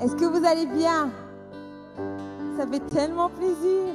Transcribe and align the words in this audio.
Est-ce 0.00 0.14
que 0.16 0.24
vous 0.24 0.44
allez 0.44 0.66
bien? 0.66 1.10
Ça 2.58 2.66
fait 2.66 2.80
tellement 2.80 3.28
plaisir. 3.28 3.92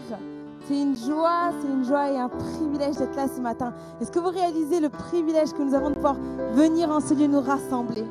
C'est 0.68 0.82
une 0.82 0.98
joie, 0.98 1.52
c'est 1.62 1.68
une 1.68 1.86
joie 1.86 2.10
et 2.12 2.18
un 2.18 2.28
privilège 2.28 2.98
d'être 2.98 3.16
là 3.16 3.28
ce 3.34 3.40
matin. 3.40 3.74
Est-ce 4.02 4.12
que 4.12 4.20
vous 4.20 4.30
réalisez 4.30 4.82
le 4.82 4.90
privilège 4.90 5.54
que 5.54 5.62
nous 5.62 5.74
avons 5.74 5.90
de 5.90 5.96
pouvoir 5.96 6.18
venir 6.54 6.90
en 6.92 7.00
ce 7.00 7.14
lieu 7.14 7.28
nous 7.28 7.40
rassembler? 7.40 8.04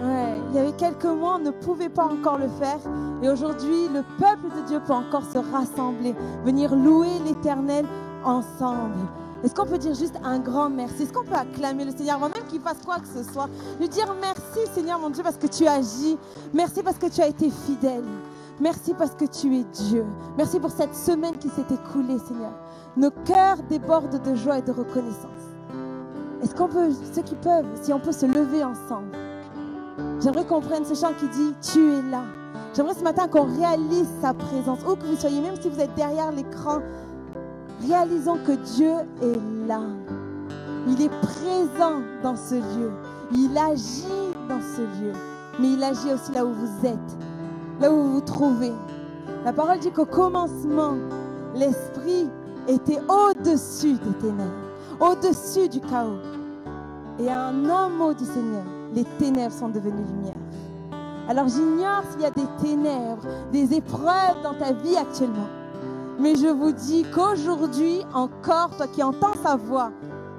Ouais, 0.00 0.34
il 0.50 0.56
y 0.56 0.58
avait 0.58 0.72
quelques 0.72 1.04
mois, 1.04 1.36
on 1.36 1.44
ne 1.44 1.50
pouvait 1.50 1.88
pas 1.88 2.06
encore 2.06 2.38
le 2.38 2.48
faire. 2.48 2.78
Et 3.22 3.28
aujourd'hui, 3.28 3.88
le 3.94 4.02
peuple 4.18 4.48
de 4.56 4.66
Dieu 4.66 4.80
peut 4.84 4.94
encore 4.94 5.24
se 5.24 5.38
rassembler, 5.38 6.14
venir 6.44 6.74
louer 6.74 7.20
l'Éternel 7.24 7.86
ensemble. 8.24 9.06
Est-ce 9.44 9.54
qu'on 9.54 9.66
peut 9.66 9.78
dire 9.78 9.94
juste 9.94 10.16
un 10.24 10.38
grand 10.38 10.70
merci? 10.70 11.02
Est-ce 11.02 11.12
qu'on 11.12 11.24
peut 11.24 11.34
acclamer 11.34 11.84
le 11.84 11.90
Seigneur 11.90 12.16
avant 12.16 12.28
même 12.28 12.44
qu'il 12.48 12.60
fasse 12.60 12.78
quoi 12.84 12.96
que 12.96 13.06
ce 13.06 13.22
soit? 13.32 13.48
Lui 13.78 13.88
dire 13.88 14.14
merci 14.20 14.70
Seigneur 14.74 14.98
mon 14.98 15.10
Dieu 15.10 15.22
parce 15.22 15.36
que 15.36 15.46
tu 15.46 15.66
agis. 15.66 16.18
Merci 16.54 16.82
parce 16.82 16.98
que 16.98 17.06
tu 17.06 17.20
as 17.20 17.28
été 17.28 17.50
fidèle. 17.50 18.04
Merci 18.58 18.94
parce 18.94 19.14
que 19.14 19.26
tu 19.26 19.54
es 19.54 19.64
Dieu. 19.64 20.04
Merci 20.38 20.58
pour 20.58 20.70
cette 20.70 20.94
semaine 20.94 21.36
qui 21.36 21.48
s'est 21.50 21.66
écoulée 21.70 22.18
Seigneur. 22.18 22.52
Nos 22.96 23.10
cœurs 23.10 23.58
débordent 23.68 24.22
de 24.22 24.34
joie 24.34 24.58
et 24.58 24.62
de 24.62 24.72
reconnaissance. 24.72 25.30
Est-ce 26.42 26.54
qu'on 26.54 26.68
peut, 26.68 26.90
ceux 27.14 27.22
qui 27.22 27.34
peuvent, 27.34 27.66
si 27.82 27.92
on 27.92 28.00
peut 28.00 28.12
se 28.12 28.24
lever 28.24 28.64
ensemble? 28.64 29.12
J'aimerais 30.20 30.46
qu'on 30.46 30.60
prenne 30.60 30.84
ce 30.84 30.94
chant 30.94 31.12
qui 31.18 31.28
dit 31.28 31.54
Tu 31.60 31.92
es 31.92 32.02
là. 32.10 32.22
J'aimerais 32.74 32.94
ce 32.94 33.02
matin 33.02 33.28
qu'on 33.28 33.44
réalise 33.44 34.08
sa 34.20 34.34
présence, 34.34 34.80
où 34.86 34.96
que 34.96 35.04
vous 35.06 35.16
soyez, 35.16 35.40
même 35.40 35.56
si 35.60 35.68
vous 35.68 35.80
êtes 35.80 35.94
derrière 35.94 36.30
l'écran, 36.30 36.80
réalisons 37.82 38.38
que 38.46 38.52
Dieu 38.52 38.92
est 39.22 39.66
là. 39.66 39.80
Il 40.88 41.02
est 41.02 41.20
présent 41.20 42.00
dans 42.22 42.36
ce 42.36 42.54
lieu. 42.54 42.90
Il 43.32 43.56
agit 43.58 44.32
dans 44.48 44.60
ce 44.60 44.82
lieu. 44.82 45.12
Mais 45.58 45.72
il 45.72 45.82
agit 45.82 46.12
aussi 46.12 46.32
là 46.32 46.44
où 46.44 46.52
vous 46.52 46.86
êtes, 46.86 47.16
là 47.80 47.90
où 47.90 47.96
vous 47.96 48.12
vous 48.14 48.20
trouvez. 48.20 48.72
La 49.44 49.52
parole 49.52 49.78
dit 49.78 49.90
qu'au 49.90 50.04
commencement, 50.04 50.94
l'Esprit 51.54 52.28
était 52.68 53.00
au-dessus 53.08 53.94
des 53.94 54.12
ténèbres, 54.20 54.52
au-dessus 55.00 55.68
du 55.68 55.80
chaos. 55.80 56.18
Et 57.18 57.28
à 57.28 57.46
un 57.46 57.88
mot 57.88 58.12
du 58.12 58.24
Seigneur, 58.24 58.64
les 58.94 59.04
ténèbres 59.18 59.54
sont 59.54 59.68
devenues 59.68 60.04
lumière. 60.04 60.34
Alors 61.28 61.48
j'ignore 61.48 62.02
s'il 62.10 62.20
y 62.20 62.24
a 62.24 62.30
des 62.30 62.46
ténèbres, 62.62 63.22
des 63.52 63.74
épreuves 63.74 64.42
dans 64.42 64.54
ta 64.54 64.72
vie 64.72 64.96
actuellement. 64.96 65.48
Mais 66.18 66.34
je 66.34 66.48
vous 66.48 66.72
dis 66.72 67.04
qu'aujourd'hui 67.14 68.00
encore, 68.14 68.70
toi 68.76 68.86
qui 68.86 69.02
entends 69.02 69.34
sa 69.42 69.56
voix, 69.56 69.90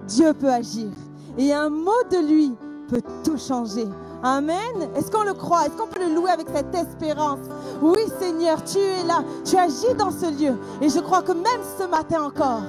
Dieu 0.07 0.33
peut 0.33 0.51
agir. 0.51 0.89
Et 1.37 1.53
un 1.53 1.69
mot 1.69 2.03
de 2.11 2.17
lui 2.17 2.55
peut 2.89 3.01
tout 3.23 3.37
changer. 3.37 3.87
Amen. 4.23 4.89
Est-ce 4.95 5.11
qu'on 5.11 5.23
le 5.23 5.33
croit? 5.33 5.67
Est-ce 5.67 5.77
qu'on 5.77 5.87
peut 5.87 5.99
le 5.99 6.15
louer 6.15 6.31
avec 6.31 6.47
cette 6.53 6.73
espérance? 6.73 7.39
Oui 7.81 7.99
Seigneur, 8.19 8.63
tu 8.63 8.79
es 8.79 9.03
là. 9.03 9.23
Tu 9.45 9.55
agis 9.55 9.93
dans 9.97 10.11
ce 10.11 10.25
lieu. 10.25 10.55
Et 10.81 10.89
je 10.89 10.99
crois 10.99 11.21
que 11.21 11.33
même 11.33 11.61
ce 11.77 11.85
matin 11.85 12.23
encore, 12.23 12.63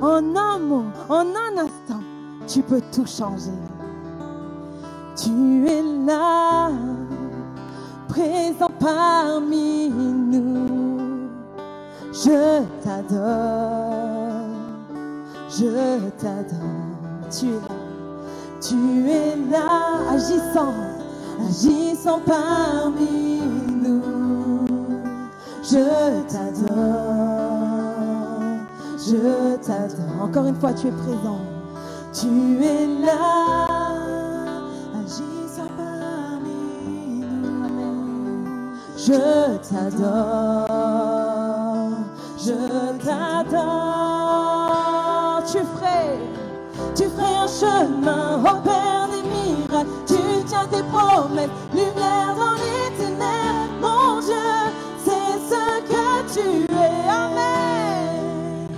en 0.00 0.36
un 0.36 0.58
mot, 0.58 0.84
en 1.08 1.26
un 1.26 1.56
instant, 1.56 2.00
tu 2.48 2.62
peux 2.62 2.80
tout 2.92 3.06
changer. 3.06 3.52
Tu 5.16 5.68
es 5.68 5.82
là, 6.06 6.70
présent 8.08 8.70
parmi 8.80 9.90
nous. 9.90 10.69
Je 12.12 12.64
t'adore, 12.82 13.20
je 15.48 16.10
t'adore. 16.18 16.58
Tu 17.30 17.46
es 17.46 17.60
là, 17.60 17.76
tu 18.60 19.08
es 19.08 19.36
là, 19.48 20.10
agissant, 20.10 20.74
agissant 21.48 22.20
parmi 22.26 23.40
nous. 23.80 24.66
Je 25.62 26.20
t'adore, 26.26 26.74
je 28.98 29.56
t'adore. 29.64 30.22
Encore 30.24 30.46
une 30.46 30.56
fois, 30.56 30.72
tu 30.72 30.88
es 30.88 30.90
présent. 30.90 31.38
Tu 32.12 32.26
es 32.64 32.86
là, 33.06 33.68
agissant 35.00 35.70
parmi 35.76 37.20
nous. 37.20 38.74
Je 38.96 39.58
t'adore 39.68 41.19
je 42.42 42.54
t'adore. 43.04 44.32
Tu 45.46 45.58
ferais, 45.58 46.18
tu 46.94 47.04
ferais 47.04 47.36
un 47.36 47.48
chemin 47.48 48.38
au 48.38 48.56
Père 48.62 49.08
des 49.10 49.22
miracles. 49.28 49.90
Tu 50.06 50.16
tiens 50.46 50.66
tes 50.70 50.82
promesses, 50.84 51.50
lumière 51.72 52.34
dans 52.36 52.54
les 52.54 52.90
ténèbres. 52.96 53.68
Mon 53.80 54.20
Dieu, 54.20 54.50
c'est 55.04 55.38
ce 55.50 55.62
que 55.90 56.06
tu 56.32 56.46
es. 56.72 57.08
Amen. 57.08 58.68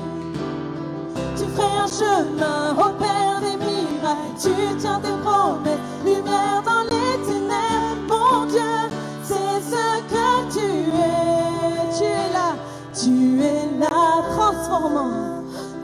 Tu 1.36 1.44
ferais 1.44 1.76
un 1.84 1.86
chemin 1.86 2.72
au 2.72 2.90
Père 2.98 3.40
des 3.40 3.56
miracles. 3.64 4.34
Tu 4.40 4.52
tiens 4.78 5.00
tes 5.00 5.16
promesses, 5.24 5.86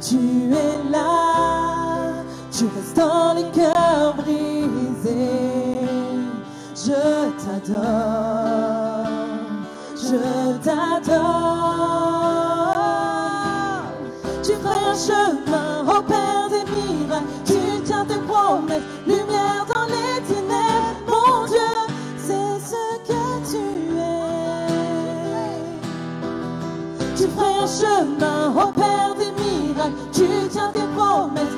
tu 0.00 0.18
es 0.64 0.90
là, 0.90 2.24
tu 2.50 2.64
restaures 2.74 3.34
les 3.36 3.50
cœurs 3.50 4.14
brisés. 4.16 5.76
Je 6.74 7.02
t'adore, 7.42 9.06
je 9.94 10.18
t'adore. 10.64 11.92
Tu 14.42 14.52
ferais 14.52 14.84
un 14.92 14.98
chemin 15.06 15.70
au 15.94 16.00
Père 16.02 16.48
des 16.48 16.64
miracles. 16.72 17.30
Tu 17.44 17.58
tiens 17.84 18.06
tes 18.06 18.20
promesses, 18.20 18.88
lumière 19.06 19.45
chemin 27.66 28.50
au 28.50 28.72
Père 28.72 29.14
des 29.16 29.32
miracles. 29.40 29.94
Tu 30.12 30.26
tiens 30.50 30.70
tes 30.72 30.86
promesses, 30.96 31.56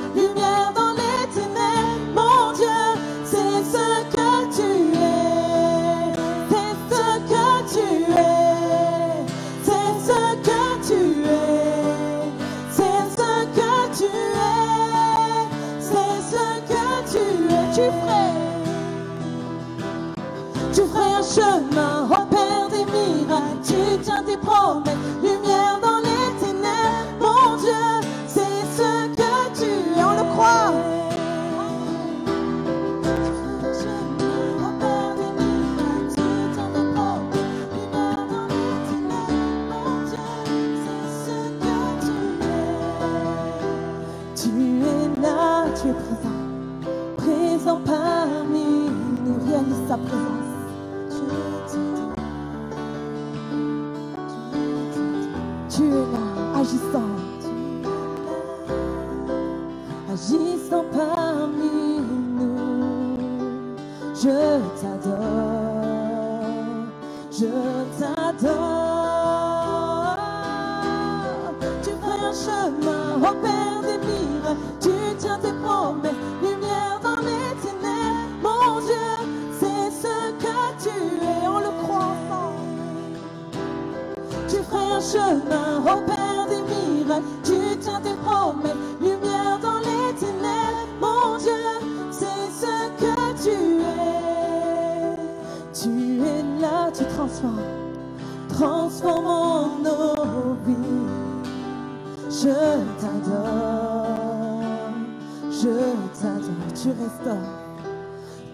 je 105.69 105.75
t'adore, 106.21 106.71
tu 106.75 106.89
restaures. 106.89 107.57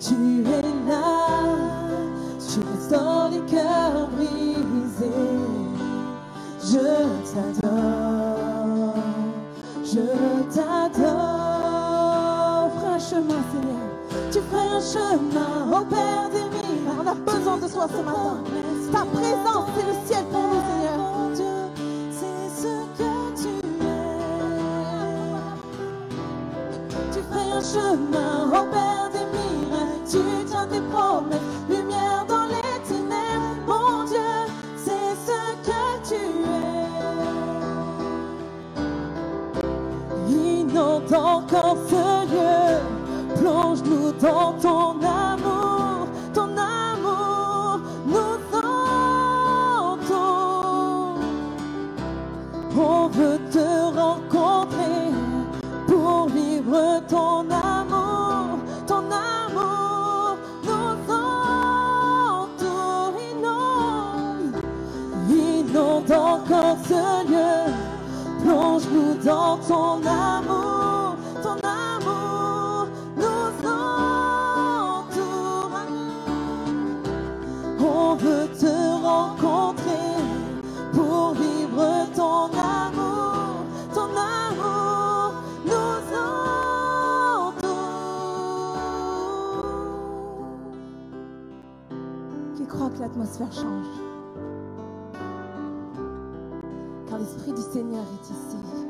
Tu 0.01 0.15
es 0.43 0.69
là, 0.89 1.29
tu 2.39 2.61
restaures 2.61 3.29
les 3.31 3.45
cœurs 3.51 4.09
brisés. 4.09 5.39
Je 6.61 6.87
t'adore, 7.33 8.95
je 9.85 10.07
t'adore. 10.55 11.85
Ferai 12.75 12.95
un 12.95 12.99
chemin, 12.99 13.43
Seigneur. 13.53 13.87
Tu 14.33 14.39
ferais 14.41 14.69
un 14.69 14.81
chemin 14.81 15.55
au 15.71 15.85
Père 15.85 16.29
des 16.33 16.47
miracles. 16.57 16.99
On 17.01 17.07
a 17.07 17.15
besoin 17.15 17.57
de 17.59 17.69
toi 17.73 17.87
ce 17.89 18.03
matin. 18.03 18.37
Ta 18.93 19.05
présence, 19.05 19.69
c'est 19.77 19.87
le 19.87 19.95
ciel 20.07 20.25
pour 20.31 20.43
nous, 20.43 20.63
Seigneur. 20.69 21.04
Chemin 27.75 28.49
au 28.49 28.65
Père 28.73 29.11
des 29.13 29.27
miracles. 29.37 30.05
Tu 30.11 30.21
tiens 30.47 30.67
tes 30.71 30.81
promesses, 30.93 31.41
lumière 31.69 32.25
dans 32.29 32.47
les 32.47 32.79
ténèbres. 32.89 33.57
Mon 33.67 34.05
Dieu, 34.05 34.33
c'est 34.77 35.17
ce 35.27 35.39
que 35.69 35.83
tu 36.09 36.23
es. 36.45 36.89
Inonde 40.29 41.13
encore 41.13 41.79
ce 41.89 42.05
lieu, 42.33 42.81
plonge-nous 43.37 44.13
dans 44.21 44.53
ton 44.63 44.94
l'atmosphère 93.15 93.53
change 93.53 93.87
Car 97.09 97.19
l'Esprit 97.19 97.53
du 97.53 97.61
Seigneur 97.61 98.03
est 98.03 98.31
ici. 98.31 98.87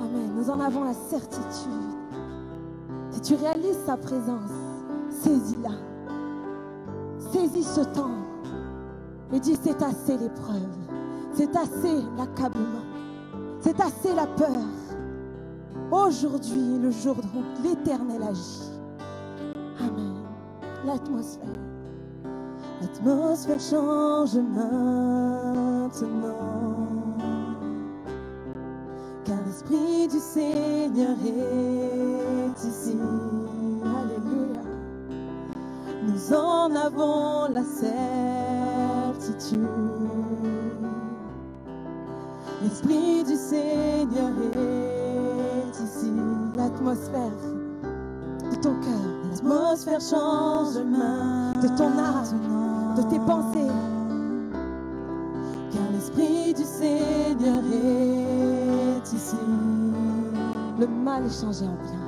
Amen. 0.00 0.32
Nous 0.36 0.50
en 0.50 0.60
avons 0.60 0.84
la 0.84 0.94
certitude. 0.94 1.44
Si 3.10 3.20
tu 3.20 3.34
réalises 3.34 3.78
sa 3.86 3.96
présence, 3.96 4.50
saisis-la. 5.10 5.70
Saisis 7.30 7.64
ce 7.64 7.82
temps 7.82 8.10
et 9.32 9.40
dis 9.40 9.56
c'est 9.62 9.82
assez 9.82 10.16
l'épreuve, 10.16 10.76
c'est 11.32 11.54
assez 11.56 12.02
l'accablement, 12.16 12.84
c'est 13.60 13.80
assez 13.80 14.14
la 14.14 14.26
peur. 14.26 14.64
Aujourd'hui, 15.90 16.78
le 16.80 16.90
jour 16.90 17.16
où 17.34 17.62
l'Éternel 17.62 18.22
agit. 18.22 18.70
Amen. 19.80 20.14
L'atmosphère. 20.84 21.75
L'atmosphère 22.80 23.60
change 23.60 24.34
maintenant. 24.36 25.96
Car 29.24 29.38
l'Esprit 29.46 30.08
du 30.08 30.18
Seigneur 30.18 31.16
est 31.24 32.64
ici. 32.64 32.98
Alléluia. 33.82 34.62
Nous 36.06 36.34
en 36.34 36.74
avons 36.76 37.48
la 37.52 37.64
certitude. 39.22 39.68
L'Esprit 42.62 43.24
du 43.24 43.36
Seigneur 43.36 44.30
est 44.54 45.82
ici. 45.82 46.12
L'atmosphère 46.56 47.30
de 48.50 48.56
ton 48.56 48.74
cœur, 48.80 49.06
l'atmosphère 49.30 50.00
change 50.00 50.78
main 50.78 51.52
de 51.60 51.68
ton 51.76 51.98
âme, 51.98 52.65
de 52.96 53.02
tes 53.02 53.18
pensées. 53.18 53.72
Car 55.72 55.82
l'Esprit 55.92 56.54
du 56.54 56.64
Seigneur 56.64 57.58
est 57.58 59.12
ici. 59.12 59.36
Le 60.78 60.86
mal 60.86 61.26
est 61.26 61.40
changé 61.40 61.64
en 61.64 61.76
bien. 61.84 62.00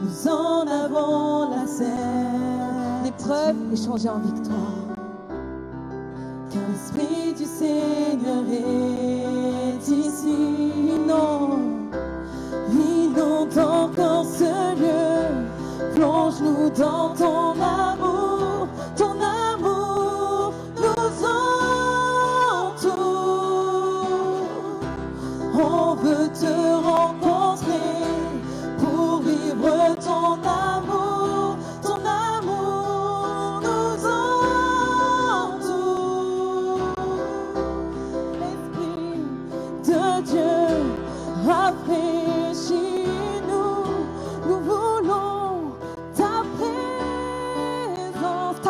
Nous 0.00 0.28
en 0.28 0.66
avons 0.66 1.50
la 1.50 1.66
certitude. 1.66 3.04
L'épreuve 3.04 3.56
est 3.72 3.84
changée 3.84 4.08
en 4.08 4.18
victoire. 4.18 4.96
Car 6.50 6.62
l'Esprit 6.70 7.32
du 7.36 7.44
Seigneur 7.44 8.44
est 8.50 9.88
ici. 9.88 10.36
Non, 11.06 11.58
inonde 12.70 13.58
encore 13.58 14.24
ce 14.24 14.74
lieu. 14.78 15.94
Plonge-nous 15.94 16.70
dans 16.70 17.14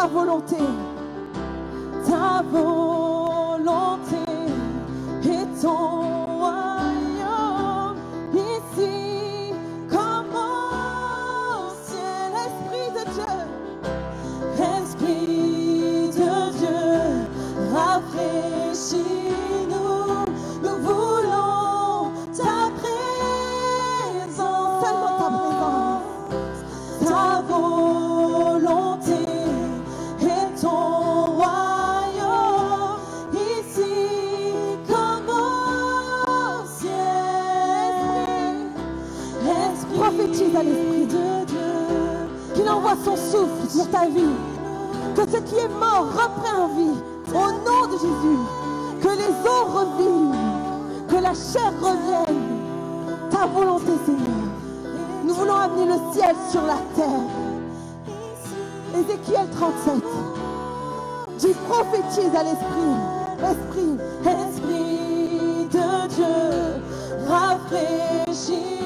ta 0.08 0.14
volonté, 0.14 0.56
ta 2.06 2.42
volonté 2.50 4.16
et 5.24 5.60
ton 5.60 6.07
sur 43.68 43.88
ta 43.90 44.06
vie. 44.06 44.36
Que 45.14 45.22
ce 45.22 45.38
qui 45.42 45.56
est 45.56 45.68
mort 45.68 46.06
reprend 46.12 46.68
vie 46.68 46.98
au 47.28 47.50
nom 47.52 47.86
de 47.86 47.98
Jésus. 47.98 48.40
Que 49.00 49.08
les 49.08 49.32
eaux 49.48 49.66
revivent, 49.78 50.34
que 51.08 51.16
la 51.16 51.34
chair 51.34 51.72
revienne. 51.80 52.42
Ta 53.30 53.46
volonté, 53.46 53.92
Seigneur. 54.04 54.48
Nous 55.24 55.34
voulons 55.34 55.56
amener 55.56 55.86
le 55.86 56.12
ciel 56.12 56.34
sur 56.50 56.62
la 56.62 56.78
terre. 56.96 57.26
Ézéchiel 58.94 59.46
37. 59.50 60.02
J'y 61.38 61.54
prophétise 61.68 62.34
à 62.34 62.42
l'esprit. 62.42 62.96
Esprit, 63.40 63.96
esprit 64.24 65.68
de 65.70 66.08
Dieu, 66.08 66.82
rafraîchis. 67.28 68.77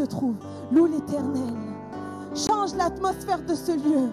Te 0.00 0.06
trouves 0.06 0.36
Loue 0.72 0.86
l'Éternel. 0.86 1.54
Change 2.34 2.74
l'atmosphère 2.74 3.42
de 3.46 3.54
ce 3.54 3.72
lieu. 3.72 4.08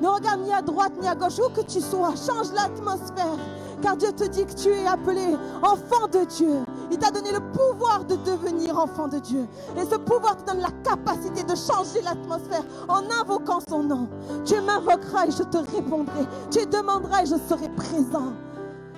Ne 0.00 0.06
regarde 0.06 0.42
ni 0.42 0.52
à 0.52 0.62
droite 0.62 0.92
ni 1.00 1.08
à 1.08 1.14
gauche, 1.14 1.38
où 1.38 1.48
que 1.50 1.62
tu 1.62 1.80
sois. 1.80 2.10
Change 2.14 2.52
l'atmosphère. 2.54 3.38
Car 3.82 3.96
Dieu 3.96 4.12
te 4.12 4.24
dit 4.24 4.44
que 4.44 4.54
tu 4.54 4.68
es 4.68 4.86
appelé 4.86 5.36
enfant 5.62 6.06
de 6.12 6.24
Dieu. 6.24 6.58
Il 6.90 6.98
t'a 6.98 7.10
donné 7.10 7.32
le 7.32 7.40
pouvoir 7.40 8.04
de 8.04 8.16
devenir 8.16 8.78
enfant 8.78 9.08
de 9.08 9.18
Dieu. 9.18 9.46
Et 9.76 9.84
ce 9.84 9.96
pouvoir 9.96 10.36
te 10.36 10.50
donne 10.50 10.60
la 10.60 10.70
capacité 10.84 11.42
de 11.42 11.54
changer 11.54 12.02
l'atmosphère 12.02 12.64
en 12.88 13.02
invoquant 13.20 13.60
son 13.68 13.82
nom. 13.82 14.08
Tu 14.44 14.60
m'invoqueras 14.60 15.26
et 15.26 15.30
je 15.30 15.42
te 15.42 15.58
répondrai. 15.58 16.26
Tu 16.50 16.66
demanderas 16.66 17.22
et 17.22 17.26
je 17.26 17.36
serai 17.48 17.68
présent. 17.70 18.32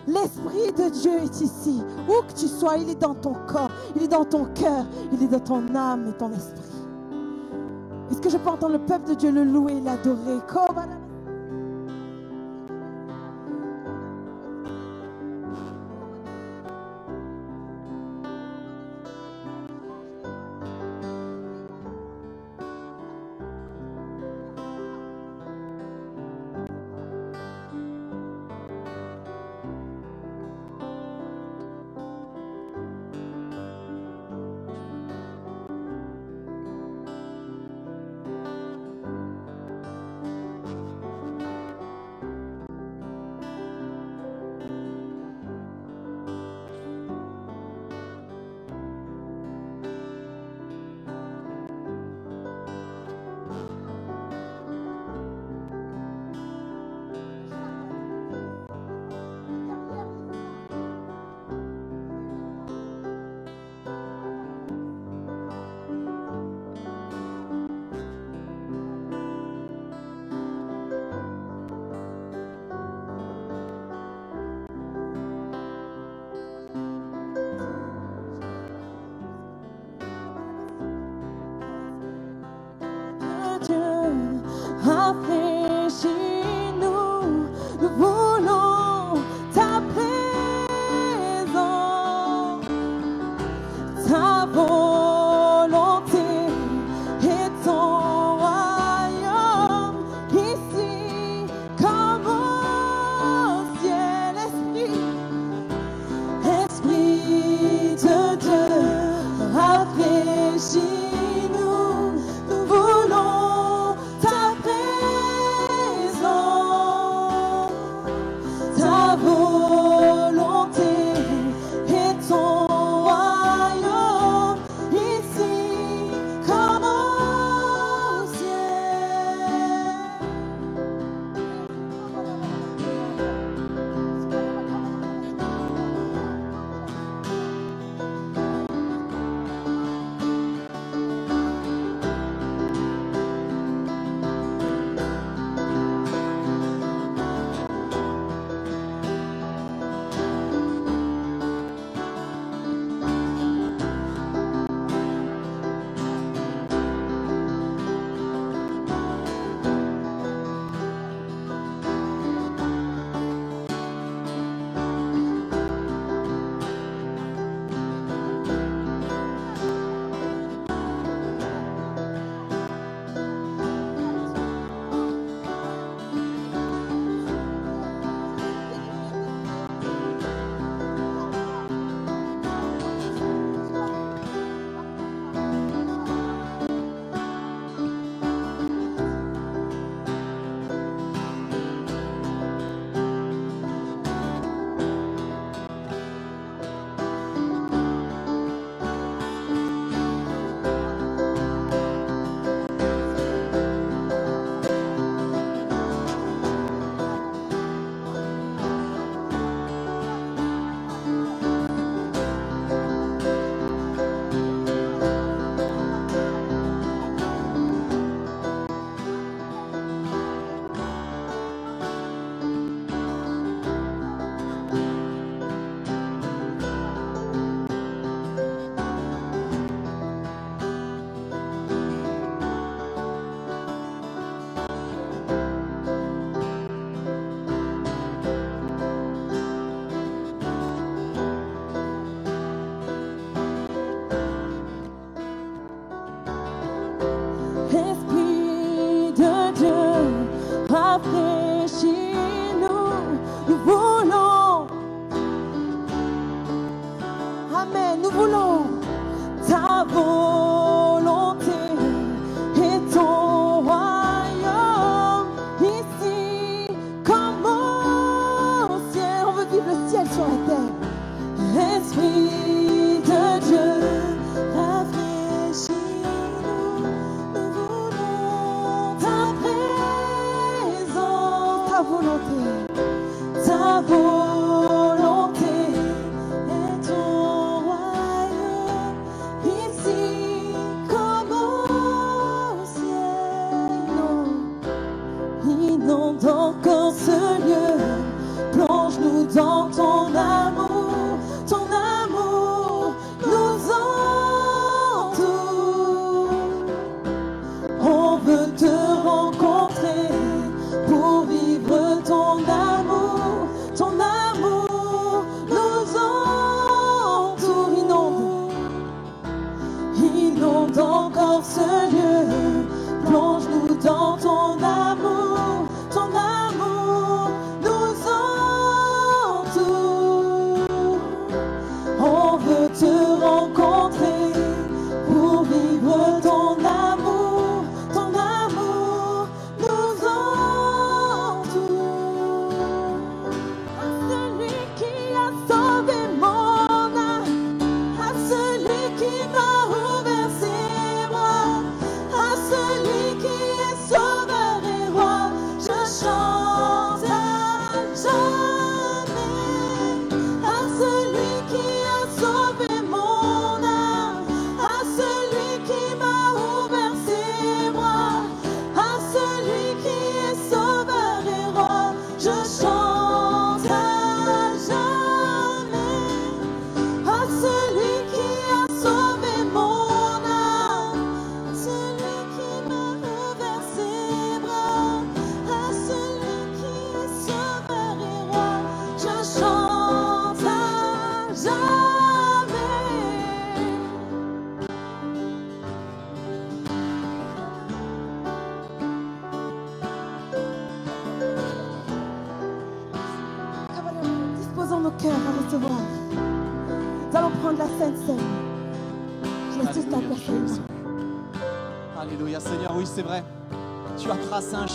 L'Esprit 0.06 0.72
de 0.72 0.88
Dieu 0.88 1.22
est 1.22 1.40
ici. 1.40 1.82
Où 2.08 2.22
que 2.26 2.32
tu 2.32 2.48
sois, 2.48 2.78
il 2.78 2.88
est 2.88 3.00
dans 3.00 3.14
ton 3.14 3.34
corps, 3.46 3.70
il 3.96 4.02
est 4.02 4.08
dans 4.08 4.24
ton 4.24 4.46
cœur, 4.46 4.84
il 5.12 5.22
est 5.22 5.28
dans 5.28 5.40
ton 5.40 5.74
âme 5.74 6.08
et 6.08 6.12
ton 6.12 6.30
esprit. 6.32 6.60
Est-ce 8.10 8.20
que 8.20 8.30
je 8.30 8.36
peux 8.36 8.50
entendre 8.50 8.72
le 8.72 8.80
peuple 8.80 9.10
de 9.10 9.14
Dieu 9.14 9.30
le 9.30 9.44
louer, 9.44 9.80
l'adorer? 9.80 10.40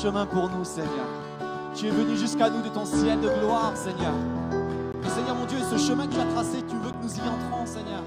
Chemin 0.05 0.25
pour 0.25 0.49
nous, 0.49 0.63
Seigneur. 0.63 1.07
Tu 1.73 1.87
es 1.87 1.89
venu 1.89 2.15
jusqu'à 2.15 2.49
nous 2.49 2.61
de 2.61 2.69
ton 2.69 2.85
ciel 2.85 3.19
de 3.21 3.27
gloire, 3.27 3.75
Seigneur. 3.75 4.13
Et 5.03 5.09
Seigneur 5.09 5.35
mon 5.35 5.45
Dieu, 5.45 5.57
ce 5.69 5.77
chemin 5.77 6.05
que 6.05 6.13
tu 6.13 6.19
as 6.19 6.25
tracé, 6.25 6.57
tu 6.67 6.75
veux 6.75 6.91
que 6.91 7.01
nous 7.01 7.15
y 7.15 7.21
entrons, 7.21 7.65
Seigneur. 7.65 8.03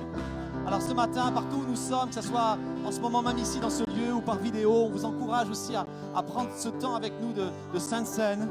Alors 0.67 0.81
ce 0.81 0.93
matin, 0.93 1.33
partout 1.33 1.57
où 1.57 1.69
nous 1.69 1.77
sommes, 1.77 2.09
que 2.09 2.15
ce 2.15 2.23
soit 2.23 2.57
en 2.85 2.93
ce 2.93 3.01
moment 3.01 3.23
même 3.23 3.39
ici 3.39 3.59
dans 3.59 3.71
ce 3.71 3.83
lieu 3.85 4.13
ou 4.15 4.21
par 4.21 4.37
vidéo, 4.37 4.71
on 4.71 4.91
vous 4.91 5.05
encourage 5.05 5.49
aussi 5.51 5.75
à, 5.75 5.87
prendre 6.23 6.51
ce 6.57 6.69
temps 6.69 6.95
avec 6.95 7.15
nous 7.21 7.33
de, 7.33 7.47
de 7.75 7.79
Sainte 7.79 8.07
Seine. 8.07 8.49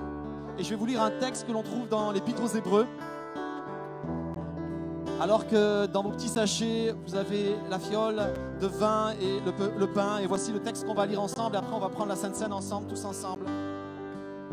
Et 0.57 0.63
je 0.63 0.71
vais 0.71 0.75
vous 0.75 0.87
lire 0.87 1.01
un 1.01 1.11
texte 1.11 1.47
que 1.47 1.51
l'on 1.51 1.63
trouve 1.63 1.87
dans 1.87 2.11
l'Épître 2.11 2.43
aux 2.43 2.57
Hébreux. 2.57 2.87
Alors 5.19 5.47
que 5.47 5.87
dans 5.87 6.03
vos 6.03 6.11
petits 6.11 6.27
sachets, 6.27 6.93
vous 7.07 7.15
avez 7.15 7.55
la 7.71 7.79
fiole 7.79 8.21
de 8.61 8.67
vin 8.67 9.13
et 9.19 9.39
le, 9.43 9.87
pain. 9.87 10.19
Et 10.19 10.27
voici 10.27 10.51
le 10.51 10.59
texte 10.59 10.85
qu'on 10.85 10.93
va 10.93 11.07
lire 11.07 11.21
ensemble. 11.21 11.55
Et 11.55 11.57
après, 11.57 11.75
on 11.75 11.79
va 11.79 11.89
prendre 11.89 12.09
la 12.09 12.15
Sainte 12.15 12.35
Seine 12.35 12.53
ensemble, 12.53 12.87
tous 12.87 13.03
ensemble. 13.03 13.45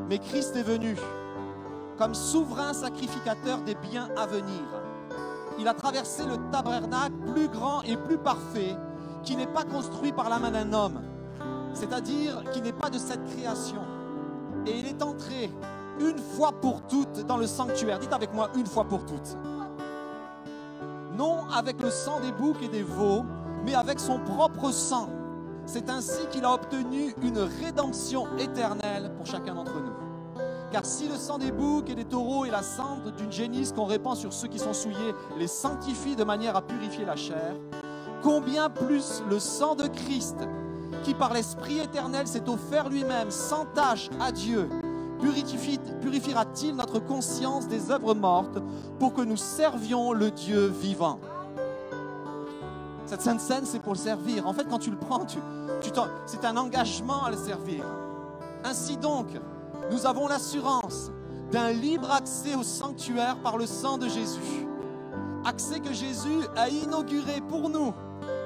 Mais 0.08 0.18
Christ 0.18 0.56
est 0.56 0.62
venu 0.62 0.96
comme 1.98 2.14
souverain 2.14 2.72
sacrificateur 2.72 3.60
des 3.60 3.74
biens 3.74 4.08
à 4.16 4.26
venir. 4.26 4.62
Il 5.58 5.68
a 5.68 5.74
traversé 5.74 6.24
le 6.24 6.38
tabernacle 6.50 7.14
plus 7.32 7.48
grand 7.48 7.82
et 7.82 7.96
plus 7.96 8.18
parfait 8.18 8.74
qui 9.22 9.36
n'est 9.36 9.46
pas 9.46 9.64
construit 9.64 10.12
par 10.12 10.28
la 10.28 10.38
main 10.38 10.50
d'un 10.50 10.72
homme, 10.72 11.00
c'est-à-dire 11.72 12.42
qui 12.52 12.60
n'est 12.60 12.72
pas 12.72 12.90
de 12.90 12.98
cette 12.98 13.24
création. 13.36 13.80
Et 14.66 14.78
il 14.78 14.86
est 14.86 15.02
entré 15.02 15.50
une 16.00 16.18
fois 16.18 16.52
pour 16.52 16.82
toutes 16.88 17.24
dans 17.26 17.36
le 17.36 17.46
sanctuaire. 17.46 17.98
Dites 17.98 18.12
avec 18.12 18.34
moi 18.34 18.50
une 18.56 18.66
fois 18.66 18.84
pour 18.84 19.06
toutes. 19.06 19.36
Non 21.16 21.48
avec 21.54 21.80
le 21.80 21.90
sang 21.90 22.20
des 22.20 22.32
boucs 22.32 22.62
et 22.62 22.68
des 22.68 22.82
veaux, 22.82 23.24
mais 23.64 23.74
avec 23.74 24.00
son 24.00 24.18
propre 24.18 24.70
sang. 24.72 25.08
C'est 25.66 25.88
ainsi 25.88 26.26
qu'il 26.30 26.44
a 26.44 26.52
obtenu 26.52 27.14
une 27.22 27.38
rédemption 27.38 28.26
éternelle 28.38 29.12
pour 29.16 29.26
chacun 29.26 29.54
d'entre 29.54 29.80
nous. 29.80 29.94
Car 30.72 30.84
si 30.84 31.08
le 31.08 31.14
sang 31.14 31.38
des 31.38 31.52
boucs 31.52 31.88
et 31.88 31.94
des 31.94 32.04
taureaux 32.04 32.44
et 32.44 32.50
la 32.50 32.62
cendre 32.62 33.12
d'une 33.12 33.30
génisse 33.30 33.72
qu'on 33.72 33.84
répand 33.84 34.16
sur 34.16 34.32
ceux 34.32 34.48
qui 34.48 34.58
sont 34.58 34.72
souillés 34.72 35.14
les 35.38 35.46
sanctifie 35.46 36.16
de 36.16 36.24
manière 36.24 36.56
à 36.56 36.62
purifier 36.62 37.04
la 37.04 37.16
chair, 37.16 37.54
combien 38.22 38.68
plus 38.68 39.22
le 39.30 39.38
sang 39.38 39.76
de 39.76 39.86
Christ, 39.86 40.38
qui 41.04 41.14
par 41.14 41.32
l'Esprit 41.32 41.78
éternel 41.78 42.26
s'est 42.26 42.48
offert 42.48 42.88
lui-même 42.88 43.30
sans 43.30 43.66
tâche 43.66 44.10
à 44.20 44.32
Dieu, 44.32 44.68
purifiera-t-il 46.00 46.74
notre 46.76 46.98
conscience 46.98 47.68
des 47.68 47.90
œuvres 47.90 48.14
mortes 48.14 48.58
pour 48.98 49.14
que 49.14 49.22
nous 49.22 49.36
servions 49.36 50.12
le 50.12 50.30
Dieu 50.30 50.66
vivant? 50.66 51.18
Cette 53.06 53.22
Sainte 53.22 53.40
Seine, 53.40 53.66
c'est 53.66 53.80
pour 53.80 53.92
le 53.92 53.98
servir. 53.98 54.46
En 54.46 54.52
fait, 54.52 54.66
quand 54.68 54.78
tu 54.78 54.90
le 54.90 54.96
prends, 54.96 55.26
c'est 56.26 56.44
un 56.44 56.56
engagement 56.56 57.24
à 57.24 57.30
le 57.30 57.36
servir. 57.36 57.84
Ainsi 58.64 58.96
donc, 58.96 59.26
nous 59.90 60.06
avons 60.06 60.26
l'assurance 60.26 61.10
d'un 61.52 61.70
libre 61.70 62.10
accès 62.10 62.54
au 62.54 62.62
sanctuaire 62.62 63.36
par 63.36 63.58
le 63.58 63.66
sang 63.66 63.98
de 63.98 64.08
Jésus. 64.08 64.66
Accès 65.44 65.80
que 65.80 65.92
Jésus 65.92 66.40
a 66.56 66.70
inauguré 66.70 67.42
pour 67.46 67.68
nous 67.68 67.92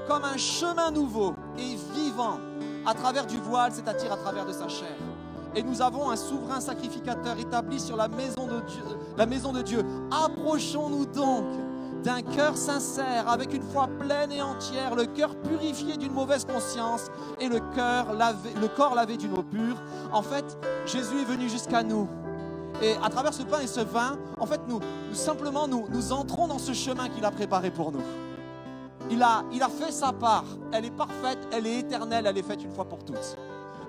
comme 0.09 0.25
un 0.25 0.37
chemin 0.37 0.91
nouveau 0.91 1.35
et 1.57 1.77
vivant 1.95 2.39
à 2.85 2.95
travers 2.95 3.27
du 3.27 3.39
voile, 3.39 3.73
c'est-à-dire 3.73 4.13
à 4.13 4.17
travers 4.17 4.45
de 4.45 4.53
sa 4.53 4.67
chair. 4.67 4.97
Et 5.55 5.63
nous 5.63 5.83
avons 5.83 6.11
un 6.11 6.17
souverain 6.17 6.61
sacrificateur 6.61 7.39
établi 7.39 7.81
sur 7.81 7.97
la 7.97 8.09
maison 8.09 8.47
de 8.47 8.61
Dieu. 8.61 8.85
La 9.17 9.27
maison 9.27 9.53
de 9.53 9.63
Dieu. 9.63 9.85
Approchons-nous 10.11 11.07
donc 11.07 11.45
d'un 12.03 12.23
cœur 12.23 12.57
sincère, 12.57 13.29
avec 13.29 13.53
une 13.53 13.63
foi 13.63 13.89
pleine 13.99 14.31
et 14.31 14.41
entière, 14.41 14.95
le 14.95 15.07
cœur 15.07 15.35
purifié 15.37 15.97
d'une 15.97 16.13
mauvaise 16.13 16.45
conscience 16.45 17.09
et 17.41 17.49
le, 17.49 17.61
cœur 17.75 18.13
lavé, 18.13 18.51
le 18.61 18.69
corps 18.69 18.95
lavé 18.95 19.17
d'une 19.17 19.33
eau 19.37 19.43
pure. 19.43 19.77
En 20.13 20.23
fait, 20.23 20.59
Jésus 20.87 21.21
est 21.21 21.25
venu 21.25 21.49
jusqu'à 21.49 21.83
nous. 21.83 22.09
Et 22.83 22.95
à 23.03 23.09
travers 23.09 23.35
ce 23.35 23.43
pain 23.43 23.61
et 23.61 23.67
ce 23.67 23.81
vin, 23.81 24.17
en 24.39 24.47
fait, 24.47 24.61
nous, 24.69 24.81
simplement, 25.13 25.67
nous, 25.67 25.87
nous 25.91 26.13
entrons 26.13 26.47
dans 26.47 26.59
ce 26.59 26.73
chemin 26.73 27.09
qu'il 27.09 27.25
a 27.25 27.31
préparé 27.31 27.71
pour 27.71 27.91
nous. 27.91 28.03
Il 29.11 29.23
a, 29.23 29.43
il 29.53 29.63
a 29.63 29.69
fait 29.69 29.91
sa 29.91 30.13
part. 30.13 30.45
Elle 30.73 30.85
est 30.85 30.97
parfaite, 30.97 31.39
elle 31.53 31.67
est 31.67 31.81
éternelle, 31.81 32.27
elle 32.27 32.39
est 32.39 32.43
faite 32.43 32.63
une 32.63 32.73
fois 32.73 32.85
pour 32.85 33.05
toutes. 33.05 33.37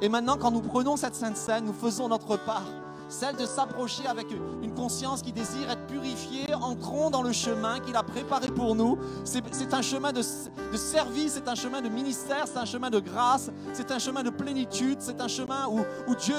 Et 0.02 0.10
maintenant, 0.10 0.38
quand 0.38 0.52
nous 0.52 0.62
prenons 0.62 0.98
cette 0.98 1.16
sainte 1.16 1.38
scène, 1.38 1.66
nous 1.66 1.74
faisons 1.74 2.08
notre 2.08 2.38
part 2.38 2.64
celle 3.10 3.36
de 3.36 3.46
s'approcher 3.46 4.06
avec 4.08 4.28
une 4.62 4.74
conscience 4.74 5.22
qui 5.22 5.34
désire 5.34 5.70
être 5.72 5.88
purifiée. 5.88 6.54
Entrons 6.54 7.10
dans 7.10 7.24
le 7.24 7.32
chemin 7.32 7.80
qu'il 7.80 7.96
a 7.96 8.04
préparé 8.04 8.48
pour 8.48 8.76
nous. 8.76 8.98
C'est 9.24 9.74
un 9.74 9.82
chemin 9.82 10.14
de, 10.14 10.22
service, 10.22 11.34
c'est 11.34 11.48
un 11.48 11.56
chemin 11.56 11.82
de 11.82 11.90
ministère, 11.90 12.46
c'est 12.46 12.58
un 12.58 12.66
chemin 12.66 12.90
de 12.90 13.00
grâce, 13.00 13.50
c'est 13.74 13.92
un 13.92 14.00
chemin 14.00 14.24
de 14.24 14.30
plénitude, 14.30 14.98
c'est 15.00 15.20
un 15.20 15.28
chemin 15.28 15.68
où, 15.68 16.16
Dieu 16.16 16.36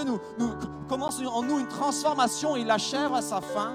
commence 0.88 1.20
en 1.20 1.42
nous 1.42 1.58
une 1.58 1.68
transformation 1.68 2.56
et 2.56 2.64
l'achève 2.64 3.12
à 3.12 3.20
sa 3.20 3.40
fin. 3.40 3.72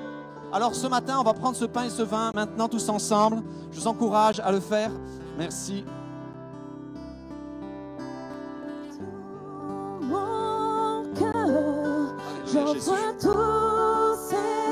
Alors 0.54 0.74
ce 0.74 0.88
matin, 0.88 1.17
on 1.19 1.24
va 1.24 1.34
prendre 1.34 1.58
ce 1.58 1.65
pain 1.65 1.84
et 1.84 1.89
ce 1.89 2.02
vin 2.02 2.32
maintenant 2.34 2.69
tous 2.69 2.88
ensemble. 2.88 3.43
Je 3.71 3.80
vous 3.80 3.88
encourage 3.88 4.39
à 4.39 4.52
le 4.52 4.62
faire. 4.62 4.91
Merci. 5.38 5.84
J'envoie 12.52 13.13
tout, 13.20 14.15
Seigneur, 14.30 14.64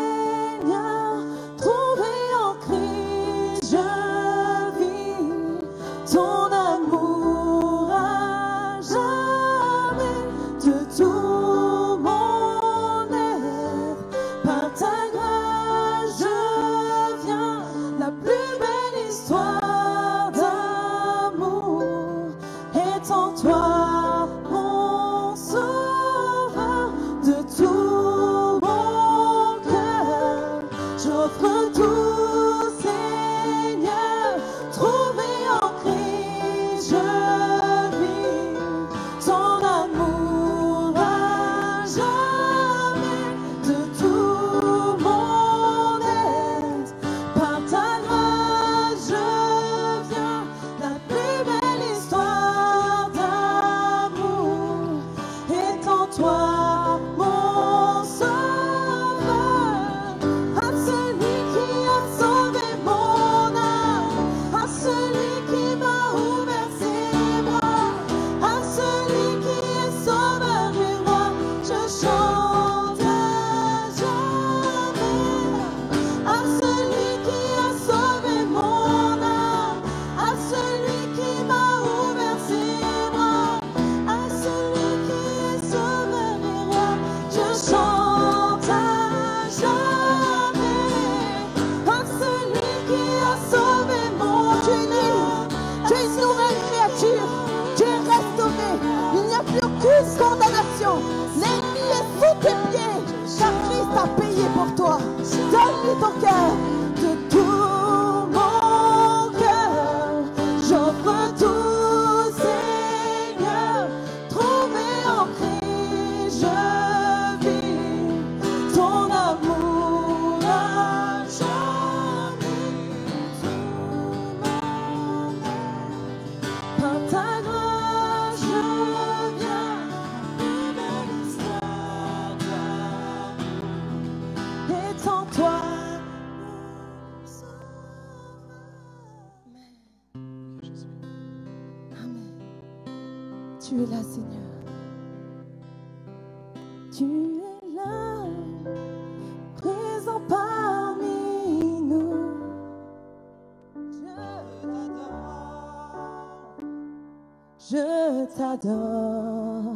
t'adore. 158.35 159.75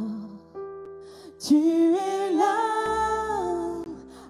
Tu 1.39 1.93
es 1.96 2.34
là, 2.34 3.84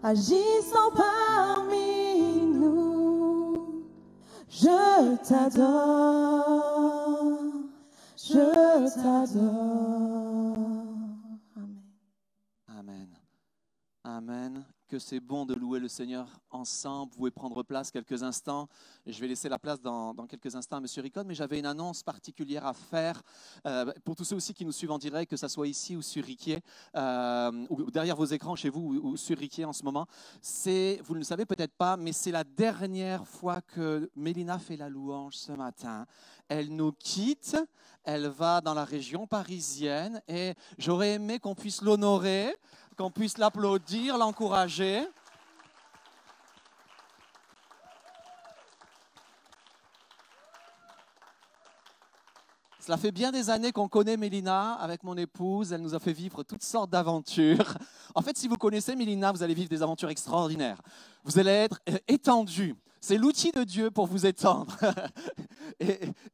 agissant 0.03 0.91
parmi 0.95 2.41
nous. 2.41 3.85
Je 4.49 5.15
t'adore. 5.27 6.47
Je 8.17 8.93
t'adore. 8.95 10.57
Amen. 11.55 11.79
Amen. 12.67 13.09
Amen. 14.03 14.65
C'est 14.99 15.19
bon 15.19 15.45
de 15.45 15.53
louer 15.53 15.79
le 15.79 15.87
Seigneur 15.87 16.27
ensemble. 16.49 17.11
Vous 17.11 17.17
pouvez 17.17 17.31
prendre 17.31 17.61
place 17.61 17.91
quelques 17.91 18.23
instants. 18.23 18.67
Je 19.05 19.19
vais 19.19 19.27
laisser 19.27 19.49
la 19.49 19.59
place 19.59 19.81
dans, 19.81 20.13
quelques 20.27 20.55
instants 20.55 20.77
à 20.77 20.79
M. 20.79 20.85
Ricon, 20.97 21.23
mais 21.25 21.35
j'avais 21.35 21.59
une 21.59 21.65
annonce 21.65 22.03
particulière 22.03 22.65
à 22.65 22.73
faire 22.73 23.21
euh, 23.65 23.91
pour 24.03 24.15
tous 24.15 24.23
ceux 24.23 24.35
aussi 24.35 24.53
qui 24.53 24.65
nous 24.65 24.71
suivent 24.71 24.91
en 24.91 24.97
direct, 24.97 25.29
que 25.29 25.37
ce 25.37 25.47
soit 25.47 25.67
ici 25.67 25.95
ou 25.95 26.01
sur 26.01 26.23
Riquier, 26.23 26.59
euh, 26.95 27.65
ou 27.69 27.91
derrière 27.91 28.15
vos 28.15 28.25
écrans 28.25 28.55
chez 28.55 28.69
vous, 28.69 28.99
ou, 29.03 29.17
sur 29.17 29.37
Riquier 29.37 29.65
en 29.65 29.73
ce 29.73 29.83
moment. 29.83 30.07
Vous 31.03 31.13
ne 31.13 31.19
le 31.19 31.23
savez 31.23 31.45
peut-être 31.45 31.73
pas, 31.73 31.97
mais 31.97 32.13
c'est 32.13 32.31
la 32.31 32.43
dernière 32.43 33.27
fois 33.27 33.61
que 33.61 34.09
Mélina 34.15 34.57
fait 34.57 34.77
la 34.77 34.89
louange 34.89 35.35
ce 35.35 35.51
matin. 35.51 36.05
Elle 36.49 36.73
nous 36.75 36.93
quitte, 36.93 37.57
elle 38.03 38.27
va 38.27 38.61
dans 38.61 38.73
la 38.73 38.85
région 38.85 39.27
parisienne, 39.27 40.21
et 40.27 40.53
j'aurais 40.77 41.13
aimé 41.13 41.39
qu'on 41.39 41.55
puisse 41.55 41.81
l'honorer 41.81 42.55
qu'on 42.97 43.11
puisse 43.11 43.37
l'applaudir, 43.37 44.17
l'encourager. 44.17 45.07
Cela 52.79 52.97
fait 52.97 53.11
bien 53.11 53.31
des 53.31 53.49
années 53.49 53.71
qu'on 53.73 53.89
connaît 53.89 54.15
Mélina 54.17 54.73
avec 54.75 55.03
mon 55.03 55.15
épouse. 55.17 55.73
Elle 55.73 55.81
nous 55.81 55.93
a 55.93 55.99
fait 55.99 56.13
vivre 56.13 56.41
toutes 56.43 56.63
sortes 56.63 56.89
d'aventures. 56.89 57.77
En 58.15 58.21
fait, 58.21 58.37
si 58.37 58.47
vous 58.47 58.55
connaissez 58.55 58.95
Mélina, 58.95 59.31
vous 59.31 59.43
allez 59.43 59.53
vivre 59.53 59.69
des 59.69 59.83
aventures 59.83 60.09
extraordinaires. 60.09 60.81
Vous 61.23 61.37
allez 61.37 61.51
être 61.51 61.79
euh, 61.89 61.97
étendu. 62.07 62.75
C'est 63.01 63.17
l'outil 63.17 63.51
de 63.51 63.63
Dieu 63.63 63.91
pour 63.91 64.07
vous 64.07 64.25
étendre. 64.25 64.75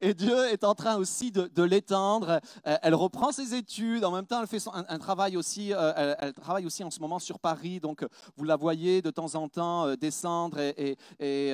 Et, 0.02 0.14
Dieu 0.14 0.46
est 0.48 0.64
en 0.64 0.76
train 0.76 0.96
aussi 0.96 1.32
de, 1.32 1.64
l'étendre. 1.64 2.40
Euh, 2.68 2.78
Elle 2.82 2.96
reprend 2.96 3.32
ses 3.32 3.56
études. 3.56 4.06
En 4.06 4.12
même 4.12 4.26
temps, 4.26 4.40
elle 4.42 4.48
fait 4.48 4.64
un, 4.74 5.00
travail 5.00 5.36
aussi. 5.38 5.74
euh, 5.74 6.16
Elle, 6.20 6.34
travaille 6.34 6.66
aussi 6.66 6.84
en 6.84 6.92
ce 6.92 7.00
moment 7.00 7.20
sur 7.20 7.40
Paris. 7.40 7.80
Donc, 7.80 8.06
vous 8.38 8.46
la 8.46 8.56
voyez 8.56 9.02
de 9.02 9.10
temps 9.10 9.36
en 9.36 9.50
temps 9.50 9.88
euh, 9.88 9.96
descendre 9.96 10.60
et, 10.60 10.98
et- 11.20 11.54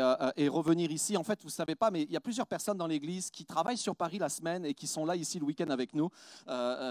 revenir 0.50 0.91
ici. 0.91 1.15
En 1.17 1.24
fait, 1.24 1.39
vous 1.41 1.48
ne 1.48 1.54
savez 1.54 1.76
pas, 1.76 1.91
mais 1.91 2.04
il 2.04 2.12
y 2.12 2.17
a 2.17 2.19
plusieurs 2.19 2.48
personnes 2.48 2.78
dans 2.78 2.88
l'Église 2.88 3.30
qui 3.30 3.45
travaillent 3.45 3.78
sur 3.78 3.95
Paris 3.95 4.17
la 4.17 4.30
semaine 4.30 4.65
et 4.65 4.74
qui 4.74 4.88
sont 4.88 5.06
là 5.06 5.15
ici 5.15 5.39
le 5.39 5.45
week-end 5.45 5.69
avec 5.69 5.93
nous. 5.93 6.10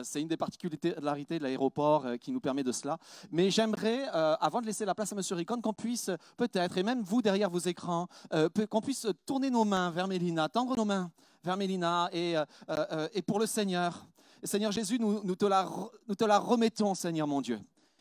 C'est 0.03 0.21
une 0.21 0.29
des 0.29 0.37
particularités 0.37 1.39
de 1.39 1.45
l'aéroport 1.45 2.07
qui 2.21 2.31
nous 2.31 2.41
permet 2.41 2.63
de 2.63 2.73
cela. 2.73 2.99
Mais 3.31 3.51
j'aimerais, 3.51 4.07
avant 4.13 4.61
de 4.61 4.67
laisser 4.67 4.85
la 4.85 4.95
place 4.95 5.13
à 5.13 5.17
M. 5.17 5.23
Ricon, 5.33 5.61
qu'on 5.61 5.73
puisse 5.73 6.11
peut-être, 6.37 6.79
et 6.79 6.83
même 6.83 7.03
vous 7.03 7.21
derrière 7.21 7.51
vos 7.51 7.59
écrans, 7.59 8.08
euh, 8.33 8.49
qu'on 8.69 8.81
puisse 8.81 9.07
tourner 9.27 9.51
nos 9.51 9.65
mains 9.65 9.91
vers 9.91 10.09
Mélina, 10.09 10.49
tendre 10.49 10.77
nos 10.77 10.85
mains 10.85 11.11
vers 11.45 11.57
Mélina 11.57 12.09
et, 12.13 12.37
euh, 12.37 12.45
euh, 12.69 13.09
pour 13.27 13.39
le 13.39 13.47
Seigneur. 13.47 14.07
Seigneur 14.45 14.71
Jésus, 14.71 14.99
nous, 14.99 15.35
te 15.35 15.47
la, 15.47 15.69
nous 16.07 16.15
te 16.15 16.25
la 16.25 16.39
remettons, 16.39 16.95
Seigneur 16.95 17.27
mon 17.27 17.41
Dieu. 17.41 17.61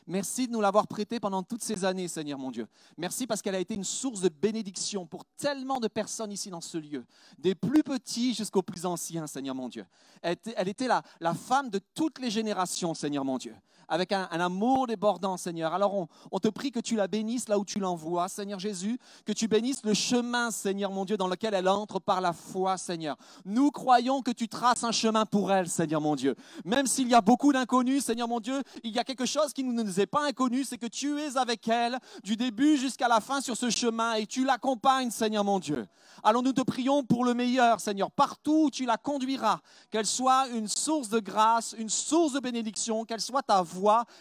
Merci 0.09 0.47
de 0.47 0.53
nous 0.53 0.61
l'avoir 0.61 0.87
prêtée 0.87 1.19
pendant 1.19 1.43
toutes 1.43 1.63
ces 1.63 1.83
années, 1.83 2.07
Seigneur 2.07 2.39
mon 2.39 2.49
Dieu. 2.49 2.65
Merci 2.95 3.27
parce 3.27 3.41
qu'elle 3.41 3.55
a 3.55 3.59
été 3.59 3.73
une 3.73 3.83
source 3.83 4.21
de 4.21 4.29
bénédiction 4.29 5.05
pour 5.05 5.25
tellement 5.35 5.79
de 5.81 5.89
personnes 5.89 6.31
ici 6.31 6.49
dans 6.49 6.61
ce 6.61 6.77
lieu, 6.77 7.05
des 7.37 7.55
plus 7.55 7.83
petits 7.83 8.33
jusqu'aux 8.33 8.61
plus 8.61 8.85
anciens, 8.85 9.27
Seigneur 9.27 9.53
mon 9.53 9.67
Dieu. 9.67 9.85
Elle 10.21 10.33
était, 10.33 10.53
elle 10.55 10.69
était 10.69 10.87
la, 10.87 11.01
la 11.19 11.33
femme 11.33 11.69
de 11.69 11.81
toutes 11.93 12.19
les 12.19 12.29
générations, 12.29 12.93
Seigneur 12.93 13.25
mon 13.25 13.37
Dieu, 13.37 13.53
avec 13.87 14.11
un, 14.11 14.27
un 14.31 14.39
amour 14.39 14.87
débordant, 14.87 15.37
Seigneur. 15.37 15.73
Alors 15.73 15.93
on, 15.93 16.07
on 16.31 16.39
te 16.39 16.47
prie 16.47 16.71
que 16.71 16.79
tu 16.79 16.95
la 16.95 17.07
bénisses 17.07 17.49
là 17.49 17.57
où 17.59 17.65
tu 17.65 17.79
l'envoies, 17.79 18.27
Seigneur 18.27 18.59
Jésus, 18.59 18.99
que 19.25 19.33
tu 19.33 19.47
bénisses 19.47 19.83
le 19.83 19.93
chemin, 19.93 20.51
Seigneur 20.51 20.91
mon 20.91 21.05
Dieu, 21.05 21.17
dans 21.17 21.27
lequel 21.27 21.53
elle 21.53 21.67
entre 21.67 21.99
par 21.99 22.21
la 22.21 22.33
foi, 22.33 22.77
Seigneur. 22.77 23.17
Nous 23.45 23.71
croyons 23.71 24.21
que 24.21 24.31
tu 24.31 24.47
traces 24.47 24.83
un 24.83 24.91
chemin 24.91 25.25
pour 25.25 25.51
elle, 25.51 25.69
Seigneur 25.69 26.01
mon 26.01 26.15
Dieu. 26.15 26.35
Même 26.65 26.87
s'il 26.87 27.07
y 27.07 27.15
a 27.15 27.21
beaucoup 27.21 27.53
d'inconnus, 27.53 28.03
Seigneur 28.03 28.27
mon 28.27 28.39
Dieu, 28.39 28.61
il 28.83 28.91
y 28.91 28.99
a 28.99 29.03
quelque 29.03 29.25
chose 29.25 29.53
qui 29.53 29.63
ne 29.63 29.83
nous 29.83 29.99
est 29.99 30.05
pas 30.05 30.25
inconnu, 30.25 30.63
c'est 30.63 30.77
que 30.77 30.87
tu 30.87 31.19
es 31.19 31.37
avec 31.37 31.67
elle 31.67 31.97
du 32.23 32.35
début 32.35 32.77
jusqu'à 32.77 33.07
la 33.07 33.19
fin 33.21 33.41
sur 33.41 33.55
ce 33.55 33.69
chemin 33.69 34.15
et 34.15 34.25
tu 34.25 34.45
l'accompagnes, 34.45 35.11
Seigneur 35.11 35.43
mon 35.43 35.59
Dieu. 35.59 35.87
Alors 36.23 36.41
nous 36.41 36.53
te 36.53 36.61
prions 36.61 37.03
pour 37.03 37.23
le 37.23 37.33
meilleur, 37.33 37.79
Seigneur, 37.79 38.11
partout 38.11 38.65
où 38.65 38.71
tu 38.71 38.85
la 38.85 38.97
conduiras, 38.97 39.59
qu'elle 39.91 40.05
soit 40.05 40.47
une 40.49 40.67
source 40.67 41.09
de 41.09 41.19
grâce, 41.19 41.75
une 41.77 41.89
source 41.89 42.33
de 42.33 42.39
bénédiction, 42.39 43.05
qu'elle 43.05 43.21
soit 43.21 43.43
ta 43.43 43.61
voix, 43.61 43.76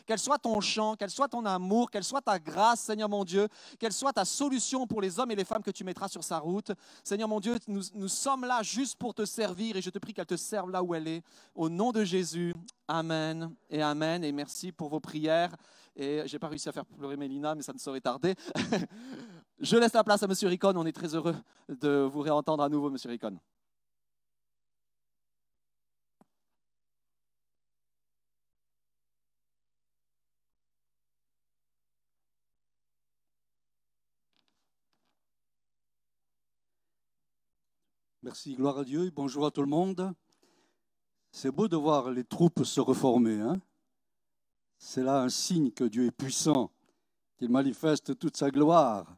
qu'elle 0.06 0.18
soit 0.18 0.38
ton 0.38 0.60
chant, 0.60 0.96
qu'elle 0.96 1.10
soit 1.10 1.28
ton 1.28 1.44
amour, 1.44 1.90
qu'elle 1.90 2.04
soit 2.04 2.22
ta 2.22 2.38
grâce, 2.38 2.80
Seigneur 2.80 3.08
mon 3.08 3.24
Dieu, 3.24 3.48
qu'elle 3.78 3.92
soit 3.92 4.12
ta 4.12 4.24
solution 4.24 4.86
pour 4.86 5.00
les 5.00 5.18
hommes 5.18 5.30
et 5.30 5.36
les 5.36 5.44
femmes 5.44 5.62
que 5.62 5.70
tu 5.70 5.84
mettras 5.84 6.08
sur 6.08 6.24
sa 6.24 6.38
route. 6.38 6.72
Seigneur 7.02 7.28
mon 7.28 7.40
Dieu, 7.40 7.56
nous, 7.68 7.82
nous 7.94 8.08
sommes 8.08 8.44
là 8.44 8.62
juste 8.62 8.96
pour 8.96 9.14
te 9.14 9.24
servir 9.24 9.76
et 9.76 9.82
je 9.82 9.90
te 9.90 9.98
prie 9.98 10.14
qu'elle 10.14 10.26
te 10.26 10.36
serve 10.36 10.70
là 10.70 10.82
où 10.82 10.94
elle 10.94 11.08
est. 11.08 11.22
Au 11.54 11.68
nom 11.68 11.92
de 11.92 12.04
Jésus, 12.04 12.54
Amen 12.88 13.54
et 13.70 13.82
Amen. 13.82 14.22
Et 14.24 14.32
merci 14.32 14.72
pour 14.72 14.88
vos 14.88 15.00
prières. 15.00 15.54
Et 15.96 16.22
j'ai 16.26 16.38
pas 16.38 16.48
réussi 16.48 16.68
à 16.68 16.72
faire 16.72 16.84
pleurer 16.84 17.16
Mélina, 17.16 17.54
mais 17.54 17.62
ça 17.62 17.72
ne 17.72 17.78
saurait 17.78 18.00
tarder. 18.00 18.34
Je 19.58 19.76
laisse 19.76 19.94
la 19.94 20.04
place 20.04 20.22
à 20.22 20.26
Monsieur 20.26 20.48
Ricon. 20.48 20.74
On 20.76 20.84
est 20.84 20.92
très 20.92 21.14
heureux 21.14 21.34
de 21.68 22.06
vous 22.12 22.20
réentendre 22.20 22.62
à 22.62 22.68
nouveau, 22.68 22.90
Monsieur 22.90 23.08
Ricon. 23.08 23.38
Merci, 38.26 38.56
gloire 38.56 38.78
à 38.78 38.84
Dieu. 38.84 39.08
Bonjour 39.14 39.46
à 39.46 39.52
tout 39.52 39.60
le 39.60 39.68
monde. 39.68 40.12
C'est 41.30 41.52
beau 41.52 41.68
de 41.68 41.76
voir 41.76 42.10
les 42.10 42.24
troupes 42.24 42.64
se 42.64 42.80
reformer. 42.80 43.38
hein. 43.40 43.54
C'est 44.78 45.04
là 45.04 45.22
un 45.22 45.28
signe 45.28 45.70
que 45.70 45.84
Dieu 45.84 46.06
est 46.06 46.10
puissant, 46.10 46.72
qu'il 47.36 47.50
manifeste 47.50 48.18
toute 48.18 48.36
sa 48.36 48.50
gloire. 48.50 49.16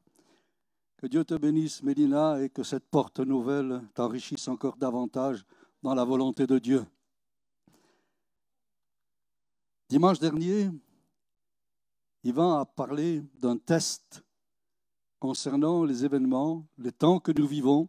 Que 0.98 1.06
Dieu 1.06 1.24
te 1.24 1.32
bénisse, 1.32 1.82
Mélina, 1.82 2.42
et 2.42 2.50
que 2.50 2.62
cette 2.62 2.84
porte 2.84 3.20
nouvelle 3.20 3.80
t'enrichisse 3.94 4.46
encore 4.46 4.76
davantage 4.76 5.42
dans 5.82 5.94
la 5.94 6.04
volonté 6.04 6.46
de 6.46 6.58
Dieu. 6.58 6.84
Dimanche 9.88 10.18
dernier, 10.18 10.68
Yvan 12.24 12.58
a 12.58 12.66
parlé 12.66 13.22
d'un 13.36 13.56
test 13.56 14.22
concernant 15.18 15.82
les 15.84 16.04
événements, 16.04 16.66
les 16.76 16.92
temps 16.92 17.20
que 17.20 17.32
nous 17.32 17.46
vivons 17.46 17.88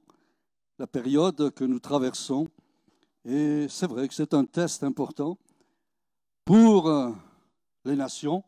la 0.80 0.88
période 0.88 1.52
que 1.52 1.66
nous 1.66 1.80
traversons. 1.80 2.48
Et 3.26 3.68
c'est 3.70 3.86
vrai 3.86 4.08
que 4.08 4.14
c'est 4.14 4.34
un 4.34 4.46
test 4.46 4.82
important 4.84 5.38
pour 6.46 6.88
euh, 6.88 7.12
les 7.84 7.98
nations, 7.98 8.44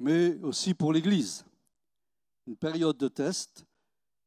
mais 0.00 0.36
aussi 0.42 0.74
pour 0.74 0.92
l'Église. 0.92 1.44
Une 2.48 2.56
période 2.56 2.98
de 2.98 3.06
test 3.06 3.64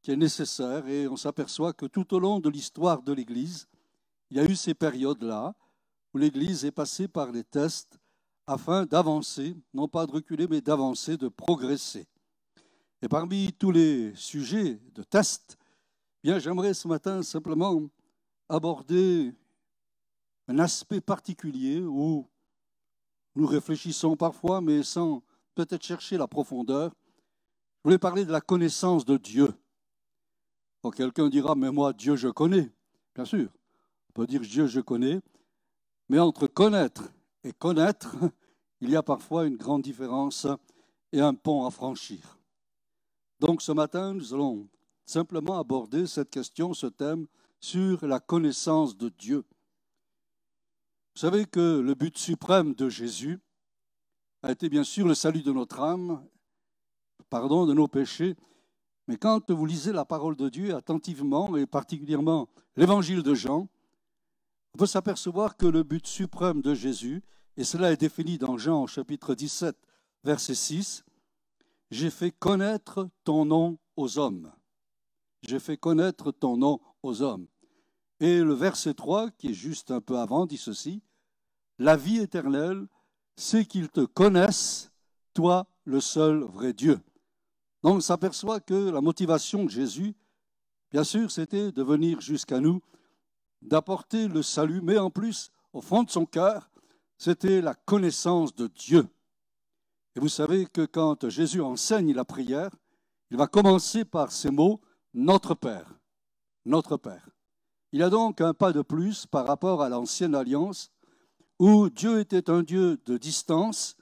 qui 0.02 0.12
est 0.12 0.16
nécessaire 0.16 0.88
et 0.88 1.08
on 1.10 1.18
s'aperçoit 1.18 1.74
que 1.74 1.86
tout 1.86 2.14
au 2.14 2.20
long 2.20 2.40
de 2.40 2.50
l'histoire 2.50 3.04
de 3.04 3.12
l'Église, 3.12 3.68
il 4.32 4.38
y 4.38 4.40
a 4.40 4.46
eu 4.46 4.56
ces 4.56 4.74
périodes-là 4.74 5.54
où 6.14 6.18
l'Église 6.18 6.64
est 6.64 6.72
passée 6.72 7.10
par 7.10 7.32
les 7.34 7.44
tests 7.44 8.00
afin 8.48 8.86
d'avancer, 8.86 9.56
non 9.74 9.90
pas 9.90 10.06
de 10.06 10.14
reculer, 10.14 10.48
mais 10.48 10.62
d'avancer, 10.62 11.18
de 11.18 11.28
progresser. 11.28 12.08
Et 13.02 13.10
parmi 13.10 13.52
tous 13.54 13.72
les 13.72 14.16
sujets 14.16 14.80
de 14.96 15.04
test, 15.04 15.59
Bien, 16.22 16.38
j'aimerais 16.38 16.74
ce 16.74 16.86
matin 16.86 17.24
simplement 17.24 17.82
aborder 18.50 19.34
un 20.50 20.60
aspect 20.60 21.00
particulier 21.00 21.80
où 21.80 22.28
nous 23.36 23.48
réfléchissons 23.48 24.18
parfois, 24.18 24.60
mais 24.60 24.84
sans 24.84 25.24
peut-être 25.56 25.84
chercher 25.84 26.18
la 26.18 26.28
profondeur. 26.28 26.92
Je 27.78 27.84
voulais 27.86 27.98
parler 27.98 28.26
de 28.26 28.34
la 28.34 28.42
connaissance 28.42 29.06
de 29.06 29.16
Dieu. 29.16 29.54
Quelqu'un 30.94 31.30
dira, 31.30 31.56
mais 31.56 31.72
moi, 31.72 31.94
Dieu, 31.94 32.18
je 32.18 32.28
connais. 32.28 32.70
Bien 33.16 33.24
sûr, 33.24 33.50
on 34.10 34.14
peut 34.14 34.28
dire 34.28 34.42
Dieu, 34.42 34.68
je 34.68 34.82
connais. 34.82 35.22
Mais 36.10 36.20
entre 36.20 36.48
connaître 36.48 37.14
et 37.46 37.54
connaître, 37.54 38.18
il 38.82 38.90
y 38.90 38.98
a 38.98 39.04
parfois 39.04 39.46
une 39.46 39.56
grande 39.56 39.84
différence 39.84 40.48
et 41.14 41.22
un 41.22 41.34
pont 41.34 41.66
à 41.66 41.72
franchir. 41.72 42.40
Donc 43.40 43.62
ce 43.62 43.72
matin, 43.72 44.14
nous 44.14 44.34
allons 44.34 44.68
simplement 45.10 45.60
aborder 45.60 46.06
cette 46.06 46.30
question, 46.30 46.74
ce 46.74 46.86
thème, 46.86 47.26
sur 47.60 48.06
la 48.06 48.20
connaissance 48.20 48.96
de 48.96 49.10
Dieu. 49.10 49.44
Vous 51.16 51.22
savez 51.22 51.46
que 51.46 51.80
le 51.80 51.96
but 51.96 52.18
suprême 52.18 52.76
de 52.76 52.90
Jésus 52.90 53.40
a 54.44 54.52
été 54.52 54.70
bien 54.70 54.84
sûr 54.84 55.08
le 55.08 55.16
salut 55.16 55.42
de 55.42 55.52
notre 55.52 55.80
âme, 55.80 56.24
pardon 57.30 57.66
de 57.66 57.74
nos 57.74 57.88
péchés, 57.88 58.36
mais 59.08 59.18
quand 59.18 59.50
vous 59.50 59.66
lisez 59.66 59.92
la 59.92 60.06
parole 60.06 60.36
de 60.36 60.48
Dieu 60.48 60.76
attentivement, 60.76 61.58
et 61.58 61.66
particulièrement 61.66 62.48
l'évangile 62.78 63.24
de 63.24 63.34
Jean, 63.34 63.68
on 64.76 64.78
peut 64.78 64.86
s'apercevoir 64.86 65.58
que 65.58 65.66
le 65.66 65.82
but 65.82 66.06
suprême 66.06 66.62
de 66.62 66.76
Jésus, 66.76 67.24
et 67.58 67.64
cela 67.64 67.92
est 67.92 67.98
défini 67.98 68.38
dans 68.38 68.60
Jean 68.60 68.86
chapitre 68.86 69.34
17, 69.34 69.76
verset 70.24 70.54
6, 70.54 71.04
J'ai 71.90 72.12
fait 72.12 72.32
connaître 72.32 73.10
ton 73.24 73.44
nom 73.46 73.80
aux 73.98 74.20
hommes. 74.20 74.52
J'ai 75.42 75.60
fait 75.60 75.78
connaître 75.78 76.32
ton 76.32 76.58
nom 76.58 76.80
aux 77.04 77.22
hommes. 77.22 77.48
Et 78.20 78.40
le 78.40 78.54
verset 78.54 78.94
3, 78.94 79.32
qui 79.32 79.50
est 79.50 79.54
juste 79.54 79.92
un 79.92 80.02
peu 80.02 80.18
avant, 80.18 80.46
dit 80.46 80.58
ceci, 80.58 81.02
La 81.78 81.96
vie 81.96 82.18
éternelle, 82.18 82.88
c'est 83.36 83.66
qu'ils 83.66 83.90
te 83.90 84.02
connaissent, 84.02 84.92
toi 85.34 85.68
le 85.86 86.02
seul 86.02 86.44
vrai 86.44 86.74
Dieu. 86.74 87.00
Donc 87.84 87.96
on 87.96 88.02
s'aperçoit 88.02 88.60
que 88.60 88.90
la 88.90 89.00
motivation 89.00 89.64
de 89.64 89.70
Jésus, 89.70 90.14
bien 90.92 91.06
sûr, 91.06 91.32
c'était 91.32 91.72
de 91.72 91.84
venir 91.84 92.20
jusqu'à 92.20 92.60
nous, 92.60 92.82
d'apporter 93.62 94.28
le 94.28 94.44
salut, 94.44 94.82
mais 94.82 94.98
en 94.98 95.10
plus, 95.10 95.52
au 95.72 95.82
fond 95.82 96.04
de 96.04 96.10
son 96.10 96.26
cœur, 96.26 96.70
c'était 97.18 97.62
la 97.62 97.76
connaissance 97.76 98.54
de 98.54 98.68
Dieu. 98.68 99.08
Et 100.16 100.20
vous 100.20 100.30
savez 100.30 100.66
que 100.66 100.86
quand 100.86 101.30
Jésus 101.30 101.62
enseigne 101.62 102.14
la 102.14 102.26
prière, 102.26 102.72
il 103.32 103.38
va 103.38 103.48
commencer 103.48 104.04
par 104.04 104.32
ces 104.32 104.52
mots, 104.52 104.82
Notre 105.16 105.56
Père, 105.56 106.00
notre 106.66 106.96
Père. 106.96 107.30
Il 107.92 108.00
y 108.00 108.04
a 108.04 108.12
donc 108.12 108.42
un 108.42 108.54
pas 108.54 108.72
de 108.72 108.84
plus 108.84 109.26
par 109.26 109.48
rapport 109.48 109.82
à 109.82 109.90
l'ancienne 109.90 110.36
alliance, 110.36 110.92
où 111.58 111.90
Dieu 111.90 112.20
était 112.20 112.52
un 112.52 112.62
Dieu 112.62 113.00
de 113.08 113.18
distance, 113.18 113.98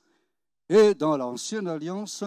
et 0.67 0.93
dans 0.95 1.15
l'ancienne 1.15 1.69
alliance, 1.69 2.25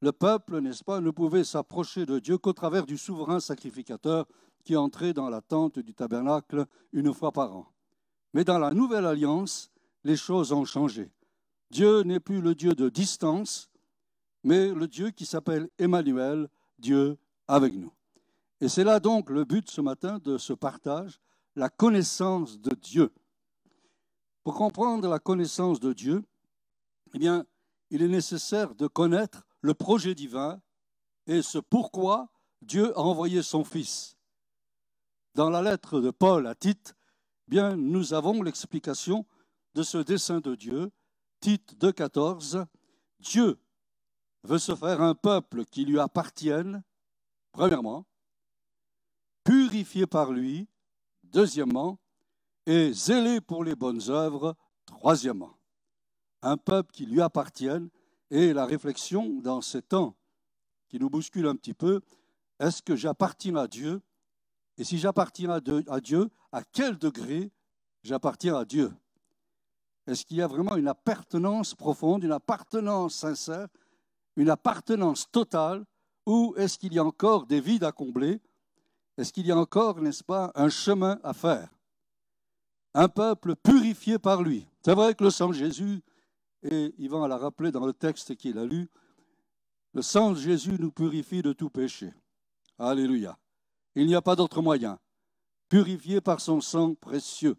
le 0.00 0.12
peuple, 0.12 0.60
n'est-ce 0.60 0.82
pas, 0.82 1.00
ne 1.00 1.10
pouvait 1.10 1.44
s'approcher 1.44 2.06
de 2.06 2.18
Dieu 2.18 2.38
qu'au 2.38 2.54
travers 2.54 2.86
du 2.86 2.96
souverain 2.96 3.38
sacrificateur 3.38 4.26
qui 4.64 4.76
entrait 4.76 5.12
dans 5.12 5.28
la 5.28 5.42
tente 5.42 5.78
du 5.78 5.92
tabernacle 5.92 6.64
une 6.92 7.12
fois 7.12 7.32
par 7.32 7.54
an. 7.54 7.66
Mais 8.32 8.44
dans 8.44 8.58
la 8.58 8.72
nouvelle 8.72 9.04
alliance, 9.04 9.70
les 10.04 10.16
choses 10.16 10.52
ont 10.52 10.64
changé. 10.64 11.10
Dieu 11.70 12.00
n'est 12.02 12.18
plus 12.20 12.40
le 12.40 12.54
Dieu 12.54 12.74
de 12.74 12.88
distance, 12.88 13.70
mais 14.42 14.72
le 14.72 14.88
Dieu 14.88 15.10
qui 15.10 15.26
s'appelle 15.26 15.68
Emmanuel, 15.78 16.48
Dieu 16.78 17.18
avec 17.46 17.74
nous. 17.74 17.92
Et 18.62 18.68
c'est 18.68 18.84
là 18.84 19.00
donc 19.00 19.28
le 19.28 19.44
but 19.44 19.68
ce 19.68 19.80
matin 19.80 20.20
de 20.20 20.38
ce 20.38 20.52
partage, 20.52 21.18
la 21.56 21.68
connaissance 21.68 22.60
de 22.60 22.72
Dieu. 22.76 23.12
Pour 24.44 24.54
comprendre 24.54 25.08
la 25.08 25.18
connaissance 25.18 25.80
de 25.80 25.92
Dieu, 25.92 26.22
eh 27.12 27.18
bien, 27.18 27.44
il 27.90 28.02
est 28.02 28.08
nécessaire 28.08 28.76
de 28.76 28.86
connaître 28.86 29.44
le 29.62 29.74
projet 29.74 30.14
divin 30.14 30.62
et 31.26 31.42
ce 31.42 31.58
pourquoi 31.58 32.28
Dieu 32.60 32.96
a 32.96 33.00
envoyé 33.00 33.42
son 33.42 33.64
Fils. 33.64 34.16
Dans 35.34 35.50
la 35.50 35.60
lettre 35.60 35.98
de 35.98 36.12
Paul 36.12 36.46
à 36.46 36.54
Tite, 36.54 36.94
bien, 37.48 37.74
nous 37.74 38.14
avons 38.14 38.44
l'explication 38.44 39.26
de 39.74 39.82
ce 39.82 39.98
dessein 39.98 40.38
de 40.38 40.54
Dieu. 40.54 40.92
Tite 41.40 41.74
2,14 41.80 42.64
Dieu 43.18 43.58
veut 44.44 44.60
se 44.60 44.76
faire 44.76 45.02
un 45.02 45.16
peuple 45.16 45.64
qui 45.64 45.84
lui 45.84 45.98
appartienne, 45.98 46.84
premièrement, 47.50 48.06
purifié 49.44 50.06
par 50.06 50.32
lui, 50.32 50.68
deuxièmement, 51.24 51.98
et 52.66 52.92
zélé 52.92 53.40
pour 53.40 53.64
les 53.64 53.74
bonnes 53.74 54.02
œuvres, 54.08 54.54
troisièmement. 54.86 55.56
Un 56.42 56.56
peuple 56.56 56.92
qui 56.92 57.06
lui 57.06 57.20
appartienne, 57.20 57.88
et 58.30 58.52
la 58.52 58.64
réflexion 58.64 59.40
dans 59.40 59.60
ces 59.60 59.82
temps 59.82 60.16
qui 60.88 60.98
nous 60.98 61.10
bousculent 61.10 61.48
un 61.48 61.56
petit 61.56 61.74
peu, 61.74 62.00
est-ce 62.58 62.82
que 62.82 62.96
j'appartiens 62.96 63.56
à 63.56 63.66
Dieu? 63.66 64.00
Et 64.78 64.84
si 64.84 64.98
j'appartiens 64.98 65.50
à 65.50 66.00
Dieu, 66.00 66.30
à 66.52 66.62
quel 66.64 66.96
degré 66.96 67.50
j'appartiens 68.02 68.56
à 68.56 68.64
Dieu? 68.64 68.92
Est-ce 70.06 70.24
qu'il 70.24 70.38
y 70.38 70.42
a 70.42 70.46
vraiment 70.46 70.76
une 70.76 70.88
appartenance 70.88 71.74
profonde, 71.74 72.24
une 72.24 72.32
appartenance 72.32 73.14
sincère, 73.14 73.68
une 74.36 74.50
appartenance 74.50 75.30
totale, 75.30 75.84
ou 76.26 76.54
est-ce 76.56 76.78
qu'il 76.78 76.94
y 76.94 76.98
a 76.98 77.04
encore 77.04 77.46
des 77.46 77.60
vides 77.60 77.84
à 77.84 77.92
combler? 77.92 78.40
Est-ce 79.18 79.32
qu'il 79.32 79.46
y 79.46 79.52
a 79.52 79.56
encore, 79.56 80.00
n'est-ce 80.00 80.24
pas, 80.24 80.52
un 80.54 80.68
chemin 80.68 81.20
à 81.22 81.32
faire? 81.34 81.68
Un 82.94 83.08
peuple 83.08 83.56
purifié 83.56 84.18
par 84.18 84.42
lui. 84.42 84.66
C'est 84.84 84.94
vrai 84.94 85.14
que 85.14 85.24
le 85.24 85.30
sang 85.30 85.48
de 85.48 85.54
Jésus 85.54 86.02
et 86.62 86.94
Yvan 86.98 87.26
l'a 87.26 87.36
rappelé 87.36 87.72
dans 87.72 87.86
le 87.86 87.92
texte 87.92 88.36
qu'il 88.36 88.58
a 88.58 88.64
lu, 88.64 88.88
le 89.94 90.02
sang 90.02 90.30
de 90.32 90.36
Jésus 90.36 90.76
nous 90.78 90.90
purifie 90.90 91.42
de 91.42 91.52
tout 91.52 91.70
péché. 91.70 92.12
Alléluia. 92.78 93.38
Il 93.94 94.06
n'y 94.06 94.14
a 94.14 94.22
pas 94.22 94.36
d'autre 94.36 94.62
moyen. 94.62 94.98
Purifié 95.68 96.20
par 96.20 96.40
son 96.40 96.60
sang 96.60 96.94
précieux. 96.94 97.56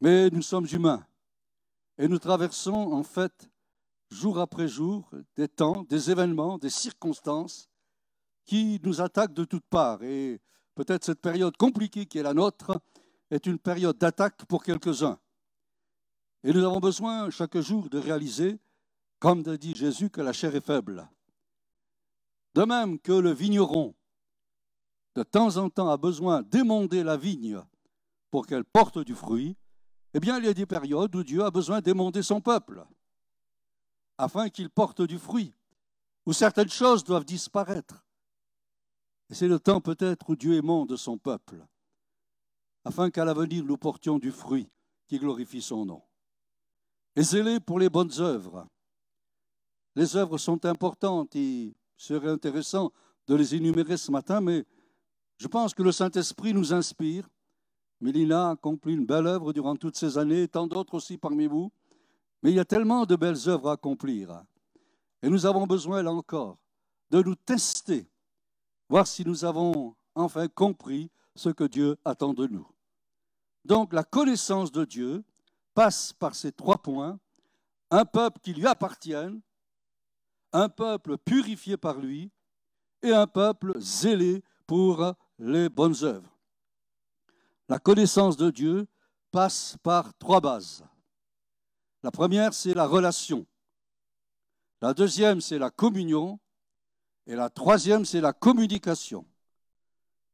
Mais 0.00 0.30
nous 0.30 0.42
sommes 0.42 0.66
humains. 0.72 1.06
Et 1.98 2.08
nous 2.08 2.18
traversons 2.18 2.92
en 2.92 3.02
fait 3.02 3.50
jour 4.10 4.38
après 4.38 4.68
jour 4.68 5.10
des 5.36 5.48
temps, 5.48 5.84
des 5.88 6.10
événements, 6.10 6.58
des 6.58 6.70
circonstances 6.70 7.68
qui 8.46 8.80
nous 8.82 9.00
attaquent 9.00 9.34
de 9.34 9.44
toutes 9.44 9.66
parts. 9.66 10.02
Et 10.02 10.40
peut-être 10.74 11.04
cette 11.04 11.20
période 11.20 11.56
compliquée 11.56 12.06
qui 12.06 12.18
est 12.18 12.22
la 12.22 12.32
nôtre 12.32 12.80
est 13.30 13.46
une 13.46 13.58
période 13.58 13.98
d'attaque 13.98 14.44
pour 14.46 14.62
quelques-uns. 14.62 15.18
Et 16.44 16.52
nous 16.52 16.64
avons 16.64 16.78
besoin 16.78 17.28
chaque 17.30 17.58
jour 17.58 17.90
de 17.90 17.98
réaliser, 17.98 18.58
comme 19.18 19.42
dit 19.42 19.74
Jésus, 19.74 20.10
que 20.10 20.20
la 20.20 20.32
chair 20.32 20.54
est 20.54 20.64
faible. 20.64 21.08
De 22.54 22.62
même 22.64 22.98
que 23.00 23.12
le 23.12 23.32
vigneron, 23.32 23.94
de 25.16 25.22
temps 25.22 25.56
en 25.56 25.68
temps, 25.68 25.90
a 25.90 25.96
besoin 25.96 26.42
d'émonder 26.42 27.02
la 27.02 27.16
vigne 27.16 27.60
pour 28.30 28.46
qu'elle 28.46 28.64
porte 28.64 28.98
du 28.98 29.14
fruit, 29.14 29.56
eh 30.14 30.20
bien, 30.20 30.38
il 30.38 30.44
y 30.44 30.48
a 30.48 30.54
des 30.54 30.66
périodes 30.66 31.14
où 31.14 31.24
Dieu 31.24 31.42
a 31.42 31.50
besoin 31.50 31.80
d'émonder 31.80 32.22
son 32.22 32.40
peuple, 32.40 32.86
afin 34.18 34.48
qu'il 34.48 34.70
porte 34.70 35.02
du 35.02 35.18
fruit, 35.18 35.52
où 36.24 36.32
certaines 36.32 36.70
choses 36.70 37.04
doivent 37.04 37.24
disparaître. 37.24 38.05
C'est 39.30 39.48
le 39.48 39.58
temps 39.58 39.80
peut-être 39.80 40.30
où 40.30 40.36
Dieu 40.36 40.54
émonde 40.54 40.96
son 40.96 41.18
peuple, 41.18 41.66
afin 42.84 43.10
qu'à 43.10 43.24
l'avenir 43.24 43.64
nous 43.64 43.76
portions 43.76 44.18
du 44.18 44.30
fruit 44.30 44.68
qui 45.08 45.18
glorifie 45.18 45.62
son 45.62 45.84
nom 45.84 46.02
et 47.16 47.22
zélé 47.22 47.58
pour 47.58 47.78
les 47.78 47.88
bonnes 47.88 48.12
œuvres. 48.18 48.66
Les 49.96 50.16
œuvres 50.16 50.36
sont 50.36 50.64
importantes 50.66 51.34
il 51.34 51.74
serait 51.96 52.28
intéressant 52.28 52.92
de 53.26 53.34
les 53.34 53.54
énumérer 53.54 53.96
ce 53.96 54.10
matin, 54.10 54.42
mais 54.42 54.64
je 55.38 55.48
pense 55.48 55.74
que 55.74 55.82
le 55.82 55.92
Saint-Esprit 55.92 56.52
nous 56.52 56.74
inspire. 56.74 57.26
Mélina 58.00 58.48
a 58.48 58.50
accompli 58.52 58.92
une 58.92 59.06
belle 59.06 59.26
œuvre 59.26 59.54
durant 59.54 59.74
toutes 59.74 59.96
ces 59.96 60.18
années, 60.18 60.46
tant 60.46 60.66
d'autres 60.66 60.94
aussi 60.94 61.16
parmi 61.16 61.46
vous. 61.46 61.72
Mais 62.42 62.50
il 62.50 62.56
y 62.56 62.60
a 62.60 62.64
tellement 62.66 63.06
de 63.06 63.16
belles 63.16 63.48
œuvres 63.48 63.70
à 63.70 63.72
accomplir. 63.72 64.44
Et 65.22 65.30
nous 65.30 65.46
avons 65.46 65.66
besoin, 65.66 66.02
là 66.02 66.12
encore, 66.12 66.58
de 67.10 67.22
nous 67.22 67.34
tester, 67.34 68.06
voir 68.88 69.06
si 69.06 69.24
nous 69.24 69.44
avons 69.44 69.94
enfin 70.14 70.48
compris 70.48 71.10
ce 71.34 71.48
que 71.48 71.64
Dieu 71.64 71.96
attend 72.04 72.34
de 72.34 72.46
nous. 72.46 72.66
Donc 73.64 73.92
la 73.92 74.04
connaissance 74.04 74.72
de 74.72 74.84
Dieu, 74.84 75.24
passe 75.76 76.14
par 76.14 76.34
ces 76.34 76.50
trois 76.50 76.78
points. 76.78 77.20
Un 77.90 78.04
peuple 78.04 78.40
qui 78.40 78.52
lui 78.52 78.66
appartienne, 78.66 79.40
un 80.52 80.68
peuple 80.68 81.18
purifié 81.18 81.76
par 81.76 81.98
lui 81.98 82.32
et 83.02 83.12
un 83.12 83.28
peuple 83.28 83.78
zélé 83.78 84.42
pour 84.66 85.12
les 85.38 85.68
bonnes 85.68 86.02
œuvres. 86.02 86.34
La 87.68 87.78
connaissance 87.78 88.36
de 88.36 88.50
Dieu 88.50 88.88
passe 89.30 89.76
par 89.82 90.16
trois 90.18 90.40
bases. 90.40 90.84
La 92.02 92.10
première, 92.10 92.54
c'est 92.54 92.74
la 92.74 92.86
relation. 92.86 93.46
La 94.80 94.94
deuxième, 94.94 95.40
c'est 95.40 95.58
la 95.58 95.70
communion. 95.70 96.40
Et 97.26 97.34
la 97.34 97.50
troisième, 97.50 98.04
c'est 98.04 98.20
la 98.20 98.32
communication. 98.32 99.26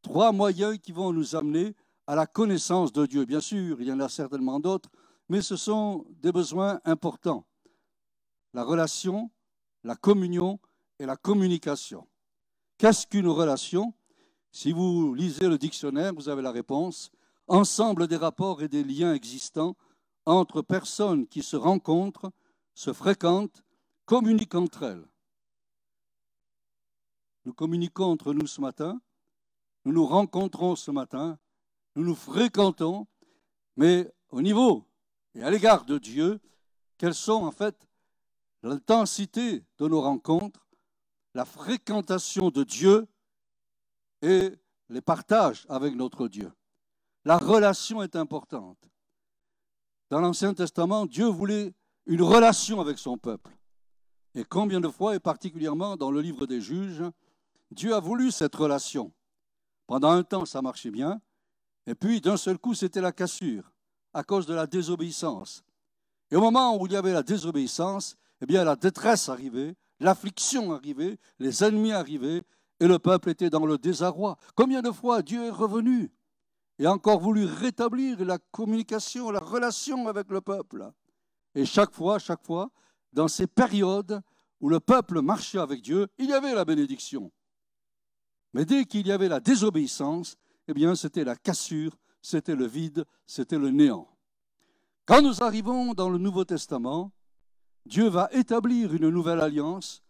Trois 0.02 0.32
moyens 0.32 0.78
qui 0.78 0.92
vont 0.92 1.12
nous 1.12 1.34
amener 1.36 1.74
à 2.06 2.14
la 2.14 2.26
connaissance 2.26 2.92
de 2.92 3.06
Dieu. 3.06 3.24
Bien 3.24 3.40
sûr, 3.40 3.80
il 3.80 3.86
y 3.86 3.92
en 3.92 4.00
a 4.00 4.08
certainement 4.08 4.60
d'autres, 4.60 4.90
mais 5.28 5.40
ce 5.40 5.56
sont 5.56 6.04
des 6.20 6.32
besoins 6.32 6.80
importants. 6.84 7.46
La 8.52 8.64
relation, 8.64 9.30
la 9.84 9.96
communion 9.96 10.58
et 10.98 11.06
la 11.06 11.16
communication. 11.16 12.06
Qu'est-ce 12.76 13.06
qu'une 13.06 13.28
relation? 13.28 13.94
Si 14.50 14.72
vous 14.72 15.14
lisez 15.14 15.48
le 15.48 15.56
dictionnaire, 15.56 16.12
vous 16.12 16.28
avez 16.28 16.42
la 16.42 16.50
réponse. 16.50 17.10
Ensemble 17.46 18.06
des 18.06 18.16
rapports 18.16 18.62
et 18.62 18.68
des 18.68 18.84
liens 18.84 19.14
existants 19.14 19.76
entre 20.26 20.62
personnes 20.62 21.26
qui 21.26 21.42
se 21.42 21.56
rencontrent, 21.56 22.30
se 22.74 22.92
fréquentent, 22.92 23.62
communiquent 24.04 24.54
entre 24.54 24.82
elles. 24.82 25.06
Nous 27.44 27.52
communiquons 27.52 28.04
entre 28.04 28.32
nous 28.34 28.46
ce 28.46 28.60
matin, 28.60 29.00
nous 29.84 29.92
nous 29.92 30.06
rencontrons 30.06 30.76
ce 30.76 30.90
matin, 30.90 31.38
nous 31.96 32.04
nous 32.04 32.14
fréquentons, 32.14 33.06
mais 33.76 34.12
au 34.30 34.42
niveau 34.42 34.86
et 35.34 35.42
à 35.42 35.50
l'égard 35.50 35.84
de 35.84 35.98
Dieu, 35.98 36.40
quelles 36.98 37.14
sont 37.14 37.44
en 37.44 37.50
fait 37.50 37.88
l'intensité 38.62 39.64
de 39.78 39.88
nos 39.88 40.00
rencontres, 40.00 40.68
la 41.34 41.44
fréquentation 41.44 42.50
de 42.50 42.62
Dieu 42.62 43.08
et 44.20 44.52
les 44.88 45.00
partages 45.00 45.66
avec 45.68 45.94
notre 45.94 46.28
Dieu? 46.28 46.52
La 47.24 47.38
relation 47.38 48.02
est 48.02 48.14
importante. 48.14 48.90
Dans 50.10 50.20
l'Ancien 50.20 50.54
Testament, 50.54 51.06
Dieu 51.06 51.26
voulait 51.26 51.74
une 52.06 52.22
relation 52.22 52.80
avec 52.80 52.98
son 52.98 53.16
peuple. 53.16 53.56
Et 54.34 54.44
combien 54.44 54.80
de 54.80 54.88
fois, 54.88 55.14
et 55.14 55.20
particulièrement 55.20 55.96
dans 55.96 56.10
le 56.10 56.20
livre 56.20 56.46
des 56.46 56.60
juges, 56.60 57.02
Dieu 57.72 57.94
a 57.94 58.00
voulu 58.00 58.30
cette 58.30 58.54
relation. 58.54 59.12
Pendant 59.86 60.10
un 60.10 60.22
temps, 60.22 60.44
ça 60.44 60.62
marchait 60.62 60.90
bien, 60.90 61.20
et 61.86 61.94
puis 61.94 62.20
d'un 62.20 62.36
seul 62.36 62.58
coup, 62.58 62.74
c'était 62.74 63.00
la 63.00 63.12
cassure, 63.12 63.72
à 64.12 64.22
cause 64.22 64.46
de 64.46 64.54
la 64.54 64.66
désobéissance. 64.66 65.64
Et 66.30 66.36
au 66.36 66.40
moment 66.40 66.80
où 66.80 66.86
il 66.86 66.92
y 66.92 66.96
avait 66.96 67.12
la 67.12 67.22
désobéissance, 67.22 68.16
eh 68.40 68.46
bien 68.46 68.64
la 68.64 68.76
détresse 68.76 69.28
arrivait, 69.28 69.76
l'affliction 70.00 70.72
arrivait, 70.72 71.18
les 71.38 71.64
ennemis 71.64 71.92
arrivaient, 71.92 72.42
et 72.80 72.86
le 72.86 72.98
peuple 72.98 73.30
était 73.30 73.50
dans 73.50 73.66
le 73.66 73.78
désarroi. 73.78 74.36
Combien 74.54 74.82
de 74.82 74.90
fois 74.90 75.22
Dieu 75.22 75.44
est 75.44 75.50
revenu 75.50 76.12
et 76.78 76.86
a 76.86 76.92
encore 76.92 77.20
voulu 77.20 77.44
rétablir 77.44 78.24
la 78.24 78.38
communication, 78.38 79.30
la 79.30 79.38
relation 79.40 80.08
avec 80.08 80.30
le 80.30 80.40
peuple? 80.40 80.90
Et 81.54 81.64
chaque 81.64 81.92
fois, 81.92 82.18
chaque 82.18 82.44
fois, 82.44 82.70
dans 83.12 83.28
ces 83.28 83.46
périodes 83.46 84.20
où 84.60 84.68
le 84.68 84.80
peuple 84.80 85.20
marchait 85.20 85.58
avec 85.58 85.82
Dieu, 85.82 86.08
il 86.18 86.30
y 86.30 86.32
avait 86.32 86.54
la 86.54 86.64
bénédiction. 86.64 87.30
Mais 88.52 88.64
dès 88.64 88.84
qu'il 88.84 89.06
y 89.06 89.12
avait 89.12 89.28
la 89.28 89.40
désobéissance, 89.40 90.36
eh 90.68 90.94
c'était 90.94 91.24
la 91.24 91.36
cassure, 91.36 91.96
c'était 92.20 92.54
le 92.54 92.66
vide, 92.66 93.04
c'était 93.26 93.58
le 93.58 93.70
néant. 93.70 94.08
Quand 95.04 95.22
nous 95.22 95.42
arrivons 95.42 95.94
dans 95.94 96.08
le 96.08 96.18
Nouveau 96.18 96.44
Testament, 96.44 97.12
Dieu 97.86 98.08
va 98.08 98.28
établir 98.32 98.94
une 98.94 99.08
nouvelle 99.08 99.40
alliance, 99.40 100.02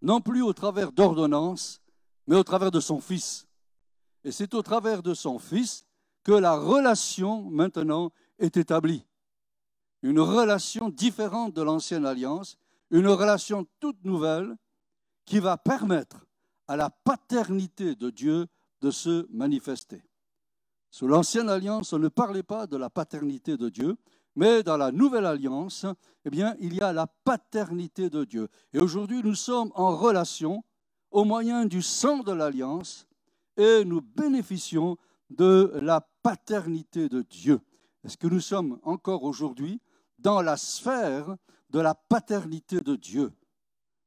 non 0.00 0.20
plus 0.20 0.42
au 0.42 0.52
travers 0.52 0.90
d'ordonnances, 0.90 1.80
mais 2.26 2.36
au 2.36 2.42
travers 2.42 2.70
de 2.70 2.80
son 2.80 3.00
Fils. 3.00 3.46
Et 4.24 4.32
c'est 4.32 4.54
au 4.54 4.62
travers 4.62 5.02
de 5.02 5.14
son 5.14 5.38
Fils 5.38 5.84
que 6.24 6.32
la 6.32 6.56
relation 6.56 7.42
maintenant 7.42 8.10
est 8.38 8.56
établie. 8.56 9.04
Une 10.02 10.20
relation 10.20 10.88
différente 10.88 11.54
de 11.54 11.62
l'ancienne 11.62 12.06
alliance, 12.06 12.58
une 12.90 13.08
relation 13.08 13.66
toute 13.78 14.04
nouvelle 14.04 14.56
qui 15.24 15.38
va 15.38 15.56
permettre 15.56 16.26
à 16.72 16.76
la 16.76 16.88
paternité 16.88 17.94
de 17.94 18.08
Dieu 18.08 18.46
de 18.80 18.90
se 18.90 19.26
manifester. 19.30 20.02
Sous 20.90 21.06
l'ancienne 21.06 21.50
alliance, 21.50 21.92
on 21.92 21.98
ne 21.98 22.08
parlait 22.08 22.42
pas 22.42 22.66
de 22.66 22.78
la 22.78 22.88
paternité 22.88 23.58
de 23.58 23.68
Dieu, 23.68 23.98
mais 24.36 24.62
dans 24.62 24.78
la 24.78 24.90
nouvelle 24.90 25.26
alliance, 25.26 25.84
eh 26.24 26.30
il 26.60 26.74
y 26.74 26.80
a 26.80 26.94
la 26.94 27.06
paternité 27.06 28.08
de 28.08 28.24
Dieu. 28.24 28.48
Et 28.72 28.78
aujourd'hui, 28.78 29.20
nous 29.22 29.34
sommes 29.34 29.70
en 29.74 29.94
relation 29.94 30.64
au 31.10 31.24
moyen 31.24 31.66
du 31.66 31.82
sang 31.82 32.20
de 32.20 32.32
l'alliance 32.32 33.06
et 33.58 33.84
nous 33.84 34.00
bénéficions 34.00 34.96
de 35.28 35.72
la 35.82 36.00
paternité 36.22 37.10
de 37.10 37.20
Dieu. 37.20 37.60
Est-ce 38.02 38.16
que 38.16 38.28
nous 38.28 38.40
sommes 38.40 38.80
encore 38.82 39.24
aujourd'hui 39.24 39.78
dans 40.18 40.40
la 40.40 40.56
sphère 40.56 41.36
de 41.68 41.80
la 41.80 41.94
paternité 41.94 42.80
de 42.80 42.96
Dieu, 42.96 43.30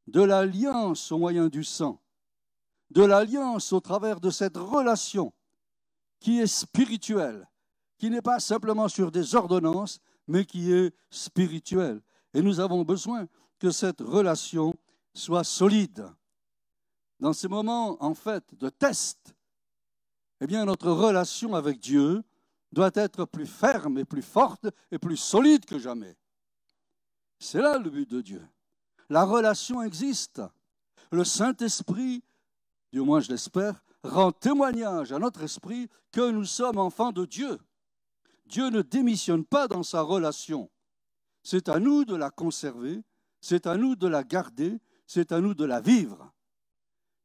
de 0.07 0.23
l'alliance 0.23 1.11
au 1.11 1.19
moyen 1.19 1.47
du 1.47 1.63
sang, 1.63 2.01
de 2.91 3.03
l'alliance 3.03 3.73
au 3.73 3.79
travers 3.79 4.19
de 4.19 4.29
cette 4.29 4.57
relation 4.57 5.33
qui 6.19 6.39
est 6.39 6.47
spirituelle, 6.47 7.47
qui 7.97 8.09
n'est 8.09 8.21
pas 8.21 8.39
simplement 8.39 8.87
sur 8.87 9.11
des 9.11 9.35
ordonnances, 9.35 9.99
mais 10.27 10.45
qui 10.45 10.71
est 10.71 10.93
spirituelle. 11.09 12.01
Et 12.33 12.41
nous 12.41 12.59
avons 12.59 12.83
besoin 12.83 13.27
que 13.59 13.71
cette 13.71 14.01
relation 14.01 14.73
soit 15.13 15.43
solide. 15.43 16.09
Dans 17.19 17.33
ces 17.33 17.47
moments, 17.47 18.01
en 18.03 18.13
fait, 18.13 18.43
de 18.55 18.69
test, 18.69 19.35
eh 20.41 20.47
bien, 20.47 20.65
notre 20.65 20.91
relation 20.91 21.55
avec 21.55 21.79
Dieu 21.79 22.23
doit 22.71 22.91
être 22.93 23.25
plus 23.25 23.47
ferme 23.47 23.97
et 23.97 24.05
plus 24.05 24.21
forte 24.21 24.67
et 24.91 24.99
plus 24.99 25.17
solide 25.17 25.65
que 25.65 25.79
jamais. 25.79 26.17
C'est 27.39 27.61
là 27.61 27.77
le 27.77 27.89
but 27.89 28.09
de 28.09 28.21
Dieu. 28.21 28.45
La 29.09 29.23
relation 29.23 29.81
existe. 29.81 30.41
Le 31.11 31.23
Saint-Esprit, 31.23 32.23
du 32.95 33.01
moins 33.01 33.19
je 33.19 33.29
l'espère, 33.29 33.83
rend 34.05 34.31
témoignage 34.31 35.11
à 35.11 35.19
notre 35.19 35.43
esprit 35.43 35.89
que 36.13 36.31
nous 36.31 36.45
sommes 36.45 36.77
enfants 36.77 37.11
de 37.11 37.25
Dieu. 37.25 37.59
Dieu 38.45 38.69
ne 38.69 38.81
démissionne 38.81 39.43
pas 39.43 39.67
dans 39.67 39.83
sa 39.83 40.01
relation. 40.01 40.69
C'est 41.43 41.67
à 41.67 41.77
nous 41.81 42.05
de 42.05 42.15
la 42.15 42.29
conserver, 42.31 43.03
c'est 43.41 43.67
à 43.67 43.75
nous 43.75 43.97
de 43.97 44.07
la 44.07 44.23
garder, 44.23 44.79
c'est 45.05 45.33
à 45.33 45.41
nous 45.41 45.53
de 45.53 45.65
la 45.65 45.81
vivre. 45.81 46.31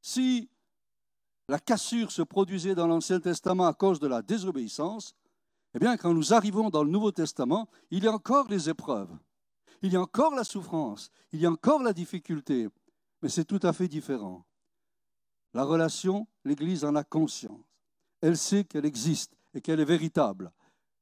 Si 0.03 0.51
la 1.49 1.61
cassure 1.61 2.11
se 2.11 2.23
produisait 2.23 2.75
dans 2.75 2.89
l'Ancien 2.89 3.21
Testament 3.21 3.69
à 3.69 3.73
cause 3.73 4.01
de 4.01 4.09
la 4.09 4.23
désobéissance, 4.23 5.15
eh 5.75 5.79
bien, 5.79 5.97
quand 5.97 6.13
nous 6.13 6.35
arrivons 6.35 6.71
dans 6.71 6.83
le 6.83 6.91
Nouveau 6.91 7.13
Testament, 7.13 7.69
il 7.93 8.03
y 8.03 8.09
a 8.09 8.13
encore 8.13 8.49
les 8.49 8.69
épreuves, 8.69 9.17
il 9.83 9.93
y 9.93 9.97
a 9.97 10.03
encore 10.03 10.35
la 10.35 10.43
souffrance, 10.43 11.13
il 11.31 11.41
y 11.41 11.47
a 11.47 11.51
encore 11.53 11.81
la 11.85 11.93
difficulté, 11.93 12.69
mais 13.23 13.29
c'est 13.29 13.45
tout 13.45 13.61
à 13.63 13.73
fait 13.73 13.87
différent. 13.87 14.45
La 15.53 15.65
relation, 15.65 16.27
l'Église 16.45 16.85
en 16.85 16.95
a 16.95 17.05
conscience. 17.05 17.65
Elle 18.21 18.37
sait 18.37 18.65
qu'elle 18.65 18.85
existe 18.85 19.37
et 19.55 19.61
qu'elle 19.61 19.81
est 19.81 19.85
véritable. 19.85 20.53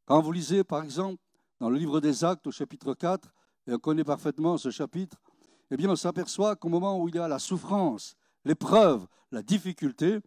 Quand 0.06 0.22
vous 0.22 0.32
lisez, 0.32 0.64
par 0.64 0.82
exemple, 0.82 1.22
dans 1.60 1.68
le 1.68 1.76
livre 1.76 2.00
des 2.00 2.24
Actes 2.24 2.46
au 2.46 2.50
chapitre 2.50 2.94
4, 2.94 3.28
et 3.66 3.74
on 3.74 3.78
connaît 3.78 4.04
parfaitement 4.04 4.56
ce 4.56 4.70
chapitre, 4.70 5.20
eh 5.70 5.76
bien, 5.76 5.90
on 5.90 5.96
s'aperçoit 5.96 6.56
qu'au 6.56 6.68
moment 6.68 6.98
où 6.98 7.08
il 7.08 7.16
y 7.16 7.18
a 7.18 7.28
la 7.28 7.38
souffrance, 7.38 8.16
l'épreuve, 8.44 9.06
la 9.30 9.42
difficulté, 9.42 10.20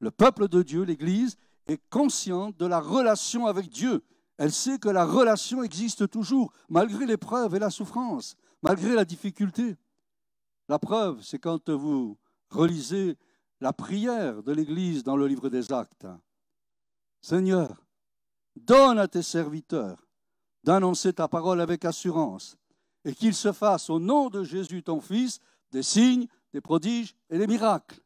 le 0.00 0.10
peuple 0.10 0.48
de 0.48 0.62
Dieu, 0.62 0.82
l'Église, 0.82 1.36
est 1.68 1.80
consciente 1.90 2.56
de 2.56 2.66
la 2.66 2.80
relation 2.80 3.46
avec 3.46 3.68
Dieu. 3.68 4.02
Elle 4.38 4.50
sait 4.50 4.78
que 4.78 4.88
la 4.88 5.04
relation 5.04 5.62
existe 5.62 6.10
toujours, 6.10 6.52
malgré 6.68 7.06
l'épreuve 7.06 7.54
et 7.54 7.60
la 7.60 7.70
souffrance, 7.70 8.34
malgré 8.62 8.94
la 8.94 9.04
difficulté. 9.04 9.76
La 10.68 10.78
preuve, 10.78 11.22
c'est 11.22 11.38
quand 11.38 11.70
vous 11.70 12.18
relisez 12.48 13.16
la 13.60 13.72
prière 13.72 14.42
de 14.42 14.52
l'Église 14.52 15.04
dans 15.04 15.16
le 15.16 15.26
livre 15.26 15.48
des 15.48 15.72
Actes. 15.72 16.06
Seigneur, 17.20 17.84
donne 18.56 18.98
à 18.98 19.08
tes 19.08 19.22
serviteurs 19.22 20.06
d'annoncer 20.64 21.12
ta 21.12 21.28
parole 21.28 21.60
avec 21.60 21.84
assurance, 21.84 22.56
et 23.04 23.14
qu'il 23.14 23.34
se 23.34 23.52
fasse 23.52 23.88
au 23.88 23.98
nom 23.98 24.28
de 24.28 24.44
Jésus 24.44 24.82
ton 24.82 25.00
Fils 25.00 25.40
des 25.72 25.82
signes, 25.82 26.26
des 26.52 26.60
prodiges 26.60 27.14
et 27.30 27.38
des 27.38 27.46
miracles. 27.46 28.00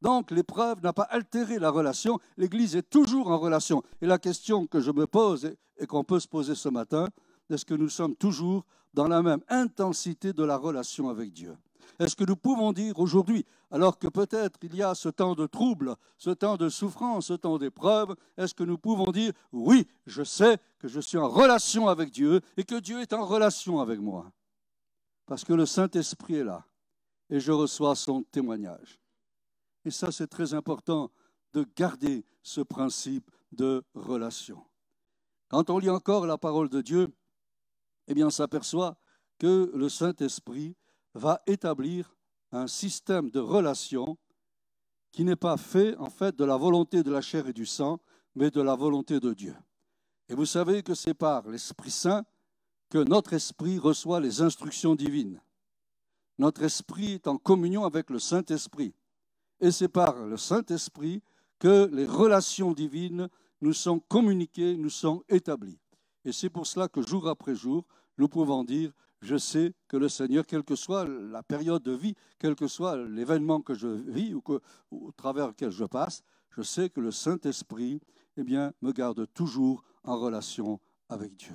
Donc 0.00 0.30
l'épreuve 0.30 0.80
n'a 0.82 0.92
pas 0.92 1.04
altéré 1.04 1.58
la 1.58 1.70
relation, 1.70 2.20
l'Église 2.36 2.76
est 2.76 2.88
toujours 2.88 3.30
en 3.30 3.38
relation. 3.38 3.82
Et 4.00 4.06
la 4.06 4.18
question 4.18 4.66
que 4.66 4.80
je 4.80 4.92
me 4.92 5.06
pose 5.06 5.52
et 5.76 5.86
qu'on 5.86 6.04
peut 6.04 6.20
se 6.20 6.28
poser 6.28 6.54
ce 6.54 6.68
matin, 6.68 7.08
est-ce 7.50 7.64
que 7.64 7.74
nous 7.74 7.88
sommes 7.88 8.14
toujours 8.14 8.64
dans 8.94 9.08
la 9.08 9.22
même 9.22 9.40
intensité 9.48 10.32
de 10.32 10.44
la 10.44 10.56
relation 10.56 11.08
avec 11.08 11.32
Dieu? 11.32 11.56
Est-ce 11.98 12.16
que 12.16 12.24
nous 12.24 12.36
pouvons 12.36 12.72
dire 12.72 12.98
aujourd'hui, 12.98 13.44
alors 13.70 13.98
que 13.98 14.08
peut-être 14.08 14.58
il 14.62 14.74
y 14.74 14.82
a 14.82 14.94
ce 14.94 15.08
temps 15.08 15.34
de 15.34 15.46
trouble, 15.46 15.96
ce 16.16 16.30
temps 16.30 16.56
de 16.56 16.68
souffrance, 16.68 17.26
ce 17.26 17.34
temps 17.34 17.58
d'épreuve, 17.58 18.14
est-ce 18.36 18.54
que 18.54 18.64
nous 18.64 18.78
pouvons 18.78 19.10
dire, 19.10 19.32
oui, 19.52 19.86
je 20.06 20.22
sais 20.22 20.58
que 20.78 20.88
je 20.88 21.00
suis 21.00 21.18
en 21.18 21.28
relation 21.28 21.88
avec 21.88 22.10
Dieu 22.10 22.40
et 22.56 22.64
que 22.64 22.78
Dieu 22.78 23.00
est 23.00 23.12
en 23.12 23.26
relation 23.26 23.80
avec 23.80 24.00
moi? 24.00 24.30
Parce 25.26 25.44
que 25.44 25.52
le 25.52 25.66
Saint-Esprit 25.66 26.36
est 26.36 26.44
là 26.44 26.64
et 27.30 27.40
je 27.40 27.52
reçois 27.52 27.94
son 27.94 28.22
témoignage. 28.22 28.98
Et 29.84 29.90
ça, 29.90 30.12
c'est 30.12 30.26
très 30.26 30.54
important 30.54 31.10
de 31.52 31.66
garder 31.76 32.24
ce 32.42 32.60
principe 32.60 33.30
de 33.52 33.82
relation. 33.94 34.62
Quand 35.48 35.70
on 35.70 35.78
lit 35.78 35.90
encore 35.90 36.26
la 36.26 36.38
parole 36.38 36.68
de 36.68 36.80
Dieu, 36.80 37.08
eh 38.06 38.14
bien, 38.14 38.26
on 38.26 38.30
s'aperçoit 38.30 38.96
que 39.38 39.70
le 39.74 39.88
Saint-Esprit 39.88 40.76
va 41.18 41.42
établir 41.46 42.16
un 42.52 42.66
système 42.66 43.30
de 43.30 43.40
relation 43.40 44.16
qui 45.12 45.24
n'est 45.24 45.36
pas 45.36 45.56
fait, 45.56 45.96
en 45.96 46.10
fait, 46.10 46.36
de 46.36 46.44
la 46.44 46.56
volonté 46.56 47.02
de 47.02 47.10
la 47.10 47.20
chair 47.20 47.46
et 47.46 47.52
du 47.52 47.66
sang, 47.66 48.00
mais 48.34 48.50
de 48.50 48.60
la 48.60 48.74
volonté 48.74 49.20
de 49.20 49.32
Dieu. 49.32 49.54
Et 50.28 50.34
vous 50.34 50.46
savez 50.46 50.82
que 50.82 50.94
c'est 50.94 51.14
par 51.14 51.48
l'Esprit 51.48 51.90
Saint 51.90 52.24
que 52.90 52.98
notre 52.98 53.32
esprit 53.34 53.78
reçoit 53.78 54.20
les 54.20 54.40
instructions 54.40 54.94
divines. 54.94 55.40
Notre 56.38 56.62
esprit 56.62 57.14
est 57.14 57.26
en 57.26 57.36
communion 57.36 57.84
avec 57.84 58.10
le 58.10 58.18
Saint-Esprit. 58.18 58.94
Et 59.60 59.70
c'est 59.70 59.88
par 59.88 60.24
le 60.24 60.36
Saint-Esprit 60.36 61.22
que 61.58 61.90
les 61.92 62.06
relations 62.06 62.72
divines 62.72 63.28
nous 63.60 63.72
sont 63.72 63.98
communiquées, 63.98 64.76
nous 64.76 64.90
sont 64.90 65.22
établies. 65.28 65.80
Et 66.24 66.32
c'est 66.32 66.50
pour 66.50 66.66
cela 66.66 66.88
que 66.88 67.02
jour 67.02 67.28
après 67.28 67.54
jour, 67.54 67.84
nous 68.16 68.28
pouvons 68.28 68.64
dire, 68.64 68.92
je 69.20 69.36
sais 69.36 69.72
que 69.88 69.96
le 69.96 70.08
Seigneur, 70.08 70.46
quelle 70.46 70.62
que 70.62 70.76
soit 70.76 71.04
la 71.06 71.42
période 71.42 71.82
de 71.82 71.92
vie, 71.92 72.14
quel 72.38 72.54
que 72.54 72.68
soit 72.68 72.96
l'événement 72.96 73.60
que 73.60 73.74
je 73.74 73.88
vis 73.88 74.34
ou 74.34 74.40
que, 74.40 74.60
au 74.90 75.12
travers 75.16 75.48
lequel 75.48 75.70
je 75.70 75.84
passe, 75.84 76.22
je 76.50 76.62
sais 76.62 76.88
que 76.88 77.00
le 77.00 77.10
Saint-Esprit 77.10 78.00
eh 78.36 78.44
bien, 78.44 78.72
me 78.82 78.92
garde 78.92 79.26
toujours 79.34 79.82
en 80.04 80.16
relation 80.18 80.80
avec 81.08 81.36
Dieu. 81.36 81.54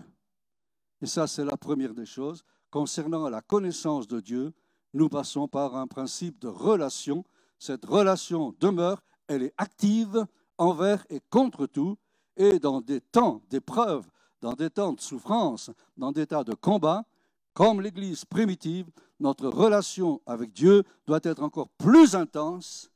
Et 1.02 1.06
ça, 1.06 1.28
c'est 1.28 1.46
la 1.46 1.58
première 1.58 1.94
des 1.94 2.06
choses. 2.06 2.44
Concernant 2.70 3.30
la 3.30 3.42
connaissance 3.42 4.08
de 4.08 4.20
Dieu, 4.20 4.54
nous 4.94 5.10
passons 5.10 5.48
par 5.48 5.76
un 5.76 5.88
principe 5.88 6.40
de 6.40 6.48
relation. 6.48 7.24
Cette 7.60 7.86
relation 7.86 8.56
demeure, 8.60 9.02
elle 9.28 9.44
est 9.44 9.54
active 9.58 10.26
envers 10.58 11.06
et 11.10 11.22
contre 11.30 11.66
tout. 11.66 11.98
Et 12.36 12.60
dans 12.60 12.82
des 12.82 13.00
temps 13.00 13.42
d'épreuve, 13.50 14.10
dans 14.42 14.54
des 14.54 14.70
temps 14.70 14.94
de 14.94 15.02
souffrance, 15.02 15.72
dans 15.98 16.12
des 16.12 16.28
temps 16.28 16.44
de 16.44 16.54
combat, 16.54 17.06
comme 17.54 17.82
l'Église 17.82 18.26
primitive, 18.26 18.90
notre 19.20 19.48
relation 19.48 20.22
avec 20.26 20.52
Dieu 20.52 20.84
doit 21.06 21.20
être 21.24 21.44
encore 21.44 21.70
plus 21.70 22.16
intense, 22.16 22.92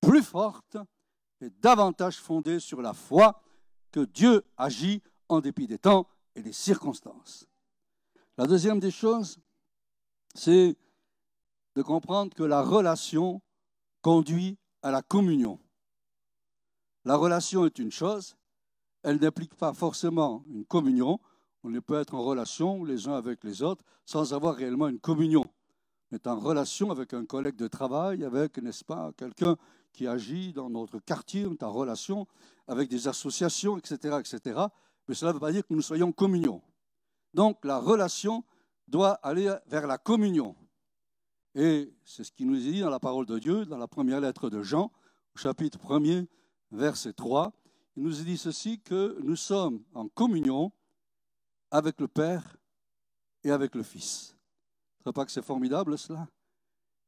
plus 0.00 0.22
forte 0.22 0.76
et 1.40 1.50
davantage 1.50 2.18
fondée 2.18 2.60
sur 2.60 2.82
la 2.82 2.92
foi 2.92 3.40
que 3.92 4.00
Dieu 4.00 4.42
agit 4.56 5.02
en 5.28 5.40
dépit 5.40 5.66
des 5.66 5.78
temps 5.78 6.06
et 6.34 6.42
des 6.42 6.52
circonstances. 6.52 7.46
La 8.36 8.46
deuxième 8.46 8.80
des 8.80 8.90
choses, 8.90 9.38
c'est 10.34 10.76
de 11.74 11.82
comprendre 11.82 12.34
que 12.34 12.42
la 12.42 12.62
relation 12.62 13.40
conduit 14.02 14.58
à 14.82 14.90
la 14.90 15.02
communion. 15.02 15.58
La 17.04 17.16
relation 17.16 17.64
est 17.64 17.78
une 17.78 17.90
chose, 17.90 18.36
elle 19.02 19.20
n'implique 19.20 19.54
pas 19.54 19.72
forcément 19.72 20.44
une 20.48 20.64
communion. 20.64 21.20
On 21.66 21.70
ne 21.70 21.80
peut 21.80 21.98
être 21.98 22.14
en 22.14 22.22
relation 22.22 22.84
les 22.84 23.08
uns 23.08 23.16
avec 23.16 23.42
les 23.42 23.60
autres 23.60 23.84
sans 24.04 24.32
avoir 24.32 24.54
réellement 24.54 24.86
une 24.86 25.00
communion. 25.00 25.44
On 26.12 26.14
est 26.14 26.28
en 26.28 26.38
relation 26.38 26.92
avec 26.92 27.12
un 27.12 27.24
collègue 27.24 27.56
de 27.56 27.66
travail, 27.66 28.22
avec, 28.22 28.58
n'est-ce 28.58 28.84
pas, 28.84 29.10
quelqu'un 29.16 29.56
qui 29.92 30.06
agit 30.06 30.52
dans 30.52 30.70
notre 30.70 31.00
quartier, 31.00 31.44
on 31.44 31.54
est 31.54 31.64
en 31.64 31.72
relation 31.72 32.28
avec 32.68 32.88
des 32.88 33.08
associations, 33.08 33.78
etc., 33.78 34.16
etc. 34.20 34.60
Mais 35.08 35.16
cela 35.16 35.32
ne 35.32 35.34
veut 35.34 35.40
pas 35.40 35.50
dire 35.50 35.66
que 35.66 35.74
nous 35.74 35.82
soyons 35.82 36.10
en 36.10 36.12
communion. 36.12 36.62
Donc 37.34 37.64
la 37.64 37.78
relation 37.80 38.44
doit 38.86 39.14
aller 39.14 39.52
vers 39.66 39.88
la 39.88 39.98
communion. 39.98 40.54
Et 41.56 41.92
c'est 42.04 42.22
ce 42.22 42.30
qui 42.30 42.44
nous 42.44 42.64
est 42.64 42.70
dit 42.70 42.80
dans 42.82 42.90
la 42.90 43.00
parole 43.00 43.26
de 43.26 43.40
Dieu, 43.40 43.66
dans 43.66 43.78
la 43.78 43.88
première 43.88 44.20
lettre 44.20 44.50
de 44.50 44.62
Jean, 44.62 44.92
au 45.34 45.38
chapitre 45.38 45.80
1er, 45.80 46.28
verset 46.70 47.12
3. 47.12 47.52
Il 47.96 48.04
nous 48.04 48.20
est 48.20 48.24
dit 48.24 48.38
ceci, 48.38 48.78
que 48.78 49.18
nous 49.24 49.34
sommes 49.34 49.82
en 49.94 50.06
communion 50.06 50.70
avec 51.70 52.00
le 52.00 52.08
Père 52.08 52.56
et 53.44 53.50
avec 53.50 53.74
le 53.74 53.82
Fils. 53.82 54.36
Ne 55.04 55.12
pas 55.12 55.24
que 55.24 55.32
c'est 55.32 55.42
formidable 55.42 55.96
cela? 55.98 56.28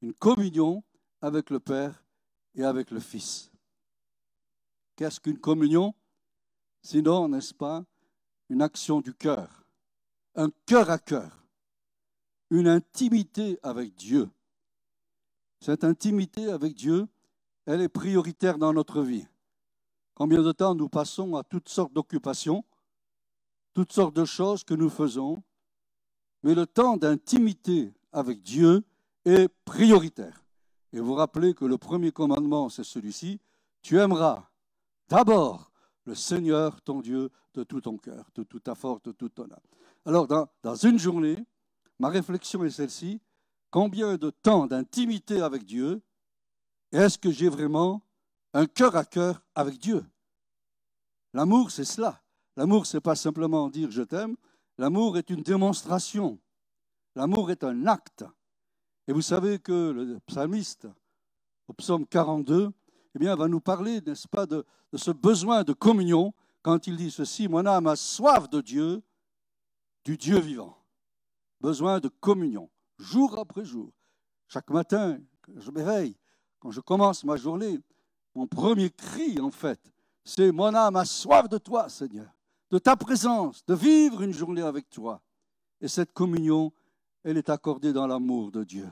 Une 0.02 0.14
communion 0.14 0.84
avec 1.20 1.50
le 1.50 1.60
Père 1.60 2.04
et 2.54 2.64
avec 2.64 2.90
le 2.90 3.00
Fils. 3.00 3.50
Qu'est-ce 4.96 5.20
qu'une 5.20 5.38
communion? 5.38 5.94
Sinon, 6.82 7.28
n'est-ce 7.28 7.54
pas, 7.54 7.84
une 8.48 8.62
action 8.62 9.00
du 9.00 9.14
cœur, 9.14 9.64
un 10.36 10.50
cœur 10.64 10.90
à 10.90 10.98
cœur, 10.98 11.44
une 12.50 12.68
intimité 12.68 13.58
avec 13.62 13.94
Dieu. 13.94 14.30
Cette 15.60 15.84
intimité 15.84 16.50
avec 16.50 16.74
Dieu, 16.74 17.08
elle 17.66 17.80
est 17.80 17.88
prioritaire 17.88 18.58
dans 18.58 18.72
notre 18.72 19.02
vie. 19.02 19.26
Combien 20.14 20.42
de 20.42 20.52
temps 20.52 20.74
nous 20.74 20.88
passons 20.88 21.36
à 21.36 21.42
toutes 21.42 21.68
sortes 21.68 21.92
d'occupations, 21.92 22.64
toutes 23.78 23.92
sortes 23.92 24.16
de 24.16 24.24
choses 24.24 24.64
que 24.64 24.74
nous 24.74 24.90
faisons, 24.90 25.40
mais 26.42 26.56
le 26.56 26.66
temps 26.66 26.96
d'intimité 26.96 27.94
avec 28.10 28.42
Dieu 28.42 28.82
est 29.24 29.46
prioritaire. 29.64 30.44
Et 30.92 30.98
vous 30.98 31.14
rappelez 31.14 31.54
que 31.54 31.64
le 31.64 31.78
premier 31.78 32.10
commandement, 32.10 32.68
c'est 32.70 32.82
celui-ci, 32.82 33.38
tu 33.80 34.00
aimeras 34.00 34.50
d'abord 35.08 35.70
le 36.06 36.16
Seigneur, 36.16 36.80
ton 36.80 37.00
Dieu, 37.00 37.30
de 37.54 37.62
tout 37.62 37.80
ton 37.80 37.98
cœur, 37.98 38.28
de 38.34 38.42
toute 38.42 38.64
ta 38.64 38.74
force, 38.74 39.00
de 39.04 39.12
toute 39.12 39.36
ton 39.36 39.44
âme. 39.44 39.60
Alors, 40.04 40.26
dans, 40.26 40.48
dans 40.64 40.74
une 40.74 40.98
journée, 40.98 41.38
ma 42.00 42.08
réflexion 42.08 42.64
est 42.64 42.70
celle-ci, 42.70 43.20
combien 43.70 44.16
de 44.16 44.30
temps 44.30 44.66
d'intimité 44.66 45.40
avec 45.40 45.64
Dieu 45.64 46.02
est-ce 46.90 47.16
que 47.16 47.30
j'ai 47.30 47.48
vraiment 47.48 48.02
un 48.54 48.66
cœur 48.66 48.96
à 48.96 49.04
cœur 49.04 49.40
avec 49.54 49.78
Dieu? 49.78 50.04
L'amour, 51.32 51.70
c'est 51.70 51.84
cela. 51.84 52.20
L'amour, 52.58 52.86
c'est 52.86 53.00
pas 53.00 53.14
simplement 53.14 53.70
dire 53.70 53.88
je 53.92 54.02
t'aime. 54.02 54.34
L'amour 54.78 55.16
est 55.16 55.30
une 55.30 55.42
démonstration. 55.42 56.40
L'amour 57.14 57.52
est 57.52 57.62
un 57.62 57.86
acte. 57.86 58.24
Et 59.06 59.12
vous 59.12 59.22
savez 59.22 59.60
que 59.60 59.92
le 59.92 60.18
psalmiste, 60.26 60.88
au 61.68 61.72
psaume 61.74 62.04
42, 62.04 62.72
eh 63.14 63.18
bien, 63.20 63.36
va 63.36 63.46
nous 63.46 63.60
parler, 63.60 64.00
n'est-ce 64.00 64.26
pas, 64.26 64.44
de, 64.44 64.66
ce 64.92 65.12
besoin 65.12 65.62
de 65.62 65.72
communion 65.72 66.34
quand 66.62 66.88
il 66.88 66.96
dit 66.96 67.12
ceci 67.12 67.46
Mon 67.46 67.64
âme 67.64 67.86
a 67.86 67.94
soif 67.94 68.50
de 68.50 68.60
Dieu, 68.60 69.04
du 70.04 70.16
Dieu 70.16 70.40
vivant. 70.40 70.76
Besoin 71.60 72.00
de 72.00 72.08
communion, 72.08 72.68
jour 72.98 73.38
après 73.38 73.64
jour. 73.64 73.92
Chaque 74.48 74.70
matin, 74.70 75.20
quand 75.42 75.60
je 75.60 75.70
m'éveille, 75.70 76.16
quand 76.58 76.72
je 76.72 76.80
commence 76.80 77.22
ma 77.22 77.36
journée, 77.36 77.78
mon 78.34 78.48
premier 78.48 78.90
cri, 78.90 79.40
en 79.40 79.52
fait, 79.52 79.92
c'est 80.24 80.50
Mon 80.50 80.74
âme 80.74 80.96
a 80.96 81.04
soif 81.04 81.48
de 81.48 81.58
toi, 81.58 81.88
Seigneur, 81.88 82.28
de 82.70 82.78
ta 82.78 82.96
présence, 82.96 83.64
de 83.66 83.74
vivre 83.74 84.22
une 84.22 84.32
journée 84.32 84.62
avec 84.62 84.90
toi. 84.90 85.22
Et 85.80 85.88
cette 85.88 86.12
communion, 86.12 86.72
elle 87.22 87.36
est 87.36 87.48
accordée 87.48 87.92
dans 87.92 88.06
l'amour 88.06 88.50
de 88.50 88.64
Dieu. 88.64 88.88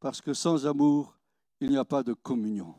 Parce 0.00 0.20
que 0.20 0.34
sans 0.34 0.66
amour, 0.66 1.16
il 1.60 1.70
n'y 1.70 1.76
a 1.76 1.84
pas 1.84 2.02
de 2.02 2.12
communion. 2.12 2.74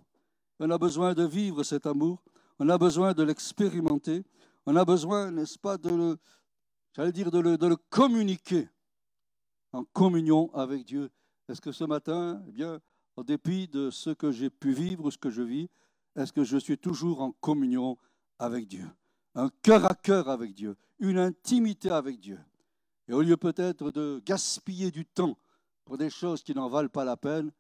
On 0.60 0.70
a 0.70 0.78
besoin 0.78 1.14
de 1.14 1.24
vivre 1.24 1.64
cet 1.64 1.86
amour, 1.86 2.22
on 2.60 2.70
a 2.70 2.78
besoin 2.78 3.14
de 3.14 3.24
l'expérimenter, 3.24 4.24
on 4.66 4.76
a 4.76 4.86
besoin, 4.86 5.32
n'est-ce 5.32 5.58
pas, 5.58 5.78
de 5.78 5.90
le, 5.90 6.18
j'allais 6.94 7.12
dire, 7.12 7.32
de 7.32 7.40
le, 7.40 7.76
communiquer 7.90 8.70
en 9.72 9.84
communion 9.86 10.54
avec 10.54 10.86
Dieu. 10.86 11.10
Est-ce 11.50 11.62
que 11.62 11.72
ce 11.72 11.84
matin, 11.84 12.44
eh 12.48 12.52
bien, 12.52 12.80
en 13.16 13.24
dépit 13.24 13.68
de 13.68 13.90
ce 13.90 14.12
que 14.12 14.32
j'ai 14.32 14.50
pu 14.50 14.74
vivre 14.74 15.06
ou 15.06 15.12
ce 15.12 15.18
que 15.18 15.30
je 15.30 15.42
vis, 15.42 15.70
est-ce 16.16 16.34
que 16.34 16.44
je 16.44 16.58
suis 16.58 16.78
toujours 16.78 17.22
en 17.22 17.32
communion 17.32 17.98
avec 18.38 18.68
Dieu? 18.68 18.88
Un 19.36 19.50
cœur 19.62 19.86
à 19.86 19.96
cœur 19.96 20.30
avec 20.30 20.54
Dieu, 20.54 20.76
une 21.00 21.18
intimité 21.18 21.90
avec 21.90 22.20
Dieu. 22.20 22.40
Et 23.08 23.14
au 23.14 23.22
lieu 23.22 23.38
peut-être 23.38 23.92
de 23.92 24.22
gaspiller 24.26 24.92
du 24.92 25.06
temps 25.06 25.38
pour 25.86 25.98
des 25.98 26.10
choses 26.10 26.44
qui 26.44 26.54
n'en 26.54 26.70
valent 26.70 26.90
pas 26.90 27.06
la 27.06 27.18
peine, 27.18 27.52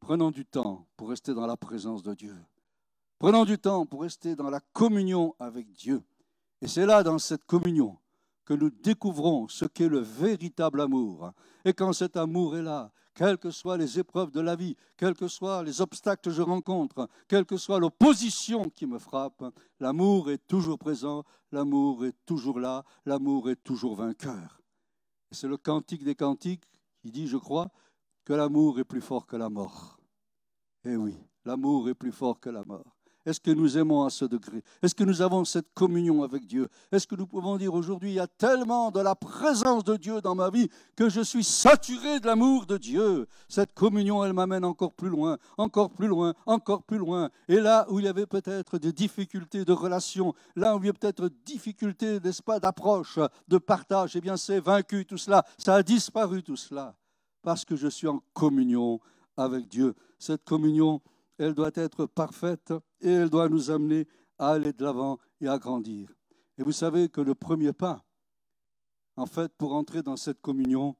prenons 0.00 0.30
du 0.30 0.44
temps 0.44 0.86
pour 0.96 1.10
rester 1.10 1.34
dans 1.34 1.46
la 1.46 1.56
présence 1.56 2.02
de 2.02 2.14
Dieu. 2.14 2.36
Prenons 3.18 3.44
du 3.44 3.58
temps 3.58 3.86
pour 3.86 4.02
rester 4.02 4.36
dans 4.36 4.50
la 4.50 4.60
communion 4.72 5.34
avec 5.38 5.72
Dieu. 5.72 6.02
Et 6.60 6.68
c'est 6.68 6.86
là, 6.86 7.02
dans 7.02 7.18
cette 7.18 7.44
communion, 7.44 7.98
que 8.44 8.54
nous 8.54 8.70
découvrons 8.70 9.48
ce 9.48 9.64
qu'est 9.64 9.88
le 9.88 10.00
véritable 10.00 10.80
amour. 10.80 11.32
Et 11.64 11.72
quand 11.72 11.92
cet 11.92 12.16
amour 12.16 12.56
est 12.56 12.62
là, 12.62 12.92
quelles 13.16 13.38
que 13.38 13.50
soient 13.50 13.78
les 13.78 13.98
épreuves 13.98 14.30
de 14.30 14.40
la 14.40 14.54
vie, 14.54 14.76
quels 14.96 15.14
que 15.14 15.26
soient 15.26 15.64
les 15.64 15.80
obstacles 15.80 16.20
que 16.20 16.30
je 16.30 16.42
rencontre, 16.42 17.08
quelle 17.26 17.46
que 17.46 17.56
soit 17.56 17.80
l'opposition 17.80 18.64
qui 18.68 18.86
me 18.86 18.98
frappe, 18.98 19.42
l'amour 19.80 20.30
est 20.30 20.46
toujours 20.46 20.78
présent, 20.78 21.24
l'amour 21.50 22.04
est 22.04 22.14
toujours 22.26 22.60
là, 22.60 22.84
l'amour 23.06 23.48
est 23.48 23.64
toujours 23.64 23.96
vainqueur. 23.96 24.60
C'est 25.30 25.48
le 25.48 25.56
cantique 25.56 26.04
des 26.04 26.14
cantiques 26.14 26.68
qui 27.00 27.10
dit, 27.10 27.26
je 27.26 27.38
crois, 27.38 27.70
que 28.24 28.34
l'amour 28.34 28.78
est 28.78 28.84
plus 28.84 29.00
fort 29.00 29.26
que 29.26 29.36
la 29.36 29.48
mort. 29.48 29.98
Eh 30.84 30.96
oui, 30.96 31.16
l'amour 31.46 31.88
est 31.88 31.94
plus 31.94 32.12
fort 32.12 32.38
que 32.38 32.50
la 32.50 32.64
mort. 32.64 32.95
Est-ce 33.26 33.40
que 33.40 33.50
nous 33.50 33.76
aimons 33.76 34.04
à 34.04 34.10
ce 34.10 34.24
degré? 34.24 34.62
Est-ce 34.80 34.94
que 34.94 35.02
nous 35.02 35.20
avons 35.20 35.44
cette 35.44 35.74
communion 35.74 36.22
avec 36.22 36.46
Dieu? 36.46 36.68
Est-ce 36.92 37.08
que 37.08 37.16
nous 37.16 37.26
pouvons 37.26 37.56
dire 37.56 37.74
aujourd'hui, 37.74 38.10
il 38.10 38.14
y 38.14 38.20
a 38.20 38.28
tellement 38.28 38.92
de 38.92 39.00
la 39.00 39.16
présence 39.16 39.82
de 39.82 39.96
Dieu 39.96 40.20
dans 40.20 40.36
ma 40.36 40.48
vie 40.48 40.68
que 40.94 41.08
je 41.08 41.20
suis 41.20 41.42
saturé 41.42 42.20
de 42.20 42.26
l'amour 42.26 42.66
de 42.66 42.76
Dieu 42.76 43.26
Cette 43.48 43.74
communion, 43.74 44.24
elle 44.24 44.32
m'amène 44.32 44.64
encore 44.64 44.92
plus 44.92 45.08
loin, 45.08 45.38
encore 45.58 45.90
plus 45.90 46.06
loin, 46.06 46.34
encore 46.46 46.84
plus 46.84 46.98
loin. 46.98 47.30
Et 47.48 47.58
là 47.58 47.84
où 47.90 47.98
il 47.98 48.04
y 48.04 48.08
avait 48.08 48.26
peut-être 48.26 48.78
des 48.78 48.92
difficultés 48.92 49.64
de 49.64 49.72
relation, 49.72 50.32
là 50.54 50.76
où 50.76 50.80
il 50.80 50.86
y 50.86 50.90
a 50.90 50.92
peut-être 50.92 51.28
difficultés, 51.44 52.20
n'est-ce 52.20 52.44
pas, 52.44 52.60
d'approche, 52.60 53.18
de 53.48 53.58
partage, 53.58 54.14
eh 54.14 54.20
bien 54.20 54.36
c'est 54.36 54.60
vaincu 54.60 55.04
tout 55.04 55.18
cela, 55.18 55.44
ça 55.58 55.74
a 55.74 55.82
disparu 55.82 56.44
tout 56.44 56.56
cela, 56.56 56.94
parce 57.42 57.64
que 57.64 57.74
je 57.74 57.88
suis 57.88 58.06
en 58.06 58.22
communion 58.34 59.00
avec 59.36 59.66
Dieu. 59.66 59.96
Cette 60.18 60.44
communion, 60.44 61.00
elle 61.38 61.54
doit 61.54 61.70
être 61.74 62.06
parfaite 62.06 62.72
et 63.00 63.10
elle 63.10 63.30
doit 63.30 63.48
nous 63.48 63.70
amener 63.70 64.06
à 64.38 64.50
aller 64.50 64.72
de 64.72 64.84
l'avant 64.84 65.18
et 65.40 65.48
à 65.48 65.58
grandir. 65.58 66.08
Et 66.58 66.62
vous 66.62 66.72
savez 66.72 67.08
que 67.08 67.20
le 67.20 67.34
premier 67.34 67.72
pas, 67.72 68.04
en 69.16 69.26
fait, 69.26 69.52
pour 69.56 69.74
entrer 69.74 70.02
dans 70.02 70.16
cette 70.16 70.40
communion, 70.40 70.96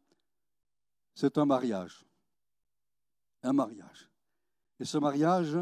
c'est 1.14 1.38
un 1.38 1.46
mariage. 1.46 2.06
Un 3.42 3.52
mariage. 3.52 4.10
Et 4.80 4.84
ce 4.84 4.98
mariage, 4.98 5.56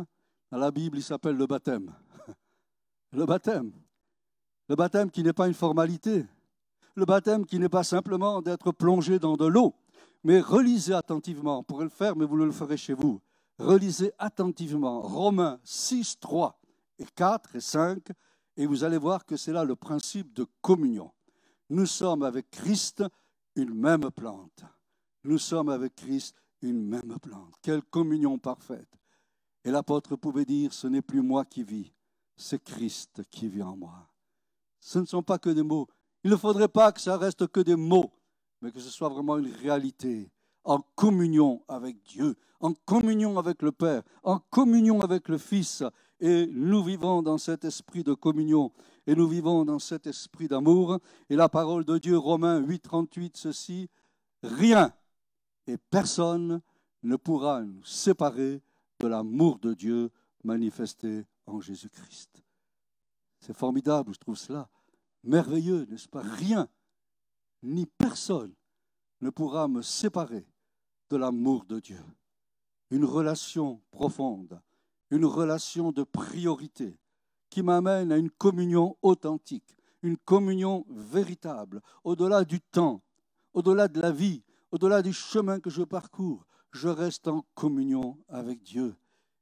dans 0.51 0.59
la 0.59 0.71
Bible, 0.71 0.99
il 0.99 1.03
s'appelle 1.03 1.37
le 1.37 1.47
baptême. 1.47 1.95
Le 3.13 3.27
baptême. 3.27 3.73
Le 4.69 4.75
baptême 4.75 5.09
qui 5.09 5.23
n'est 5.23 5.33
pas 5.33 5.47
une 5.47 5.55
formalité. 5.55 6.27
Le 6.97 7.05
baptême 7.05 7.47
qui 7.47 7.61
n'est 7.61 7.69
pas 7.69 7.85
simplement 7.85 8.43
d'être 8.43 8.73
plongé 8.73 9.21
dans 9.21 9.37
de 9.37 9.47
l'eau. 9.47 9.75
Mais 10.25 10.41
relisez 10.41 10.95
attentivement. 10.95 11.59
Vous 11.59 11.63
pourrez 11.63 11.85
le 11.85 11.91
faire, 11.91 12.17
mais 12.17 12.25
vous 12.25 12.37
le 12.37 12.51
ferez 12.51 12.77
chez 12.77 12.95
vous 12.95 13.21
relisez 13.59 14.13
attentivement 14.19 15.01
Romains 15.01 15.61
6, 15.65 16.19
3 16.21 16.61
et 16.99 17.07
4 17.15 17.57
et 17.57 17.61
5, 17.61 18.09
et 18.57 18.67
vous 18.67 18.85
allez 18.85 18.99
voir 18.99 19.25
que 19.27 19.37
c'est 19.37 19.53
là 19.53 19.65
le 19.65 19.77
principe 19.77 20.33
de 20.33 20.47
communion. 20.61 21.13
Nous 21.71 21.87
sommes 21.87 22.23
avec 22.23 22.51
Christ 22.51 23.05
une 23.57 23.75
même 23.75 24.11
plante. 24.11 24.65
Nous 25.25 25.39
sommes 25.39 25.71
avec 25.71 25.95
Christ 25.95 26.37
une 26.63 26.87
même 26.87 27.19
plante. 27.21 27.55
Quelle 27.63 27.83
communion 27.83 28.39
parfaite. 28.39 28.89
Et 29.65 29.71
l'apôtre 29.71 30.17
pouvait 30.17 30.45
dire, 30.45 30.73
ce 30.73 30.87
n'est 30.87 31.03
plus 31.03 31.23
moi 31.23 31.45
qui 31.45 31.63
vis, 31.63 31.93
c'est 32.37 32.63
Christ 32.63 33.23
qui 33.31 33.49
vit 33.49 33.63
en 33.63 33.77
moi. 33.77 34.11
Ce 34.79 34.99
ne 34.99 35.07
sont 35.07 35.23
pas 35.23 35.39
que 35.39 35.51
des 35.51 35.63
mots. 35.63 35.89
Il 36.23 36.31
ne 36.31 36.37
faudrait 36.37 36.69
pas 36.69 36.93
que 36.93 37.01
ça 37.01 37.17
reste 37.17 37.47
que 37.47 37.61
des 37.61 37.77
mots, 37.77 38.13
mais 38.61 38.71
que 38.71 38.81
ce 38.81 38.91
soit 38.91 39.09
vraiment 39.09 39.39
une 39.39 39.53
réalité, 39.53 40.31
en 40.65 40.81
communion 40.95 41.63
avec 41.69 42.03
Dieu, 42.03 42.37
en 42.61 42.73
communion 42.73 43.39
avec 43.39 43.63
le 43.63 43.73
Père, 43.73 44.03
en 44.23 44.39
communion 44.39 45.01
avec 45.01 45.29
le 45.29 45.39
Fils. 45.39 45.83
Et 46.21 46.47
nous 46.47 46.83
vivons 46.83 47.23
dans 47.23 47.39
cet 47.39 47.65
esprit 47.65 48.03
de 48.03 48.15
communion, 48.15 48.73
et 49.07 49.15
nous 49.15 49.29
vivons 49.29 49.65
dans 49.65 49.79
cet 49.79 50.07
esprit 50.07 50.49
d'amour. 50.49 50.99
Et 51.29 51.37
la 51.37 51.49
parole 51.49 51.85
de 51.85 51.99
Dieu, 51.99 52.17
Romains 52.17 52.59
8, 52.59 52.81
38, 52.81 53.37
ceci, 53.37 53.89
rien 54.43 54.93
et 55.67 55.77
personne 55.77 56.61
ne 57.03 57.17
pourra 57.17 57.63
nous 57.63 57.85
séparer 57.85 58.63
de 59.01 59.07
l'amour 59.07 59.59
de 59.59 59.75
Dieu 59.75 60.11
manifesté 60.43 61.25
en 61.47 61.61
Jésus-Christ. 61.61 62.43
C'est 63.41 63.57
formidable, 63.57 64.15
je 64.15 64.19
trouve 64.19 64.37
cela 64.37 64.69
merveilleux, 65.25 65.87
n'est-ce 65.87 66.09
pas? 66.09 66.23
Rien, 66.23 66.69
ni 67.63 67.87
personne 67.87 68.55
ne 69.21 69.31
pourra 69.31 69.69
me 69.69 69.83
séparer 69.83 70.47
de 71.11 71.17
l'amour 71.17 71.65
de 71.65 71.81
Dieu. 71.81 72.03
Une 72.91 73.05
relation 73.05 73.81
profonde, 73.91 74.61
une 75.11 75.25
relation 75.25 75.93
de 75.93 76.03
priorité 76.03 76.99
qui 77.51 77.63
m'amène 77.63 78.13
à 78.13 78.17
une 78.17 78.31
communion 78.31 78.97
authentique, 79.03 79.77
une 80.03 80.17
communion 80.17 80.85
véritable, 80.89 81.81
au-delà 82.03 82.45
du 82.45 82.61
temps, 82.61 83.03
au-delà 83.53 83.89
de 83.89 84.01
la 84.01 84.11
vie, 84.11 84.43
au-delà 84.71 85.03
du 85.03 85.13
chemin 85.13 85.61
que 85.61 85.71
je 85.71 85.83
parcours. 85.83 86.47
Je 86.73 86.89
reste 86.89 87.29
en 87.29 87.45
communion 87.55 88.19
avec 88.29 88.63
Dieu. 88.63 88.97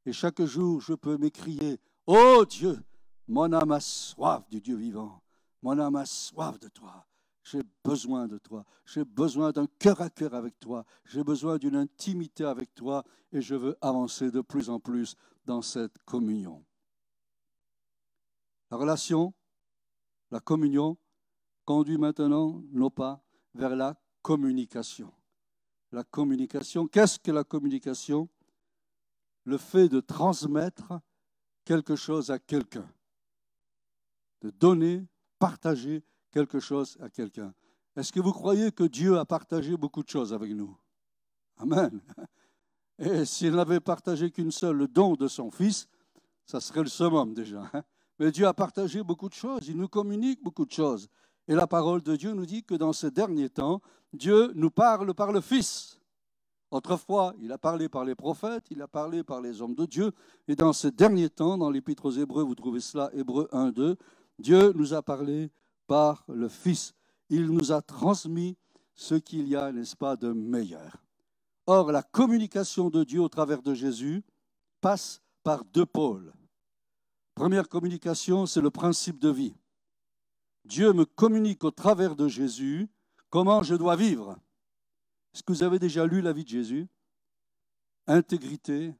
Et 0.05 0.13
chaque 0.13 0.43
jour, 0.43 0.81
je 0.81 0.93
peux 0.93 1.17
m'écrier, 1.17 1.81
Oh 2.07 2.45
Dieu, 2.49 2.79
mon 3.29 3.53
âme 3.53 3.73
a 3.73 3.81
soif 3.81 4.49
du 4.51 4.61
Dieu 4.61 4.77
vivant. 4.77 5.23
Mon 5.63 5.79
âme 5.79 5.97
a 5.97 6.05
soif 6.05 6.59
de 6.59 6.69
toi. 6.69 7.07
J'ai 7.43 7.63
besoin 7.85 8.29
de 8.29 8.39
toi. 8.39 8.65
J'ai 8.85 9.05
besoin 9.05 9.51
d'un 9.51 9.67
cœur 9.79 10.01
à 10.01 10.11
cœur 10.11 10.35
avec 10.35 10.59
toi. 10.61 10.85
J'ai 11.05 11.25
besoin 11.25 11.59
d'une 11.59 11.77
intimité 11.77 12.45
avec 12.45 12.75
toi 12.75 13.05
et 13.33 13.41
je 13.41 13.55
veux 13.55 13.77
avancer 13.81 14.31
de 14.31 14.41
plus 14.41 14.71
en 14.71 14.79
plus 14.79 15.17
dans 15.45 15.63
cette 15.63 15.99
communion. 16.05 16.65
La 18.71 18.77
relation, 18.77 19.35
la 20.31 20.41
communion, 20.41 20.97
conduit 21.65 21.99
maintenant 21.99 22.63
nos 22.71 22.91
pas 22.91 23.23
vers 23.55 23.77
la 23.77 24.01
communication. 24.23 25.13
La 25.91 26.05
communication, 26.05 26.87
qu'est-ce 26.87 27.19
que 27.19 27.31
la 27.31 27.45
communication? 27.45 28.29
Le 29.45 29.59
fait 29.59 29.89
de 29.89 30.01
transmettre 30.01 31.01
quelque 31.65 31.97
chose 31.97 32.31
à 32.31 32.39
quelqu'un, 32.39 32.89
de 34.41 34.51
donner, 34.51 35.07
partager 35.39 36.03
quelque 36.33 36.59
chose 36.59 36.97
à 37.01 37.09
quelqu'un. 37.09 37.55
Est-ce 37.95 38.11
que 38.11 38.21
vous 38.21 38.33
croyez 38.33 38.73
que 38.73 38.85
Dieu 38.85 39.19
a 39.19 39.25
partagé 39.25 39.77
beaucoup 39.77 40.03
de 40.03 40.09
choses 40.09 40.33
avec 40.33 40.51
nous? 40.53 40.77
Amen. 41.59 42.01
Et 42.99 43.25
s'il 43.25 43.55
n'avait 43.55 43.81
partagé 43.81 44.31
qu'une 44.31 44.51
seule, 44.51 44.77
le 44.77 44.89
don 44.89 45.15
de 45.15 45.29
son 45.29 45.51
Fils, 45.51 45.89
ça 46.47 46.61
serait 46.61 46.83
le 46.83 46.89
summum 46.89 47.35
déjà. 47.35 47.71
Hein. 47.73 47.83
Mais 48.19 48.31
Dieu 48.31 48.47
a 48.47 48.55
partagé 48.55 49.03
beaucoup 49.03 49.29
de 49.29 49.35
choses, 49.35 49.67
il 49.69 49.77
nous 49.77 49.89
communique 49.89 50.43
beaucoup 50.43 50.65
de 50.65 50.73
choses. 50.73 51.09
Et 51.49 51.55
la 51.55 51.67
parole 51.67 52.03
de 52.03 52.17
Dieu 52.17 52.33
nous 52.33 52.47
dit 52.47 52.63
que 52.63 52.75
dans 52.75 52.93
ces 52.93 53.11
derniers 53.11 53.51
temps, 53.51 53.81
Dieu 54.13 54.53
nous 54.55 54.71
parle 54.71 55.13
par 55.15 55.33
le 55.33 55.41
Fils. 55.41 55.99
Autrefois, 56.71 57.35
il 57.41 57.53
a 57.53 57.59
parlé 57.59 57.89
par 57.89 58.05
les 58.05 58.15
prophètes, 58.15 58.65
il 58.71 58.81
a 58.81 58.89
parlé 58.89 59.23
par 59.23 59.41
les 59.41 59.61
hommes 59.61 59.75
de 59.75 59.85
Dieu. 59.85 60.13
Et 60.49 60.57
dans 60.57 60.73
ces 60.73 60.91
derniers 60.91 61.29
temps, 61.29 61.59
dans 61.59 61.71
l'Épître 61.71 62.07
aux 62.07 62.13
Hébreux, 62.13 62.45
vous 62.45 62.55
trouvez 62.55 62.81
cela, 62.81 63.11
Hébreux 63.13 63.49
1, 63.53 63.73
2, 63.73 63.97
Dieu 64.39 64.73
nous 64.75 64.95
a 64.95 65.03
parlé 65.03 65.51
le 66.29 66.49
Fils. 66.49 66.95
Il 67.29 67.47
nous 67.47 67.73
a 67.73 67.83
transmis 67.83 68.57
ce 68.95 69.15
qu'il 69.15 69.49
y 69.49 69.57
a, 69.57 69.73
n'est-ce 69.73 69.97
pas, 69.97 70.17
de 70.17 70.33
meilleur. 70.33 71.03
Or, 71.67 71.93
la 71.93 72.03
communication 72.03 72.91
de 72.91 73.05
Dieu 73.05 73.21
au 73.21 73.29
travers 73.29 73.63
de 73.63 73.75
Jésus 73.75 74.23
passe 74.81 75.23
par 75.43 75.65
deux 75.65 75.87
pôles. 75.87 76.33
Première 77.35 77.69
communication, 77.69 78.47
c'est 78.47 78.61
le 78.61 78.71
principe 78.71 79.19
de 79.19 79.31
vie. 79.31 79.55
Dieu 80.65 80.93
me 80.93 81.05
communique 81.05 81.65
au 81.65 81.71
travers 81.71 82.15
de 82.17 82.29
Jésus 82.29 82.89
comment 83.31 83.63
je 83.63 83.75
dois 83.75 83.97
vivre. 83.97 84.39
Est-ce 85.35 85.43
que 85.43 85.53
vous 85.53 85.63
avez 85.63 85.79
déjà 85.79 86.07
lu 86.07 86.21
la 86.21 86.33
vie 86.33 86.45
de 86.45 86.49
Jésus? 86.49 86.89
Intégrité, 88.07 88.95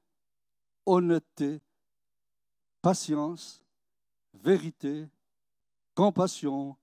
honnêteté, 0.87 1.61
patience, 2.81 3.63
vérité, 4.33 5.09
compassion, 5.95 6.77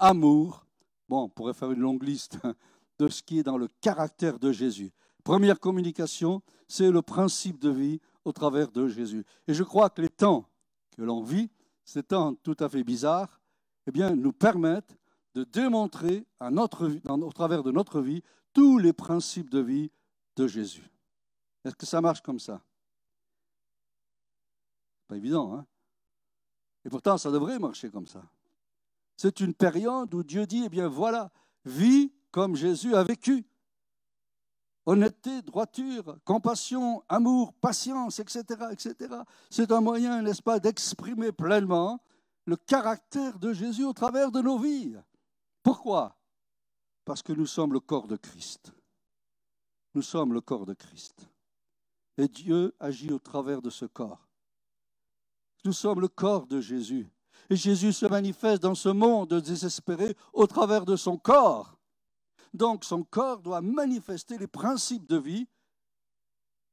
amour. 0.00 0.66
Bon, 1.08 1.24
on 1.24 1.28
pourrait 1.28 1.54
faire 1.54 1.70
une 1.70 1.80
longue 1.80 2.02
liste 2.02 2.38
de 2.98 3.08
ce 3.08 3.22
qui 3.22 3.38
est 3.38 3.42
dans 3.42 3.58
le 3.58 3.68
caractère 3.80 4.38
de 4.38 4.50
Jésus. 4.50 4.92
Première 5.22 5.60
communication, 5.60 6.42
c'est 6.66 6.90
le 6.90 7.02
principe 7.02 7.60
de 7.60 7.70
vie 7.70 8.00
au 8.24 8.32
travers 8.32 8.70
de 8.70 8.88
Jésus. 8.88 9.24
Et 9.46 9.54
je 9.54 9.62
crois 9.62 9.90
que 9.90 10.02
les 10.02 10.08
temps 10.08 10.48
que 10.96 11.02
l'on 11.02 11.22
vit, 11.22 11.50
ces 11.84 12.02
temps 12.02 12.34
tout 12.34 12.56
à 12.58 12.68
fait 12.68 12.84
bizarres, 12.84 13.40
eh 13.86 13.90
bien, 13.90 14.14
nous 14.14 14.32
permettent 14.32 14.96
de 15.34 15.44
démontrer 15.44 16.26
au 16.40 17.32
travers 17.32 17.62
de 17.62 17.70
notre 17.70 18.00
vie 18.00 18.22
tous 18.52 18.78
les 18.78 18.92
principes 18.92 19.50
de 19.50 19.60
vie 19.60 19.90
de 20.36 20.46
Jésus. 20.46 20.90
Est-ce 21.64 21.76
que 21.76 21.86
ça 21.86 22.00
marche 22.00 22.20
comme 22.20 22.40
ça? 22.40 22.62
Pas 25.08 25.16
évident, 25.16 25.54
hein? 25.54 25.66
Et 26.84 26.88
pourtant, 26.88 27.18
ça 27.18 27.30
devrait 27.30 27.58
marcher 27.58 27.90
comme 27.90 28.06
ça. 28.06 28.22
C'est 29.22 29.40
une 29.40 29.52
période 29.52 30.14
où 30.14 30.22
Dieu 30.22 30.46
dit, 30.46 30.62
eh 30.64 30.70
bien 30.70 30.88
voilà, 30.88 31.30
vis 31.66 32.10
comme 32.30 32.56
Jésus 32.56 32.94
a 32.94 33.04
vécu. 33.04 33.46
Honnêteté, 34.86 35.42
droiture, 35.42 36.16
compassion, 36.24 37.04
amour, 37.06 37.52
patience, 37.52 38.18
etc. 38.18 38.44
etc. 38.70 39.14
C'est 39.50 39.72
un 39.72 39.82
moyen, 39.82 40.22
n'est-ce 40.22 40.40
pas, 40.40 40.58
d'exprimer 40.58 41.32
pleinement 41.32 42.02
le 42.46 42.56
caractère 42.56 43.38
de 43.38 43.52
Jésus 43.52 43.84
au 43.84 43.92
travers 43.92 44.32
de 44.32 44.40
nos 44.40 44.58
vies. 44.58 44.96
Pourquoi? 45.62 46.16
Parce 47.04 47.22
que 47.22 47.34
nous 47.34 47.44
sommes 47.44 47.74
le 47.74 47.80
corps 47.80 48.08
de 48.08 48.16
Christ. 48.16 48.72
Nous 49.94 50.00
sommes 50.00 50.32
le 50.32 50.40
corps 50.40 50.64
de 50.64 50.72
Christ. 50.72 51.28
Et 52.16 52.26
Dieu 52.26 52.74
agit 52.80 53.12
au 53.12 53.18
travers 53.18 53.60
de 53.60 53.68
ce 53.68 53.84
corps. 53.84 54.30
Nous 55.66 55.74
sommes 55.74 56.00
le 56.00 56.08
corps 56.08 56.46
de 56.46 56.62
Jésus. 56.62 57.12
Et 57.50 57.56
Jésus 57.56 57.92
se 57.92 58.06
manifeste 58.06 58.62
dans 58.62 58.76
ce 58.76 58.88
monde 58.88 59.34
désespéré 59.34 60.16
au 60.32 60.46
travers 60.46 60.84
de 60.84 60.94
son 60.94 61.18
corps. 61.18 61.76
Donc 62.54 62.84
son 62.84 63.02
corps 63.02 63.42
doit 63.42 63.60
manifester 63.60 64.38
les 64.38 64.46
principes 64.46 65.06
de 65.06 65.16
vie 65.16 65.48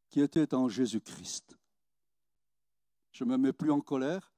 qui 0.10 0.22
étaient 0.22 0.54
en 0.54 0.70
Jésus-Christ. 0.70 1.58
Je 3.12 3.24
ne 3.24 3.32
me 3.32 3.38
mets 3.38 3.54
plus 3.54 3.72
en 3.72 3.82
colère, 3.82 4.32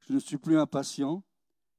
je 0.00 0.12
ne 0.12 0.18
suis 0.18 0.36
plus 0.36 0.58
impatient, 0.58 1.22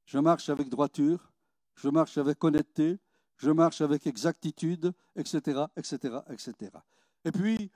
je 0.06 0.18
marche 0.18 0.48
avec 0.48 0.70
droiture, 0.70 1.30
je 1.74 1.88
marche 1.88 2.16
avec 2.16 2.42
honnêteté, 2.42 2.98
je 3.36 3.50
marche 3.50 3.82
avec 3.82 4.06
exactitude, 4.06 4.92
etc., 5.14 5.64
etc., 5.76 6.18
etc. 6.30 6.72
Et 7.24 7.32
puis, 7.32 7.70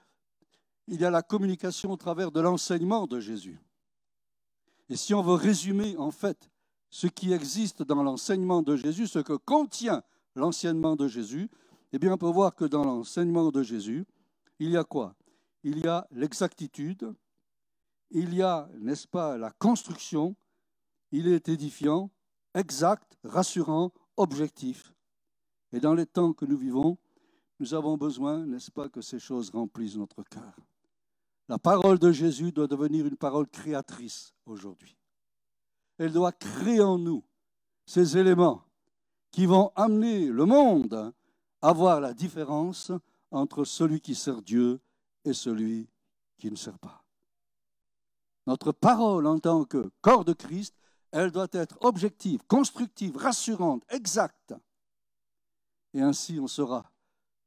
il 0.87 0.99
y 0.99 1.05
a 1.05 1.11
la 1.11 1.21
communication 1.21 1.91
au 1.91 1.97
travers 1.97 2.31
de 2.31 2.39
l'enseignement 2.39 3.07
de 3.07 3.19
Jésus. 3.19 3.59
Et 4.89 4.95
si 4.95 5.13
on 5.13 5.21
veut 5.21 5.33
résumer 5.33 5.97
en 5.97 6.11
fait 6.11 6.49
ce 6.89 7.07
qui 7.07 7.33
existe 7.33 7.83
dans 7.83 8.03
l'enseignement 8.03 8.61
de 8.61 8.75
Jésus, 8.75 9.07
ce 9.07 9.19
que 9.19 9.33
contient 9.33 10.03
l'enseignement 10.35 10.95
de 10.95 11.07
Jésus, 11.07 11.49
eh 11.91 11.99
bien 11.99 12.13
on 12.13 12.17
peut 12.17 12.27
voir 12.27 12.55
que 12.55 12.65
dans 12.65 12.83
l'enseignement 12.83 13.51
de 13.51 13.63
Jésus, 13.63 14.05
il 14.59 14.71
y 14.71 14.77
a 14.77 14.83
quoi? 14.83 15.15
Il 15.63 15.79
y 15.79 15.87
a 15.87 16.07
l'exactitude, 16.11 17.13
il 18.11 18.33
y 18.33 18.41
a, 18.41 18.69
n'est-ce 18.79 19.07
pas, 19.07 19.37
la 19.37 19.51
construction, 19.51 20.35
il 21.11 21.27
est 21.27 21.49
édifiant, 21.49 22.11
exact, 22.53 23.17
rassurant, 23.23 23.91
objectif. 24.17 24.93
Et 25.71 25.79
dans 25.79 25.93
les 25.93 26.05
temps 26.05 26.33
que 26.33 26.45
nous 26.45 26.57
vivons, 26.57 26.97
nous 27.59 27.73
avons 27.73 27.97
besoin, 27.97 28.45
n'est-ce 28.45 28.71
pas, 28.71 28.89
que 28.89 29.01
ces 29.01 29.19
choses 29.19 29.49
remplissent 29.49 29.97
notre 29.97 30.23
cœur. 30.23 30.55
La 31.47 31.59
parole 31.59 31.99
de 31.99 32.11
Jésus 32.11 32.51
doit 32.51 32.67
devenir 32.67 33.05
une 33.05 33.17
parole 33.17 33.47
créatrice 33.47 34.33
aujourd'hui. 34.45 34.97
Elle 35.97 36.11
doit 36.11 36.31
créer 36.31 36.81
en 36.81 36.97
nous 36.97 37.23
ces 37.85 38.17
éléments 38.17 38.63
qui 39.31 39.45
vont 39.45 39.71
amener 39.75 40.27
le 40.27 40.45
monde 40.45 41.13
à 41.61 41.73
voir 41.73 42.01
la 42.01 42.13
différence 42.13 42.91
entre 43.31 43.63
celui 43.63 44.01
qui 44.01 44.15
sert 44.15 44.41
Dieu 44.41 44.79
et 45.23 45.33
celui 45.33 45.89
qui 46.37 46.49
ne 46.49 46.55
sert 46.55 46.79
pas. 46.79 47.03
Notre 48.47 48.71
parole 48.71 49.27
en 49.27 49.39
tant 49.39 49.65
que 49.65 49.91
corps 50.01 50.25
de 50.25 50.33
Christ, 50.33 50.75
Elle 51.11 51.31
doit 51.31 51.47
être 51.53 51.77
objective, 51.79 52.43
constructive, 52.45 53.15
rassurante, 53.15 53.85
exacte. 53.89 54.53
Et 55.93 56.01
ainsi, 56.01 56.41
on 56.41 56.47
saura 56.47 56.91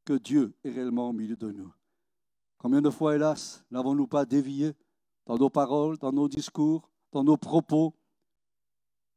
que 0.07 0.15
Dieu 0.15 0.57
est 0.65 0.71
réellement 0.71 1.11
au 1.11 1.13
milieu 1.13 1.37
de 1.37 1.53
nous. 1.53 1.71
Combien 2.59 2.83
de 2.83 2.91
fois, 2.91 3.15
hélas, 3.15 3.65
n'avons-nous 3.71 4.09
pas 4.09 4.25
dévié 4.25 4.75
dans 5.27 5.39
nos 5.39 5.49
paroles, 5.49 5.97
dans 5.99 6.13
nos 6.13 6.29
discours, 6.29 6.91
dans 7.13 7.23
nos 7.23 7.37
propos? 7.37 7.95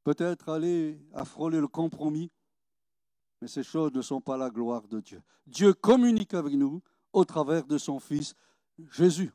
Peut-être 0.04 0.50
aller 0.50 1.00
frôler 1.26 1.60
le 1.60 1.68
compromis, 1.68 2.32
mais 3.42 3.48
ces 3.48 3.64
choses 3.64 3.92
ne 3.94 4.02
sont 4.02 4.22
pas 4.22 4.38
la 4.38 4.50
gloire 4.50 4.88
de 4.88 5.00
Dieu. 5.00 5.22
Dieu 5.48 5.74
communique 5.74 6.34
avec 6.34 6.54
nous 6.54 6.82
au 7.14 7.26
travers 7.26 7.66
de 7.66 7.78
son 7.78 8.00
Fils 8.00 8.36
Jésus. 8.92 9.32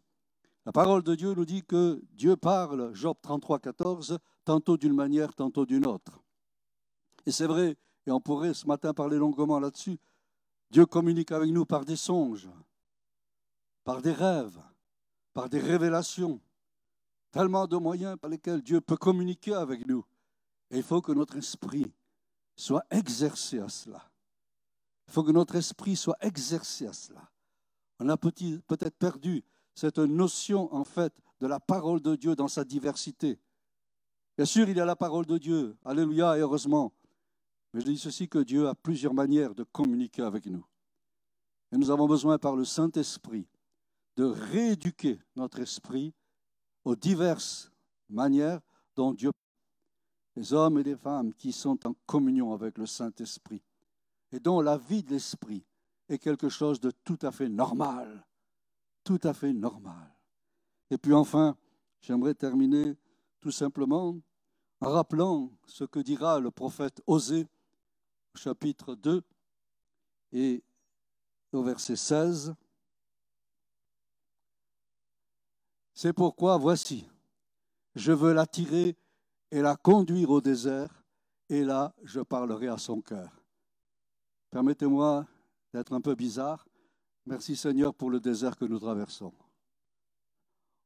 La 0.64 0.72
parole 0.72 1.02
de 1.02 1.14
Dieu 1.14 1.34
nous 1.34 1.44
dit 1.44 1.62
que 1.62 2.02
Dieu 2.12 2.36
parle, 2.36 2.92
Job 2.94 3.16
33, 3.22 3.60
14, 3.60 4.18
tantôt 4.44 4.76
d'une 4.76 4.94
manière, 4.94 5.34
tantôt 5.34 5.66
d'une 5.66 5.86
autre. 5.86 6.20
Et 7.24 7.32
c'est 7.32 7.46
vrai, 7.46 7.76
et 8.06 8.10
on 8.10 8.20
pourrait 8.20 8.54
ce 8.54 8.66
matin 8.66 8.94
parler 8.94 9.18
longuement 9.18 9.60
là-dessus, 9.60 9.98
Dieu 10.70 10.86
communique 10.86 11.32
avec 11.32 11.50
nous 11.50 11.64
par 11.64 11.84
des 11.84 11.96
songes, 11.96 12.48
par 13.86 14.02
des 14.02 14.12
rêves, 14.12 14.60
par 15.32 15.48
des 15.48 15.60
révélations, 15.60 16.40
tellement 17.30 17.68
de 17.68 17.76
moyens 17.76 18.18
par 18.18 18.28
lesquels 18.28 18.60
Dieu 18.60 18.80
peut 18.80 18.96
communiquer 18.96 19.54
avec 19.54 19.86
nous. 19.86 20.04
Et 20.72 20.78
il 20.78 20.82
faut 20.82 21.00
que 21.00 21.12
notre 21.12 21.36
esprit 21.36 21.92
soit 22.56 22.84
exercé 22.90 23.60
à 23.60 23.68
cela. 23.68 24.10
Il 25.06 25.12
faut 25.12 25.22
que 25.22 25.30
notre 25.30 25.54
esprit 25.54 25.94
soit 25.94 26.16
exercé 26.20 26.88
à 26.88 26.92
cela. 26.92 27.30
On 28.00 28.08
a 28.08 28.16
peut-être 28.16 28.98
perdu 28.98 29.44
cette 29.72 29.98
notion, 29.98 30.74
en 30.74 30.82
fait, 30.82 31.22
de 31.38 31.46
la 31.46 31.60
parole 31.60 32.00
de 32.02 32.16
Dieu 32.16 32.34
dans 32.34 32.48
sa 32.48 32.64
diversité. 32.64 33.38
Bien 34.36 34.46
sûr, 34.46 34.68
il 34.68 34.76
y 34.76 34.80
a 34.80 34.84
la 34.84 34.96
parole 34.96 35.26
de 35.26 35.38
Dieu. 35.38 35.76
Alléluia 35.84 36.36
et 36.36 36.40
heureusement. 36.40 36.92
Mais 37.72 37.82
je 37.82 37.86
dis 37.86 37.98
ceci 37.98 38.28
que 38.28 38.40
Dieu 38.40 38.66
a 38.66 38.74
plusieurs 38.74 39.14
manières 39.14 39.54
de 39.54 39.62
communiquer 39.62 40.22
avec 40.22 40.46
nous. 40.46 40.66
Et 41.70 41.76
nous 41.76 41.92
avons 41.92 42.08
besoin 42.08 42.36
par 42.36 42.56
le 42.56 42.64
Saint-Esprit 42.64 43.46
de 44.16 44.24
rééduquer 44.24 45.18
notre 45.36 45.60
esprit 45.60 46.14
aux 46.84 46.96
diverses 46.96 47.70
manières 48.08 48.60
dont 48.94 49.12
Dieu 49.12 49.30
les 50.36 50.52
hommes 50.52 50.78
et 50.78 50.82
les 50.82 50.96
femmes 50.96 51.32
qui 51.34 51.50
sont 51.50 51.78
en 51.86 51.94
communion 52.04 52.52
avec 52.52 52.76
le 52.78 52.86
Saint-Esprit 52.86 53.62
et 54.32 54.38
dont 54.38 54.60
la 54.60 54.76
vie 54.76 55.02
de 55.02 55.10
l'esprit 55.10 55.64
est 56.08 56.18
quelque 56.18 56.48
chose 56.48 56.78
de 56.78 56.90
tout 56.90 57.18
à 57.22 57.32
fait 57.32 57.48
normal, 57.48 58.26
tout 59.02 59.20
à 59.22 59.32
fait 59.32 59.52
normal. 59.52 60.14
Et 60.90 60.98
puis 60.98 61.14
enfin, 61.14 61.56
j'aimerais 62.00 62.34
terminer 62.34 62.96
tout 63.40 63.50
simplement 63.50 64.16
en 64.80 64.90
rappelant 64.90 65.50
ce 65.66 65.84
que 65.84 66.00
dira 66.00 66.38
le 66.38 66.50
prophète 66.50 67.02
Osée 67.06 67.48
au 68.34 68.38
chapitre 68.38 68.94
2 68.94 69.22
et 70.32 70.62
au 71.52 71.62
verset 71.62 71.96
16. 71.96 72.54
C'est 75.98 76.12
pourquoi 76.12 76.58
voici, 76.58 77.08
je 77.94 78.12
veux 78.12 78.34
l'attirer 78.34 78.98
et 79.50 79.62
la 79.62 79.76
conduire 79.76 80.28
au 80.28 80.42
désert, 80.42 81.02
et 81.48 81.64
là 81.64 81.94
je 82.04 82.20
parlerai 82.20 82.68
à 82.68 82.76
son 82.76 83.00
cœur. 83.00 83.30
Permettez-moi 84.50 85.24
d'être 85.72 85.94
un 85.94 86.02
peu 86.02 86.14
bizarre. 86.14 86.68
Merci 87.24 87.56
Seigneur 87.56 87.94
pour 87.94 88.10
le 88.10 88.20
désert 88.20 88.58
que 88.58 88.66
nous 88.66 88.78
traversons. 88.78 89.32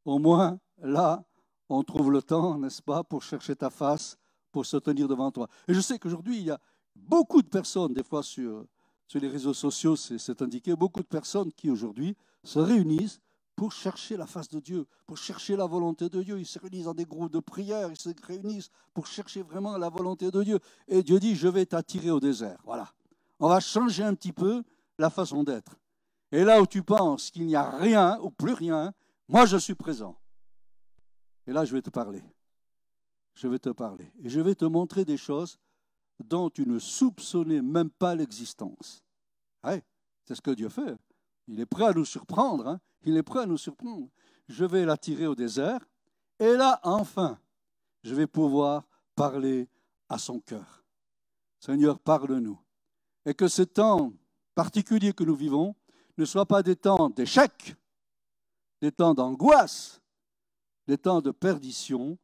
Au 0.05 0.21
moins, 0.21 0.61
là, 0.79 1.25
on 1.69 1.83
trouve 1.83 2.13
le 2.13 2.23
temps, 2.23 2.57
n'est-ce 2.57 2.81
pas, 2.81 3.03
pour 3.03 3.25
chercher 3.25 3.57
ta 3.57 3.69
face, 3.69 4.17
pour 4.53 4.65
se 4.65 4.77
tenir 4.77 5.09
devant 5.09 5.33
toi. 5.33 5.49
Et 5.67 5.75
je 5.75 5.81
sais 5.81 5.99
qu'aujourd'hui, 5.99 6.37
il 6.37 6.45
y 6.45 6.51
a 6.53 6.61
beaucoup 6.95 7.43
de 7.43 7.49
personnes, 7.49 7.95
des 7.95 8.05
fois 8.05 8.23
sur, 8.23 8.65
sur 9.09 9.21
les 9.21 9.29
réseaux 9.29 9.55
sociaux, 9.55 9.97
c'est 9.97 10.41
indiqué, 10.41 10.77
beaucoup 10.77 11.03
de 11.03 11.09
personnes 11.09 11.53
qui 11.53 11.69
aujourd'hui 11.69 12.17
se 12.45 12.61
réunissent 12.61 13.21
pour 13.61 13.73
chercher 13.73 14.17
la 14.17 14.27
face 14.27 14.49
de 14.49 14.59
Dieu, 14.59 14.87
pour 15.07 15.19
chercher 15.19 15.55
la 15.55 15.67
volonté 15.67 16.09
de 16.09 16.23
Dieu. 16.23 16.39
Ils 16.39 16.47
se 16.47 16.59
réunissent 16.59 16.87
dans 16.87 16.95
des 16.95 17.05
groupes 17.05 17.31
de 17.31 17.41
prière, 17.41 17.91
ils 17.91 18.01
se 18.01 18.09
réunissent 18.27 18.71
pour 18.95 19.07
chercher 19.07 19.43
vraiment 19.43 19.77
la 19.77 19.91
volonté 19.91 20.31
de 20.31 20.43
Dieu. 20.43 20.59
Et 20.89 21.03
Dieu 21.03 21.21
dit, 21.21 21.37
je 21.37 21.47
vais 21.47 21.67
t'attirer 21.67 22.11
au 22.11 22.21
désert. 22.21 22.59
Voilà. 22.65 22.91
On 23.39 23.51
va 23.51 23.61
changer 23.61 24.03
un 24.03 24.15
petit 24.15 24.33
peu 24.33 24.63
la 24.97 25.11
façon 25.11 25.45
d'être. 25.45 25.79
Et 26.33 26.43
là 26.43 26.63
où 26.63 26.67
tu 26.67 26.83
penses 26.83 27.31
qu'il 27.31 27.45
n'y 27.45 27.55
a 27.55 27.69
rien 27.69 28.19
ou 28.23 28.31
plus 28.31 28.55
rien, 28.55 28.95
moi 29.29 29.45
je 29.45 29.59
suis 29.59 29.75
présent. 29.75 30.17
Et 31.47 31.53
là 31.53 31.67
je 31.67 31.75
vais 31.75 31.83
te 31.83 31.91
parler. 31.91 32.23
Je 33.35 33.47
vais 33.47 33.59
te 33.59 33.69
parler. 33.69 34.11
Et 34.23 34.31
je 34.31 34.41
vais 34.41 34.55
te 34.55 34.65
montrer 34.65 35.05
des 35.05 35.19
choses 35.19 35.59
dont 36.25 36.49
tu 36.49 36.67
ne 36.67 36.79
soupçonnais 36.79 37.61
même 37.61 37.91
pas 37.91 38.15
l'existence. 38.15 39.05
Ouais, 39.63 39.85
c'est 40.25 40.35
ce 40.35 40.41
que 40.41 40.53
Dieu 40.53 40.71
fait. 40.71 40.97
Il 41.47 41.61
est 41.61 41.67
prêt 41.67 41.85
à 41.85 41.93
nous 41.93 42.07
surprendre. 42.07 42.67
Hein. 42.67 42.81
Il 43.05 43.17
est 43.17 43.23
prêt 43.23 43.41
à 43.41 43.47
nous 43.47 43.59
surprendre. 43.59 44.09
Je 44.49 44.65
vais 44.65 44.85
l'attirer 44.85 45.27
au 45.27 45.35
désert. 45.35 45.81
Et 46.39 46.55
là, 46.55 46.81
enfin, 46.83 47.39
je 48.03 48.15
vais 48.15 48.27
pouvoir 48.27 48.85
parler 49.15 49.69
à 50.09 50.19
son 50.19 50.41
cœur. 50.41 50.85
Seigneur, 51.59 51.99
parle-nous. 51.99 52.59
Et 53.27 53.35
que 53.35 53.49
ce 53.49 53.63
temps 53.63 54.13
particulier 54.55 55.13
que 55.13 55.25
nous 55.25 55.35
vivons 55.35 55.75
ne 56.17 56.25
soit 56.25 56.47
pas 56.47 56.63
des 56.63 56.77
temps 56.77 57.11
d'échec, 57.11 57.77
des 58.81 58.93
temps 58.93 59.15
d'angoisse, 59.15 60.01
des 60.87 60.99
temps 60.99 61.21
de 61.21 61.31
perdition, 61.31 62.19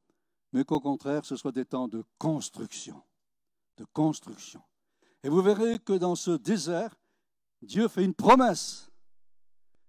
mais 0.52 0.64
qu'au 0.64 0.80
contraire, 0.80 1.24
ce 1.24 1.36
soit 1.36 1.52
des 1.52 1.64
temps 1.64 1.88
de 1.88 2.02
construction. 2.18 3.02
De 3.76 3.84
construction. 3.92 4.62
Et 5.22 5.28
vous 5.28 5.42
verrez 5.42 5.78
que 5.78 5.92
dans 5.92 6.14
ce 6.14 6.30
désert, 6.30 6.96
Dieu 7.62 7.88
fait 7.88 8.04
une 8.04 8.14
promesse. 8.14 8.90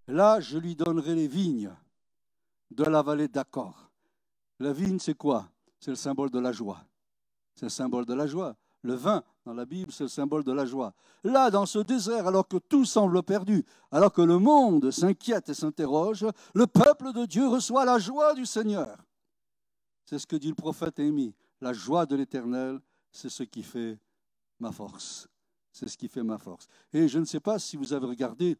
Là, 0.07 0.39
je 0.39 0.57
lui 0.57 0.75
donnerai 0.75 1.15
les 1.15 1.27
vignes 1.27 1.71
de 2.71 2.83
la 2.83 3.01
vallée 3.01 3.27
d'Accord. 3.27 3.89
La 4.59 4.73
vigne, 4.73 4.99
c'est 4.99 5.15
quoi? 5.15 5.49
C'est 5.79 5.91
le 5.91 5.95
symbole 5.95 6.29
de 6.29 6.39
la 6.39 6.51
joie. 6.51 6.83
C'est 7.55 7.65
le 7.65 7.69
symbole 7.69 8.05
de 8.05 8.13
la 8.13 8.27
joie. 8.27 8.55
Le 8.83 8.93
vin, 8.93 9.23
dans 9.45 9.53
la 9.53 9.65
Bible, 9.65 9.91
c'est 9.91 10.05
le 10.05 10.09
symbole 10.09 10.43
de 10.43 10.51
la 10.51 10.65
joie. 10.65 10.93
Là, 11.23 11.49
dans 11.49 11.65
ce 11.65 11.79
désert, 11.79 12.27
alors 12.27 12.47
que 12.47 12.57
tout 12.57 12.85
semble 12.85 13.21
perdu, 13.23 13.65
alors 13.91 14.13
que 14.13 14.21
le 14.21 14.37
monde 14.37 14.91
s'inquiète 14.91 15.49
et 15.49 15.53
s'interroge, 15.53 16.25
le 16.53 16.67
peuple 16.67 17.11
de 17.11 17.25
Dieu 17.25 17.47
reçoit 17.47 17.85
la 17.85 17.99
joie 17.99 18.33
du 18.33 18.45
Seigneur. 18.45 18.97
C'est 20.05 20.19
ce 20.19 20.27
que 20.27 20.35
dit 20.35 20.49
le 20.49 20.55
prophète 20.55 20.99
Émie. 20.99 21.35
La 21.59 21.73
joie 21.73 22.05
de 22.05 22.15
l'Éternel, 22.15 22.79
c'est 23.11 23.29
ce 23.29 23.43
qui 23.43 23.63
fait 23.63 23.99
ma 24.59 24.71
force. 24.71 25.27
C'est 25.71 25.89
ce 25.89 25.97
qui 25.97 26.07
fait 26.07 26.23
ma 26.23 26.37
force. 26.37 26.67
Et 26.93 27.07
je 27.07 27.19
ne 27.19 27.25
sais 27.25 27.39
pas 27.39 27.59
si 27.59 27.77
vous 27.77 27.93
avez 27.93 28.05
regardé 28.05 28.57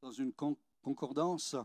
dans 0.00 0.12
une 0.12 0.32
concordance, 0.84 1.56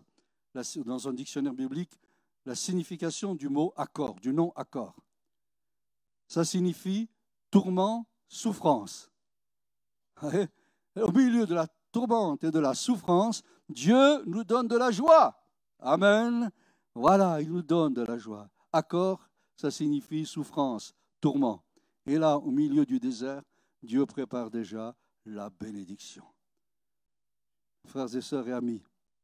dans 0.54 1.08
un 1.08 1.14
dictionnaire 1.14 1.54
biblique, 1.54 2.00
la 2.46 2.56
signification 2.56 3.36
du 3.36 3.50
mot 3.50 3.74
accord, 3.76 4.16
du 4.20 4.34
nom 4.34 4.52
accord. 4.56 4.96
Ça 6.28 6.44
signifie 6.44 7.10
tourment, 7.52 8.08
souffrance. 8.28 9.12
Au 10.24 11.12
milieu 11.12 11.46
de 11.46 11.54
la 11.54 11.68
tourmente 11.92 12.44
et 12.44 12.52
de 12.52 12.60
la 12.60 12.74
souffrance, 12.74 13.44
Dieu 13.68 14.24
nous 14.26 14.44
donne 14.44 14.68
de 14.68 14.78
la 14.78 14.92
joie. 14.92 15.40
Amen. 15.80 16.50
Voilà, 16.96 17.42
il 17.42 17.52
nous 17.52 17.62
donne 17.62 17.94
de 17.94 18.02
la 18.02 18.18
joie. 18.18 18.50
Accord, 18.72 19.30
ça 19.56 19.72
signifie 19.72 20.26
souffrance, 20.26 20.94
tourment. 21.22 21.64
Et 22.06 22.18
là, 22.18 22.38
au 22.38 22.52
milieu 22.52 22.86
du 22.86 23.00
désert, 23.00 23.44
Dieu 23.82 24.06
prépare 24.06 24.50
déjà 24.50 24.96
la 25.26 25.50
bénédiction. 25.50 26.26
Frères 27.86 28.14
et 28.16 28.22
sœurs 28.22 28.48
et 28.48 28.54
amis, 28.54 28.84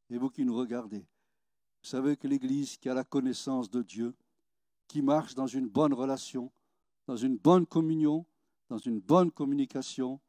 et 0.10 0.18
vous 0.18 0.30
qui 0.30 0.46
nous 0.46 0.56
regardez, 0.56 1.00
vous 1.00 1.90
savez 1.90 2.18
que 2.18 2.28
l'Église 2.28 2.78
qui 2.78 2.90
a 2.90 2.94
la 2.94 3.04
connaissance 3.04 3.70
de 3.70 3.82
Dieu, 3.82 4.16
qui 4.88 5.02
marche 5.02 5.36
dans 5.36 5.48
une 5.48 5.68
bonne 5.68 5.94
relation, 5.94 6.52
dans 7.08 7.18
une 7.18 7.38
bonne 7.38 7.66
communion, 7.66 8.26
dans 8.70 8.78
une 8.78 9.00
bonne 9.00 9.32
communication, 9.32 10.20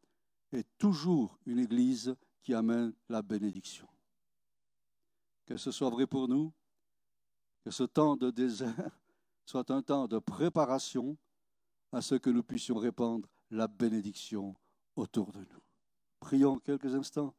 est 0.53 0.67
toujours 0.79 1.39
une 1.47 1.59
Église 1.59 2.15
qui 2.43 2.55
amène 2.55 2.93
la 3.09 3.23
bénédiction. 3.23 3.89
Que 5.47 5.57
ce 5.57 5.71
soit 5.71 5.91
vrai 5.91 6.07
pour 6.07 6.29
nous, 6.29 6.53
que 7.65 7.71
ce 7.71 7.85
temps 7.85 8.17
de 8.17 8.31
désert 8.31 9.01
soit 9.47 9.71
un 9.71 9.83
temps 9.83 10.07
de 10.07 10.19
préparation 10.19 11.17
à 11.93 12.01
ce 12.03 12.15
que 12.17 12.31
nous 12.31 12.43
puissions 12.43 12.77
répandre 12.77 13.29
la 13.51 13.69
bénédiction 13.69 14.55
autour 14.97 15.33
de 15.33 15.39
nous. 15.39 15.63
Prions 16.21 16.59
quelques 16.59 16.95
instants. 16.95 17.35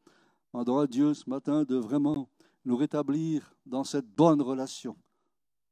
Demandons 0.54 0.80
à 0.80 0.88
Dieu 0.88 1.14
ce 1.14 1.30
matin 1.30 1.64
de 1.64 1.76
vraiment 1.76 2.30
nous 2.66 2.76
rétablir 2.76 3.54
dans 3.66 3.84
cette 3.84 4.08
bonne 4.08 4.42
relation, 4.42 4.98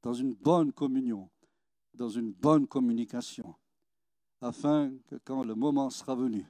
dans 0.03 0.13
une 0.13 0.33
bonne 0.33 0.71
communion, 0.71 1.29
dans 1.93 2.09
une 2.09 2.31
bonne 2.31 2.67
communication, 2.67 3.55
afin 4.41 4.91
que 5.07 5.15
quand 5.23 5.43
le 5.43 5.55
moment 5.55 5.89
sera 5.89 6.15
venu, 6.15 6.45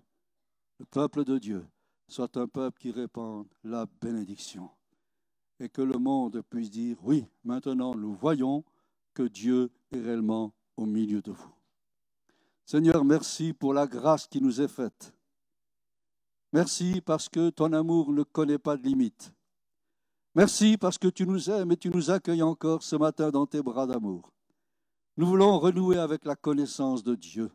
le 0.79 0.85
peuple 0.85 1.23
de 1.23 1.37
Dieu 1.37 1.65
soit 2.07 2.35
un 2.37 2.47
peuple 2.47 2.79
qui 2.79 2.91
répande 2.91 3.47
la 3.63 3.85
bénédiction 4.01 4.69
et 5.59 5.69
que 5.69 5.81
le 5.81 5.97
monde 5.97 6.41
puisse 6.49 6.69
dire, 6.69 6.97
oui, 7.03 7.25
maintenant 7.43 7.95
nous 7.95 8.13
voyons 8.13 8.63
que 9.13 9.23
Dieu 9.23 9.71
est 9.91 10.01
réellement 10.01 10.53
au 10.75 10.85
milieu 10.85 11.21
de 11.21 11.31
vous. 11.31 11.53
Seigneur, 12.65 13.05
merci 13.05 13.53
pour 13.53 13.73
la 13.73 13.87
grâce 13.87 14.27
qui 14.27 14.41
nous 14.41 14.59
est 14.59 14.67
faite. 14.67 15.14
Merci 16.55 17.01
parce 17.01 17.27
que 17.27 17.49
ton 17.49 17.73
amour 17.73 18.13
ne 18.13 18.23
connaît 18.23 18.57
pas 18.57 18.77
de 18.77 18.83
limite. 18.83 19.33
Merci 20.35 20.77
parce 20.77 20.97
que 20.97 21.09
tu 21.09 21.27
nous 21.27 21.49
aimes 21.49 21.73
et 21.73 21.75
tu 21.75 21.89
nous 21.89 22.11
accueilles 22.11 22.43
encore 22.43 22.81
ce 22.81 22.95
matin 22.95 23.29
dans 23.29 23.45
tes 23.45 23.61
bras 23.61 23.85
d'amour. 23.85 24.31
Nous 25.17 25.25
voulons 25.25 25.59
renouer 25.59 25.97
avec 25.97 26.23
la 26.23 26.37
connaissance 26.37 27.03
de 27.03 27.13
Dieu, 27.13 27.51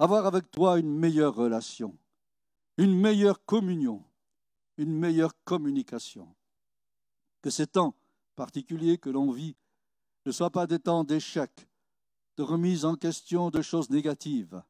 avoir 0.00 0.26
avec 0.26 0.50
toi 0.50 0.80
une 0.80 0.98
meilleure 0.98 1.36
relation, 1.36 1.96
une 2.76 2.98
meilleure 2.98 3.44
communion, 3.44 4.02
une 4.78 4.98
meilleure 4.98 5.34
communication. 5.44 6.26
Que 7.40 7.50
ces 7.50 7.68
temps 7.68 7.94
particuliers 8.34 8.98
que 8.98 9.10
l'on 9.10 9.30
vit 9.30 9.54
ne 10.26 10.32
soient 10.32 10.50
pas 10.50 10.66
des 10.66 10.80
temps 10.80 11.04
d'échec, 11.04 11.68
de 12.36 12.42
remise 12.42 12.84
en 12.84 12.96
question 12.96 13.50
de 13.50 13.62
choses 13.62 13.90
négatives, 13.90 14.60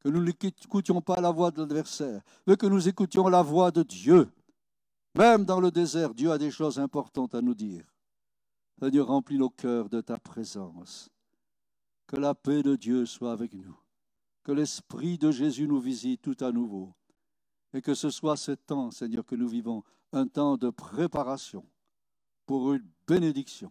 que 0.00 0.08
nous 0.08 0.22
n'écoutions 0.22 1.00
pas 1.00 1.20
la 1.20 1.30
voix 1.30 1.50
de 1.50 1.60
l'adversaire, 1.60 2.22
mais 2.46 2.56
que 2.56 2.66
nous 2.66 2.88
écoutions 2.88 3.28
la 3.28 3.42
voix 3.42 3.70
de 3.70 3.82
Dieu. 3.82 4.30
Même 5.14 5.44
dans 5.44 5.60
le 5.60 5.70
désert, 5.70 6.14
Dieu 6.14 6.30
a 6.30 6.38
des 6.38 6.50
choses 6.50 6.78
importantes 6.78 7.34
à 7.34 7.42
nous 7.42 7.54
dire. 7.54 7.84
Seigneur, 8.80 9.08
remplis 9.08 9.38
nos 9.38 9.50
cœurs 9.50 9.88
de 9.88 10.00
ta 10.00 10.18
présence. 10.18 11.08
Que 12.06 12.16
la 12.16 12.34
paix 12.34 12.62
de 12.62 12.76
Dieu 12.76 13.06
soit 13.06 13.32
avec 13.32 13.52
nous. 13.52 13.76
Que 14.44 14.52
l'Esprit 14.52 15.18
de 15.18 15.30
Jésus 15.30 15.66
nous 15.66 15.80
visite 15.80 16.22
tout 16.22 16.36
à 16.40 16.52
nouveau. 16.52 16.94
Et 17.74 17.82
que 17.82 17.94
ce 17.94 18.10
soit 18.10 18.36
ce 18.36 18.52
temps, 18.52 18.90
Seigneur, 18.90 19.26
que 19.26 19.34
nous 19.34 19.48
vivons, 19.48 19.82
un 20.12 20.26
temps 20.26 20.56
de 20.56 20.70
préparation 20.70 21.66
pour 22.46 22.72
une 22.72 22.88
bénédiction, 23.06 23.70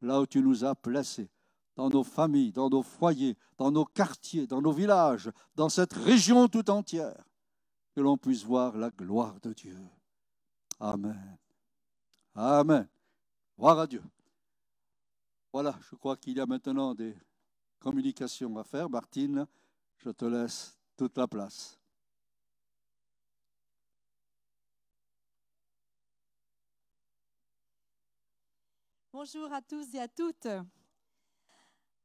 là 0.00 0.20
où 0.20 0.26
tu 0.26 0.40
nous 0.40 0.64
as 0.64 0.74
placés, 0.74 1.28
dans 1.76 1.88
nos 1.88 2.04
familles, 2.04 2.52
dans 2.52 2.68
nos 2.68 2.82
foyers, 2.82 3.36
dans 3.56 3.70
nos 3.70 3.84
quartiers, 3.84 4.46
dans 4.46 4.62
nos 4.62 4.72
villages, 4.72 5.30
dans 5.54 5.68
cette 5.68 5.92
région 5.92 6.48
tout 6.48 6.70
entière, 6.70 7.24
que 7.94 8.00
l'on 8.00 8.16
puisse 8.16 8.44
voir 8.44 8.76
la 8.76 8.90
gloire 8.90 9.40
de 9.40 9.52
Dieu. 9.52 9.76
Amen. 10.80 11.36
Amen. 12.34 12.88
Gloire 13.58 13.78
à 13.80 13.86
Dieu. 13.86 14.02
Voilà, 15.52 15.78
je 15.88 15.94
crois 15.96 16.16
qu'il 16.16 16.36
y 16.36 16.40
a 16.40 16.46
maintenant 16.46 16.94
des 16.94 17.16
communications 17.78 18.56
à 18.58 18.64
faire. 18.64 18.88
Martine, 18.88 19.46
je 19.98 20.10
te 20.10 20.24
laisse 20.24 20.76
toute 20.96 21.16
la 21.16 21.28
place. 21.28 21.78
Bonjour 29.12 29.52
à 29.52 29.62
tous 29.62 29.94
et 29.94 30.00
à 30.00 30.08
toutes. 30.08 30.48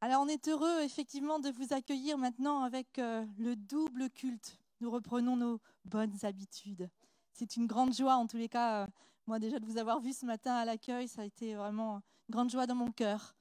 Alors 0.02 0.22
on 0.22 0.28
est 0.30 0.48
heureux 0.48 0.82
effectivement 0.82 1.40
de 1.40 1.50
vous 1.50 1.74
accueillir 1.74 2.18
maintenant 2.18 2.64
avec 2.64 3.00
euh, 3.00 3.26
le 3.38 3.58
double 3.58 4.10
culte. 4.10 4.58
Nous 4.80 4.90
reprenons 4.90 5.36
nos 5.36 5.60
bonnes 5.84 6.16
habitudes. 6.24 6.90
C'est 7.34 7.58
une 7.58 7.68
grande 7.68 7.94
joie 7.94 8.16
en 8.16 8.26
tous 8.26 8.38
les 8.38 8.48
cas. 8.48 8.84
Euh, 8.84 8.88
moi 9.28 9.40
déjà 9.40 9.60
de 9.60 9.66
vous 9.66 9.78
avoir 9.78 10.00
vu 10.00 10.14
ce 10.14 10.26
matin 10.26 10.54
à 10.54 10.64
l'accueil, 10.64 11.10
ça 11.10 11.24
a 11.24 11.26
été 11.26 11.54
vraiment 11.54 11.96
une 11.96 12.34
grande 12.34 12.50
joie 12.50 12.66
dans 12.66 12.76
mon 12.76 12.92
cœur. 12.92 13.36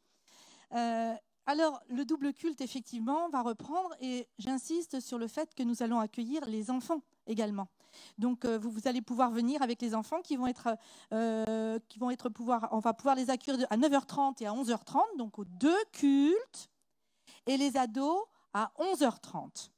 Euh, 0.75 1.15
alors, 1.47 1.81
le 1.89 2.05
double 2.05 2.35
culte, 2.35 2.61
effectivement, 2.61 3.31
va 3.31 3.41
reprendre 3.41 3.95
et 4.03 4.29
j'insiste 4.39 5.01
sur 5.01 5.17
le 5.17 5.29
fait 5.29 5.55
que 5.55 5.63
nous 5.63 5.83
allons 5.83 5.99
accueillir 5.99 6.45
les 6.45 6.71
enfants 6.71 7.01
également. 7.29 7.69
Donc, 8.19 8.45
euh, 8.45 8.59
vous, 8.59 8.87
allez 8.87 9.03
pouvoir 9.03 9.31
venir 9.31 9.63
avec 9.63 9.81
les 9.81 9.95
enfants 9.95 10.21
qui 10.21 10.37
vont 10.37 10.47
être, 10.47 10.77
euh, 11.13 11.79
qui 11.89 11.99
vont 11.99 12.11
être 12.11 12.29
pouvoir, 12.29 12.69
on 12.73 12.81
va 12.81 12.95
pouvoir 12.95 13.15
les 13.15 13.31
accueillir 13.31 13.67
à 13.71 13.77
9h30 13.77 14.43
et 14.43 14.47
à 14.47 14.53
11h30, 14.53 15.17
donc 15.17 15.39
aux 15.39 15.45
deux 15.45 15.85
cultes, 15.93 16.69
et 17.47 17.57
les 17.57 17.77
ados 17.77 18.25
à 18.53 18.73
11h30. 18.79 19.71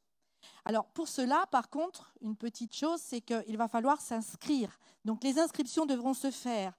Alors, 0.64 0.86
pour 0.86 1.08
cela, 1.08 1.46
par 1.50 1.70
contre, 1.70 2.14
une 2.20 2.36
petite 2.36 2.74
chose, 2.74 3.00
c'est 3.00 3.20
qu'il 3.20 3.56
va 3.56 3.68
falloir 3.68 4.00
s'inscrire. 4.00 4.78
Donc, 5.04 5.22
les 5.24 5.38
inscriptions 5.38 5.86
devront 5.86 6.14
se 6.14 6.30
faire 6.30 6.74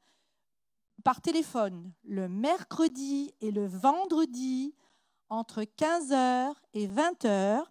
par 1.03 1.21
téléphone 1.21 1.91
le 2.03 2.29
mercredi 2.29 3.33
et 3.41 3.51
le 3.51 3.65
vendredi 3.65 4.75
entre 5.29 5.63
15h 5.63 6.53
et 6.73 6.87
20h 6.87 7.63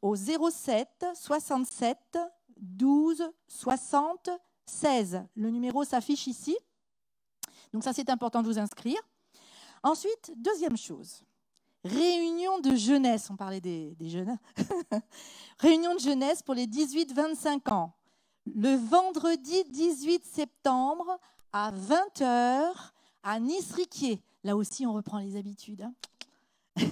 au 0.00 0.16
07 0.16 1.06
67 1.14 2.18
12 2.62 3.30
60 3.48 4.30
16. 4.66 5.24
Le 5.34 5.50
numéro 5.50 5.84
s'affiche 5.84 6.26
ici. 6.26 6.56
Donc 7.72 7.84
ça, 7.84 7.92
c'est 7.92 8.10
important 8.10 8.42
de 8.42 8.46
vous 8.48 8.58
inscrire. 8.58 9.00
Ensuite, 9.82 10.32
deuxième 10.36 10.76
chose, 10.76 11.24
réunion 11.84 12.60
de 12.60 12.74
jeunesse. 12.74 13.28
On 13.30 13.36
parlait 13.36 13.60
des, 13.60 13.96
jeunes. 14.00 14.38
réunion 15.58 15.94
de 15.94 16.00
jeunesse 16.00 16.42
pour 16.42 16.54
les 16.54 16.66
18-25 16.66 17.72
ans. 17.72 17.94
Le 18.46 18.74
vendredi 18.74 19.64
18 19.70 20.24
septembre 20.24 21.18
à 21.52 21.72
20h 21.72 22.72
à 23.22 23.40
Nice-Riquier. 23.40 24.22
Là 24.44 24.56
aussi, 24.56 24.86
on 24.86 24.92
reprend 24.92 25.18
les 25.18 25.36
habitudes. 25.36 25.82
Hein. 25.82 25.94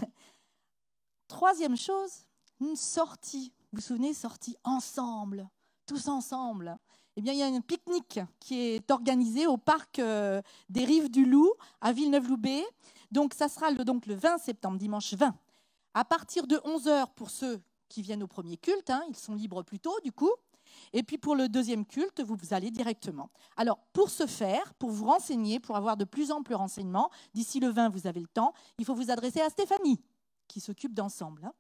Troisième 1.29 1.77
chose, 1.77 2.25
une 2.61 2.77
sortie. 2.77 3.53
Vous 3.73 3.77
vous 3.79 3.87
souvenez, 3.87 4.15
sortie 4.15 4.57
ensemble, 4.65 5.49
tous 5.91 6.07
ensemble. 6.07 6.79
Eh 7.17 7.21
bien, 7.21 7.33
il 7.33 7.41
y 7.41 7.43
a 7.43 7.47
un 7.47 7.61
pique-nique 7.61 8.21
qui 8.39 8.61
est 8.61 8.91
organisé 8.93 9.49
au 9.49 9.57
parc 9.57 9.99
euh, 9.99 10.41
des 10.69 10.85
Rives 10.85 11.11
du 11.11 11.25
Loup 11.27 11.53
à 11.81 11.93
Villeneuve-Loubet. 11.93 12.65
Donc, 13.11 13.35
ça 13.35 13.49
sera 13.49 13.73
le, 13.73 13.85
donc, 13.85 14.07
le 14.07 14.15
20 14.15 14.39
septembre, 14.39 14.79
dimanche 14.79 15.15
20. 15.15 15.35
À 15.95 16.05
partir 16.05 16.47
de 16.47 16.59
11h 16.59 17.07
pour 17.17 17.31
ceux 17.31 17.61
qui 17.89 18.03
viennent 18.03 18.23
au 18.23 18.29
premier 18.29 18.57
culte, 18.57 18.89
hein, 18.89 19.03
ils 19.09 19.17
sont 19.17 19.35
libres 19.35 19.65
plus 19.65 19.81
tôt 19.81 19.99
du 20.05 20.13
coup. 20.13 20.31
Et 20.93 21.03
puis 21.03 21.19
pour 21.19 21.35
le 21.35 21.49
deuxième 21.49 21.85
culte, 21.85 22.21
vous, 22.21 22.37
vous 22.37 22.55
allez 22.55 22.71
directement. 22.71 23.29
Alors 23.57 23.81
pour 23.93 24.09
ce 24.09 24.29
faire, 24.29 24.73
pour 24.75 24.91
vous 24.91 25.07
renseigner, 25.07 25.59
pour 25.59 25.77
avoir 25.77 25.97
de 25.97 26.05
plus 26.05 26.31
amples 26.31 26.55
renseignements, 26.55 27.11
d'ici 27.35 27.59
le 27.59 27.71
20, 27.71 27.89
vous 27.89 28.07
avez 28.07 28.21
le 28.21 28.29
temps, 28.29 28.55
il 28.79 28.85
faut 28.85 28.95
vous 28.95 29.11
adresser 29.11 29.41
à 29.41 29.51
Stéphanie, 29.51 30.01
qui 30.47 30.61
s'occupe 30.61 30.95
d'ensemble. 30.95 31.45
Hein. 31.45 31.53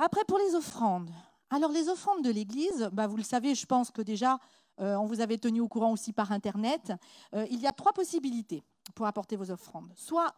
Après, 0.00 0.24
pour 0.24 0.38
les 0.38 0.56
offrandes. 0.56 1.12
Alors 1.52 1.70
les 1.70 1.90
offrandes 1.90 2.24
de 2.24 2.30
l'Église, 2.30 2.88
bah, 2.94 3.06
vous 3.06 3.18
le 3.18 3.22
savez, 3.22 3.54
je 3.54 3.66
pense 3.66 3.90
que 3.90 4.00
déjà, 4.00 4.38
euh, 4.80 4.96
on 4.96 5.04
vous 5.04 5.20
avait 5.20 5.36
tenu 5.36 5.60
au 5.60 5.68
courant 5.68 5.92
aussi 5.92 6.14
par 6.14 6.32
Internet. 6.32 6.94
Euh, 7.34 7.46
il 7.50 7.60
y 7.60 7.66
a 7.66 7.72
trois 7.72 7.92
possibilités 7.92 8.64
pour 8.94 9.04
apporter 9.04 9.36
vos 9.36 9.50
offrandes. 9.50 9.92
Soit 9.94 10.34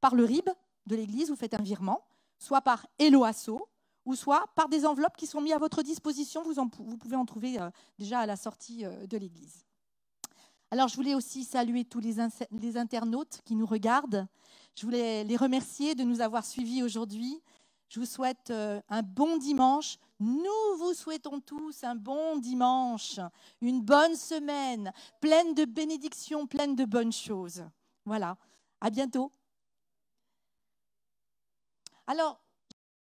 par 0.00 0.14
le 0.14 0.24
RIB 0.24 0.48
de 0.86 0.96
l'Église, 0.96 1.28
vous 1.28 1.36
faites 1.36 1.52
un 1.52 1.62
virement, 1.62 2.06
soit 2.38 2.62
par 2.62 2.86
Eloasso, 2.98 3.68
ou 4.06 4.14
soit 4.14 4.46
par 4.54 4.70
des 4.70 4.86
enveloppes 4.86 5.18
qui 5.18 5.26
sont 5.26 5.42
mises 5.42 5.52
à 5.52 5.58
votre 5.58 5.82
disposition. 5.82 6.42
Vous, 6.42 6.96
pouvez 6.96 7.16
en 7.16 7.26
trouver 7.26 7.60
euh, 7.60 7.68
déjà 7.98 8.20
à 8.20 8.26
la 8.26 8.36
sortie 8.36 8.84
de 8.84 9.18
l'église. 9.18 9.66
Alors, 10.70 10.88
je 10.88 10.96
voulais 10.96 11.14
aussi 11.14 11.44
saluer 11.44 11.84
tous 11.84 12.00
les, 12.00 12.18
internautes 12.78 13.42
qui 13.44 13.56
nous 13.56 13.66
regardent. 13.66 14.26
Je 14.74 14.86
voulais 14.86 15.22
les 15.22 15.36
remercier 15.36 15.94
de 15.94 16.02
nous 16.02 16.22
avoir 16.22 16.46
suivis 16.46 16.82
aujourd'hui. 16.82 17.42
Je 17.90 17.98
vous 17.98 18.06
souhaite 18.06 18.50
euh, 18.50 18.80
un 18.88 19.02
bon 19.02 19.36
dimanche. 19.36 19.98
Nous 20.20 20.76
vous 20.78 20.94
souhaitons 20.94 21.40
tous 21.40 21.82
un 21.82 21.96
bon 21.96 22.38
dimanche, 22.38 23.18
une 23.60 23.80
bonne 23.80 24.14
semaine, 24.14 24.92
pleine 25.20 25.54
de 25.54 25.64
bénédictions, 25.64 26.46
pleine 26.46 26.76
de 26.76 26.84
bonnes 26.84 27.12
choses. 27.12 27.64
Voilà. 28.04 28.36
À 28.80 28.90
bientôt. 28.90 29.32
Alors, 32.06 32.40